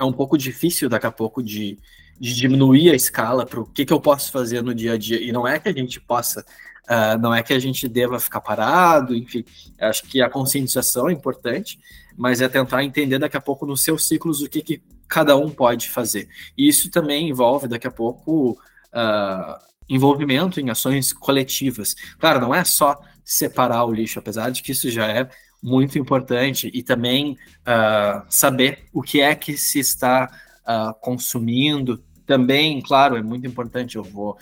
é 0.00 0.04
um 0.04 0.12
pouco 0.12 0.36
difícil 0.38 0.88
daqui 0.88 1.06
a 1.06 1.12
pouco 1.12 1.42
de, 1.42 1.78
de 2.18 2.34
diminuir 2.34 2.90
a 2.90 2.94
escala 2.94 3.44
para 3.44 3.60
o 3.60 3.66
que, 3.66 3.84
que 3.84 3.92
eu 3.92 4.00
posso 4.00 4.32
fazer 4.32 4.62
no 4.62 4.74
dia 4.74 4.94
a 4.94 4.98
dia. 4.98 5.20
E 5.20 5.30
não 5.30 5.46
é 5.46 5.58
que 5.58 5.68
a 5.68 5.72
gente 5.72 6.00
possa, 6.00 6.40
uh, 6.88 7.18
não 7.20 7.34
é 7.34 7.42
que 7.42 7.52
a 7.52 7.58
gente 7.58 7.86
deva 7.86 8.18
ficar 8.18 8.40
parado, 8.40 9.14
enfim. 9.14 9.44
Acho 9.78 10.02
que 10.04 10.22
a 10.22 10.30
conscientização 10.30 11.10
é 11.10 11.12
importante, 11.12 11.78
mas 12.16 12.40
é 12.40 12.48
tentar 12.48 12.82
entender 12.82 13.18
daqui 13.18 13.36
a 13.36 13.40
pouco 13.40 13.66
nos 13.66 13.84
seus 13.84 14.08
ciclos 14.08 14.40
o 14.40 14.48
que, 14.48 14.62
que 14.62 14.82
cada 15.06 15.36
um 15.36 15.50
pode 15.50 15.90
fazer. 15.90 16.28
E 16.56 16.66
isso 16.66 16.90
também 16.90 17.28
envolve 17.28 17.68
daqui 17.68 17.86
a 17.86 17.90
pouco 17.90 18.52
uh, 18.52 19.70
envolvimento 19.86 20.60
em 20.60 20.70
ações 20.70 21.12
coletivas. 21.12 21.94
Claro, 22.18 22.40
não 22.40 22.54
é 22.54 22.64
só 22.64 22.98
separar 23.22 23.84
o 23.84 23.92
lixo, 23.92 24.18
apesar 24.18 24.50
de 24.50 24.62
que 24.62 24.72
isso 24.72 24.90
já 24.90 25.06
é 25.06 25.28
muito 25.62 25.98
importante, 25.98 26.70
e 26.72 26.82
também 26.82 27.32
uh, 27.62 28.22
saber 28.28 28.84
o 28.92 29.02
que 29.02 29.20
é 29.20 29.34
que 29.34 29.56
se 29.56 29.78
está 29.78 30.30
uh, 30.62 30.94
consumindo. 31.00 32.02
Também, 32.26 32.80
claro, 32.80 33.16
é 33.16 33.22
muito 33.22 33.46
importante. 33.46 33.96
Eu 33.96 34.04
vou, 34.04 34.38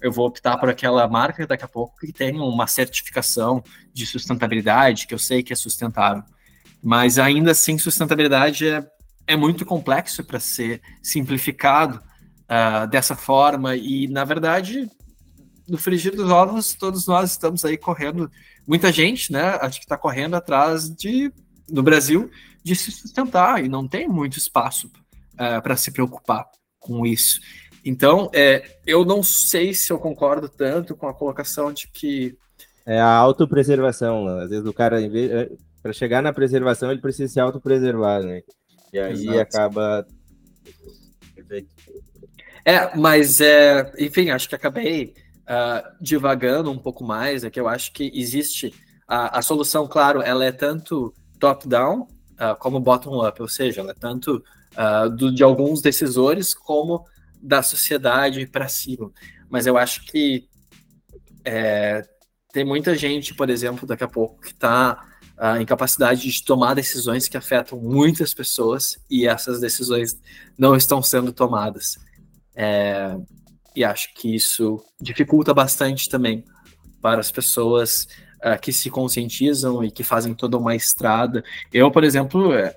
eu 0.00 0.10
vou 0.10 0.26
optar 0.26 0.56
por 0.56 0.68
aquela 0.68 1.06
marca 1.08 1.46
daqui 1.46 1.64
a 1.64 1.68
pouco 1.68 1.98
que 1.98 2.12
tem 2.12 2.38
uma 2.38 2.66
certificação 2.66 3.62
de 3.92 4.06
sustentabilidade, 4.06 5.06
que 5.06 5.14
eu 5.14 5.18
sei 5.18 5.42
que 5.42 5.52
é 5.52 5.56
sustentável. 5.56 6.22
Mas 6.82 7.18
ainda 7.18 7.50
assim, 7.50 7.78
sustentabilidade 7.78 8.66
é, 8.66 8.84
é 9.26 9.36
muito 9.36 9.64
complexo 9.66 10.24
para 10.24 10.40
ser 10.40 10.80
simplificado 11.02 12.00
uh, 12.44 12.86
dessa 12.88 13.14
forma, 13.14 13.76
e 13.76 14.08
na 14.08 14.24
verdade 14.24 14.88
no 15.68 15.78
frigir 15.78 16.14
dos 16.14 16.30
ovos, 16.30 16.74
todos 16.74 17.06
nós 17.06 17.32
estamos 17.32 17.64
aí 17.64 17.76
correndo, 17.76 18.30
muita 18.66 18.92
gente, 18.92 19.32
né? 19.32 19.58
Acho 19.60 19.78
que 19.78 19.84
está 19.84 19.96
correndo 19.96 20.34
atrás 20.34 20.90
de, 20.90 21.32
no 21.70 21.82
Brasil, 21.82 22.30
de 22.62 22.74
se 22.76 22.90
sustentar 22.90 23.64
e 23.64 23.68
não 23.68 23.88
tem 23.88 24.08
muito 24.08 24.38
espaço 24.38 24.86
uh, 24.86 25.42
é, 25.42 25.60
para 25.60 25.76
se 25.76 25.90
preocupar 25.90 26.46
com 26.78 27.06
isso. 27.06 27.40
Então, 27.84 28.30
é, 28.32 28.78
eu 28.86 29.04
não 29.04 29.22
sei 29.22 29.74
se 29.74 29.92
eu 29.92 29.98
concordo 29.98 30.48
tanto 30.48 30.94
com 30.94 31.08
a 31.08 31.14
colocação 31.14 31.72
de 31.72 31.88
que. 31.88 32.36
É 32.86 33.00
a 33.00 33.14
autopreservação, 33.14 34.24
né? 34.24 34.44
às 34.44 34.50
vezes 34.50 34.66
o 34.66 34.72
cara, 34.72 35.00
é, 35.02 35.50
para 35.82 35.92
chegar 35.92 36.22
na 36.22 36.32
preservação, 36.32 36.90
ele 36.90 37.00
precisa 37.00 37.32
se 37.32 37.40
autopreservar, 37.40 38.22
né? 38.22 38.42
E 38.92 38.98
aí 38.98 39.12
Exato. 39.12 39.40
acaba. 39.40 40.06
É, 42.64 42.96
mas, 42.96 43.40
é, 43.40 43.92
enfim, 43.98 44.30
acho 44.30 44.48
que 44.48 44.54
acabei 44.54 45.14
uh, 45.52 45.96
divagando 46.00 46.70
um 46.70 46.78
pouco 46.78 47.04
mais, 47.04 47.44
é 47.44 47.50
que 47.50 47.60
eu 47.60 47.68
acho 47.68 47.92
que 47.92 48.10
existe 48.14 48.72
a, 49.06 49.38
a 49.38 49.42
solução, 49.42 49.86
claro, 49.86 50.22
ela 50.22 50.44
é 50.44 50.50
tanto 50.52 51.12
top-down 51.38 52.02
uh, 52.02 52.56
como 52.58 52.80
bottom-up, 52.80 53.42
ou 53.42 53.48
seja, 53.48 53.82
ela 53.82 53.90
é 53.90 53.94
tanto 53.94 54.42
uh, 54.72 55.10
do, 55.10 55.32
de 55.34 55.42
alguns 55.42 55.82
decisores 55.82 56.54
como 56.54 57.04
da 57.42 57.62
sociedade 57.62 58.46
para 58.46 58.68
cima. 58.68 59.10
Mas 59.50 59.66
eu 59.66 59.76
acho 59.76 60.06
que 60.06 60.48
é, 61.44 62.02
tem 62.52 62.64
muita 62.64 62.94
gente, 62.94 63.34
por 63.34 63.50
exemplo, 63.50 63.86
daqui 63.86 64.04
a 64.04 64.08
pouco, 64.08 64.40
que 64.40 64.52
está 64.52 65.04
uh, 65.36 65.60
em 65.60 65.66
capacidade 65.66 66.30
de 66.30 66.44
tomar 66.44 66.74
decisões 66.74 67.28
que 67.28 67.36
afetam 67.36 67.78
muitas 67.78 68.32
pessoas 68.32 68.96
e 69.10 69.26
essas 69.26 69.60
decisões 69.60 70.18
não 70.56 70.76
estão 70.76 71.02
sendo 71.02 71.32
tomadas. 71.32 71.98
É, 72.54 73.16
e 73.74 73.84
acho 73.84 74.12
que 74.14 74.34
isso 74.34 74.82
dificulta 75.00 75.52
bastante 75.54 76.08
também 76.08 76.44
para 77.00 77.20
as 77.20 77.30
pessoas 77.30 78.06
uh, 78.38 78.60
que 78.60 78.72
se 78.72 78.90
conscientizam 78.90 79.82
e 79.84 79.90
que 79.90 80.04
fazem 80.04 80.34
toda 80.34 80.56
uma 80.56 80.74
estrada. 80.74 81.42
Eu, 81.72 81.90
por 81.90 82.04
exemplo, 82.04 82.52
é, 82.54 82.74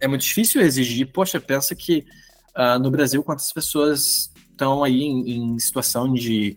é 0.00 0.06
muito 0.06 0.22
difícil 0.22 0.60
exigir. 0.60 1.10
Poxa, 1.12 1.40
pensa 1.40 1.74
que 1.74 2.04
uh, 2.56 2.78
no 2.78 2.90
Brasil 2.90 3.22
quantas 3.22 3.52
pessoas 3.52 4.30
estão 4.50 4.82
aí 4.82 5.02
em, 5.02 5.54
em 5.54 5.58
situação 5.58 6.12
de, 6.12 6.56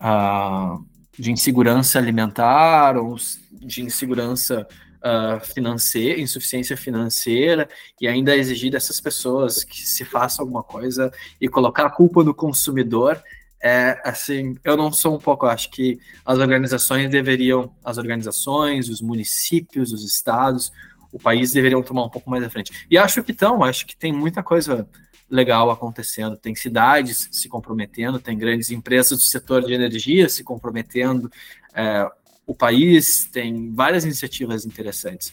uh, 0.00 0.84
de 1.18 1.30
insegurança 1.30 1.98
alimentar 1.98 2.96
ou 2.96 3.16
de 3.52 3.82
insegurança 3.82 4.66
uh, 5.04 5.44
financeira, 5.44 6.20
insuficiência 6.20 6.76
financeira, 6.76 7.68
e 8.00 8.06
ainda 8.06 8.36
exigir 8.36 8.70
dessas 8.70 9.00
pessoas 9.00 9.64
que 9.64 9.82
se 9.82 10.04
faça 10.04 10.42
alguma 10.42 10.62
coisa 10.62 11.12
e 11.40 11.48
colocar 11.48 11.86
a 11.86 11.90
culpa 11.90 12.22
no 12.22 12.34
consumidor 12.34 13.22
é 13.62 14.00
assim, 14.04 14.56
eu 14.64 14.74
não 14.74 14.90
sou 14.90 15.16
um 15.16 15.18
pouco, 15.18 15.44
acho 15.44 15.70
que 15.70 16.00
as 16.24 16.38
organizações 16.38 17.10
deveriam, 17.10 17.74
as 17.84 17.98
organizações, 17.98 18.88
os 18.88 19.02
municípios, 19.02 19.92
os 19.92 20.02
estados, 20.02 20.72
o 21.12 21.18
país 21.18 21.52
deveriam 21.52 21.82
tomar 21.82 22.04
um 22.04 22.08
pouco 22.08 22.30
mais 22.30 22.42
à 22.42 22.48
frente. 22.48 22.86
E 22.90 22.96
acho 22.96 23.22
que 23.22 23.32
estão, 23.32 23.62
acho 23.62 23.86
que 23.86 23.94
tem 23.94 24.12
muita 24.12 24.42
coisa 24.42 24.88
legal 25.28 25.70
acontecendo. 25.70 26.36
Tem 26.36 26.54
cidades 26.54 27.28
se 27.30 27.48
comprometendo, 27.48 28.18
tem 28.18 28.36
grandes 28.36 28.70
empresas 28.70 29.18
do 29.18 29.24
setor 29.24 29.62
de 29.62 29.74
energia 29.74 30.28
se 30.28 30.42
comprometendo. 30.42 31.30
É, 31.74 32.08
o 32.50 32.54
país 32.54 33.28
tem 33.30 33.72
várias 33.72 34.02
iniciativas 34.04 34.66
interessantes. 34.66 35.32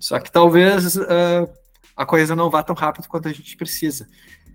Só 0.00 0.18
que 0.18 0.32
talvez 0.32 0.96
uh, 0.96 1.46
a 1.94 2.06
coisa 2.06 2.34
não 2.34 2.48
vá 2.48 2.62
tão 2.62 2.74
rápido 2.74 3.06
quanto 3.06 3.28
a 3.28 3.32
gente 3.34 3.54
precisa. 3.54 4.08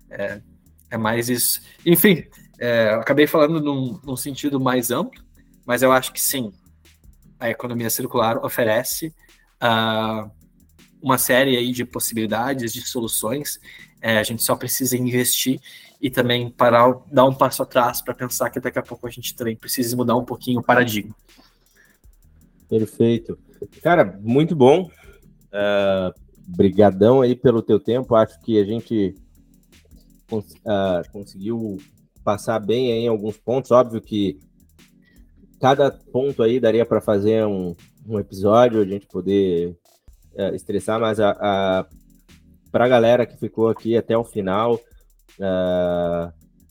É, 0.09 0.41
é 0.89 0.97
mais 0.97 1.29
isso. 1.29 1.61
Enfim, 1.85 2.23
é, 2.59 2.89
acabei 2.95 3.27
falando 3.27 3.61
num, 3.61 3.99
num, 4.03 4.15
sentido 4.15 4.59
mais 4.59 4.89
amplo, 4.89 5.23
mas 5.67 5.83
eu 5.83 5.91
acho 5.91 6.11
que 6.11 6.19
sim, 6.19 6.51
a 7.39 7.47
economia 7.47 7.91
circular 7.91 8.43
oferece 8.43 9.13
uh, 9.61 10.31
uma 10.99 11.19
série 11.19 11.57
aí 11.57 11.71
de 11.71 11.85
possibilidades, 11.85 12.73
de 12.73 12.81
soluções. 12.81 13.59
É, 14.01 14.17
a 14.17 14.23
gente 14.23 14.41
só 14.41 14.55
precisa 14.55 14.97
investir 14.97 15.61
e 16.01 16.09
também 16.09 16.49
parar, 16.49 16.91
dar 17.11 17.25
um 17.25 17.35
passo 17.35 17.61
atrás 17.61 18.01
para 18.01 18.15
pensar 18.15 18.49
que 18.49 18.59
daqui 18.59 18.79
a 18.79 18.83
pouco 18.83 19.05
a 19.05 19.11
gente 19.11 19.35
também 19.35 19.55
precisa 19.55 19.95
mudar 19.95 20.15
um 20.15 20.25
pouquinho 20.25 20.59
o 20.59 20.63
paradigma. 20.63 21.15
Perfeito. 22.69 23.37
Cara, 23.81 24.19
muito 24.21 24.55
bom. 24.55 24.83
Uh, 24.83 26.13
brigadão 26.47 27.21
aí 27.21 27.35
pelo 27.35 27.63
teu 27.63 27.79
tempo. 27.79 28.15
Acho 28.15 28.39
que 28.41 28.59
a 28.59 28.63
gente 28.63 29.15
cons 30.29 30.53
uh, 30.53 31.11
conseguiu 31.11 31.77
passar 32.23 32.59
bem 32.59 32.91
aí 32.91 32.99
em 32.99 33.07
alguns 33.07 33.37
pontos. 33.37 33.71
Óbvio 33.71 33.99
que 33.99 34.39
cada 35.59 35.91
ponto 35.91 36.43
aí 36.43 36.59
daria 36.59 36.85
para 36.85 37.01
fazer 37.01 37.45
um, 37.45 37.75
um, 38.07 38.19
episódio, 38.19 38.81
a 38.81 38.85
gente 38.85 39.07
poder 39.07 39.75
uh, 40.35 40.55
estressar, 40.55 40.99
mas 40.99 41.19
a, 41.19 41.31
a 41.31 41.85
para 42.71 42.85
a 42.85 42.87
galera 42.87 43.25
que 43.25 43.35
ficou 43.35 43.67
aqui 43.67 43.97
até 43.97 44.15
o 44.15 44.23
final, 44.23 44.79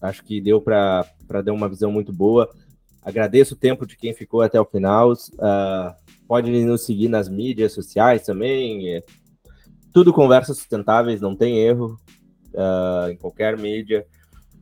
acho 0.00 0.22
que 0.22 0.40
deu 0.40 0.60
para 0.60 1.04
dar 1.44 1.52
uma 1.52 1.68
visão 1.68 1.90
muito 1.90 2.12
boa. 2.12 2.48
Agradeço 3.08 3.54
o 3.54 3.56
tempo 3.56 3.86
de 3.86 3.96
quem 3.96 4.12
ficou 4.12 4.42
até 4.42 4.60
o 4.60 4.66
final. 4.66 5.12
Uh, 5.12 5.94
pode 6.26 6.50
nos 6.50 6.84
seguir 6.84 7.08
nas 7.08 7.26
mídias 7.26 7.72
sociais 7.72 8.22
também. 8.22 8.96
É, 8.96 9.02
tudo 9.94 10.12
conversas 10.12 10.58
sustentáveis, 10.58 11.18
não 11.18 11.34
tem 11.34 11.58
erro 11.58 11.98
uh, 12.52 13.10
em 13.10 13.16
qualquer 13.16 13.56
mídia. 13.56 14.06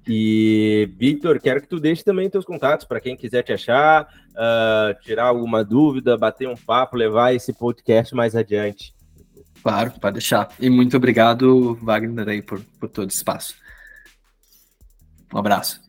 E, 0.06 0.88
Victor, 0.96 1.40
quero 1.40 1.60
que 1.60 1.66
tu 1.66 1.80
deixe 1.80 2.04
também 2.04 2.30
teus 2.30 2.44
contatos 2.44 2.86
para 2.86 3.00
quem 3.00 3.16
quiser 3.16 3.42
te 3.42 3.52
achar, 3.52 4.04
uh, 4.04 5.02
tirar 5.02 5.24
alguma 5.24 5.64
dúvida, 5.64 6.16
bater 6.16 6.48
um 6.48 6.54
papo, 6.54 6.96
levar 6.96 7.34
esse 7.34 7.52
podcast 7.52 8.14
mais 8.14 8.36
adiante. 8.36 8.94
Claro, 9.60 9.90
pode 10.00 10.14
deixar. 10.14 10.50
E 10.60 10.70
muito 10.70 10.96
obrigado, 10.96 11.74
Wagner, 11.82 12.28
aí, 12.28 12.42
por, 12.42 12.60
por 12.78 12.88
todo 12.88 13.08
o 13.08 13.12
espaço. 13.12 13.56
Um 15.34 15.38
abraço. 15.38 15.84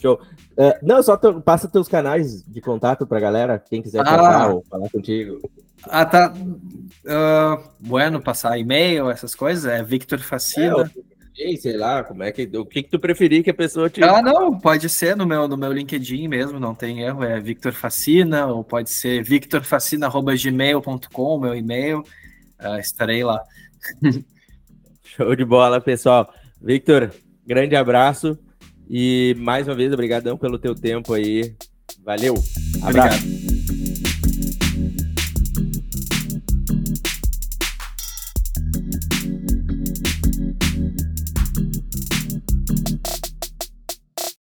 Show. 0.00 0.20
Uh, 0.56 0.74
não, 0.82 1.02
só 1.02 1.16
passa 1.16 1.66
teus 1.68 1.88
canais 1.88 2.44
de 2.44 2.60
contato 2.60 3.04
pra 3.06 3.18
galera, 3.18 3.58
quem 3.58 3.82
quiser 3.82 4.06
ah, 4.06 4.48
ou 4.48 4.62
falar 4.64 4.88
contigo. 4.90 5.40
Ah, 5.84 6.04
tá. 6.04 6.32
Uh, 6.34 7.64
bueno, 7.80 8.20
passar 8.20 8.58
e-mail, 8.58 9.08
essas 9.10 9.34
coisas, 9.34 9.64
é 9.64 9.82
Victor 9.82 10.20
Facina. 10.20 10.92
É, 11.40 11.56
sei 11.56 11.76
lá, 11.76 12.02
como 12.02 12.24
é 12.24 12.32
que 12.32 12.50
o 12.56 12.66
que, 12.66 12.82
que 12.82 12.90
tu 12.90 12.98
preferir 12.98 13.44
que 13.44 13.50
a 13.50 13.54
pessoa 13.54 13.90
te. 13.90 14.02
Ah, 14.02 14.22
não, 14.22 14.58
pode 14.58 14.88
ser 14.88 15.16
no 15.16 15.26
meu, 15.26 15.46
no 15.46 15.56
meu 15.56 15.72
LinkedIn 15.72 16.26
mesmo, 16.26 16.58
não 16.58 16.74
tem 16.74 17.02
erro, 17.02 17.22
é 17.22 17.38
Victor 17.40 17.72
Facina, 17.72 18.46
ou 18.46 18.64
pode 18.64 18.90
ser 18.90 19.22
victorfacina.gmail.com, 19.22 21.38
meu 21.38 21.54
e-mail. 21.54 22.00
Uh, 22.60 22.80
estarei 22.80 23.22
lá. 23.22 23.40
Show 25.02 25.34
de 25.34 25.44
bola, 25.44 25.80
pessoal. 25.80 26.32
Victor, 26.60 27.12
grande 27.46 27.76
abraço. 27.76 28.36
E 28.90 29.34
mais 29.38 29.68
uma 29.68 29.74
vez, 29.74 29.92
obrigadão 29.92 30.36
pelo 30.36 30.58
teu 30.58 30.74
tempo 30.74 31.12
aí. 31.14 31.54
Valeu. 32.04 32.34
Abraço. 32.82 33.18
Obrigado. 33.18 33.37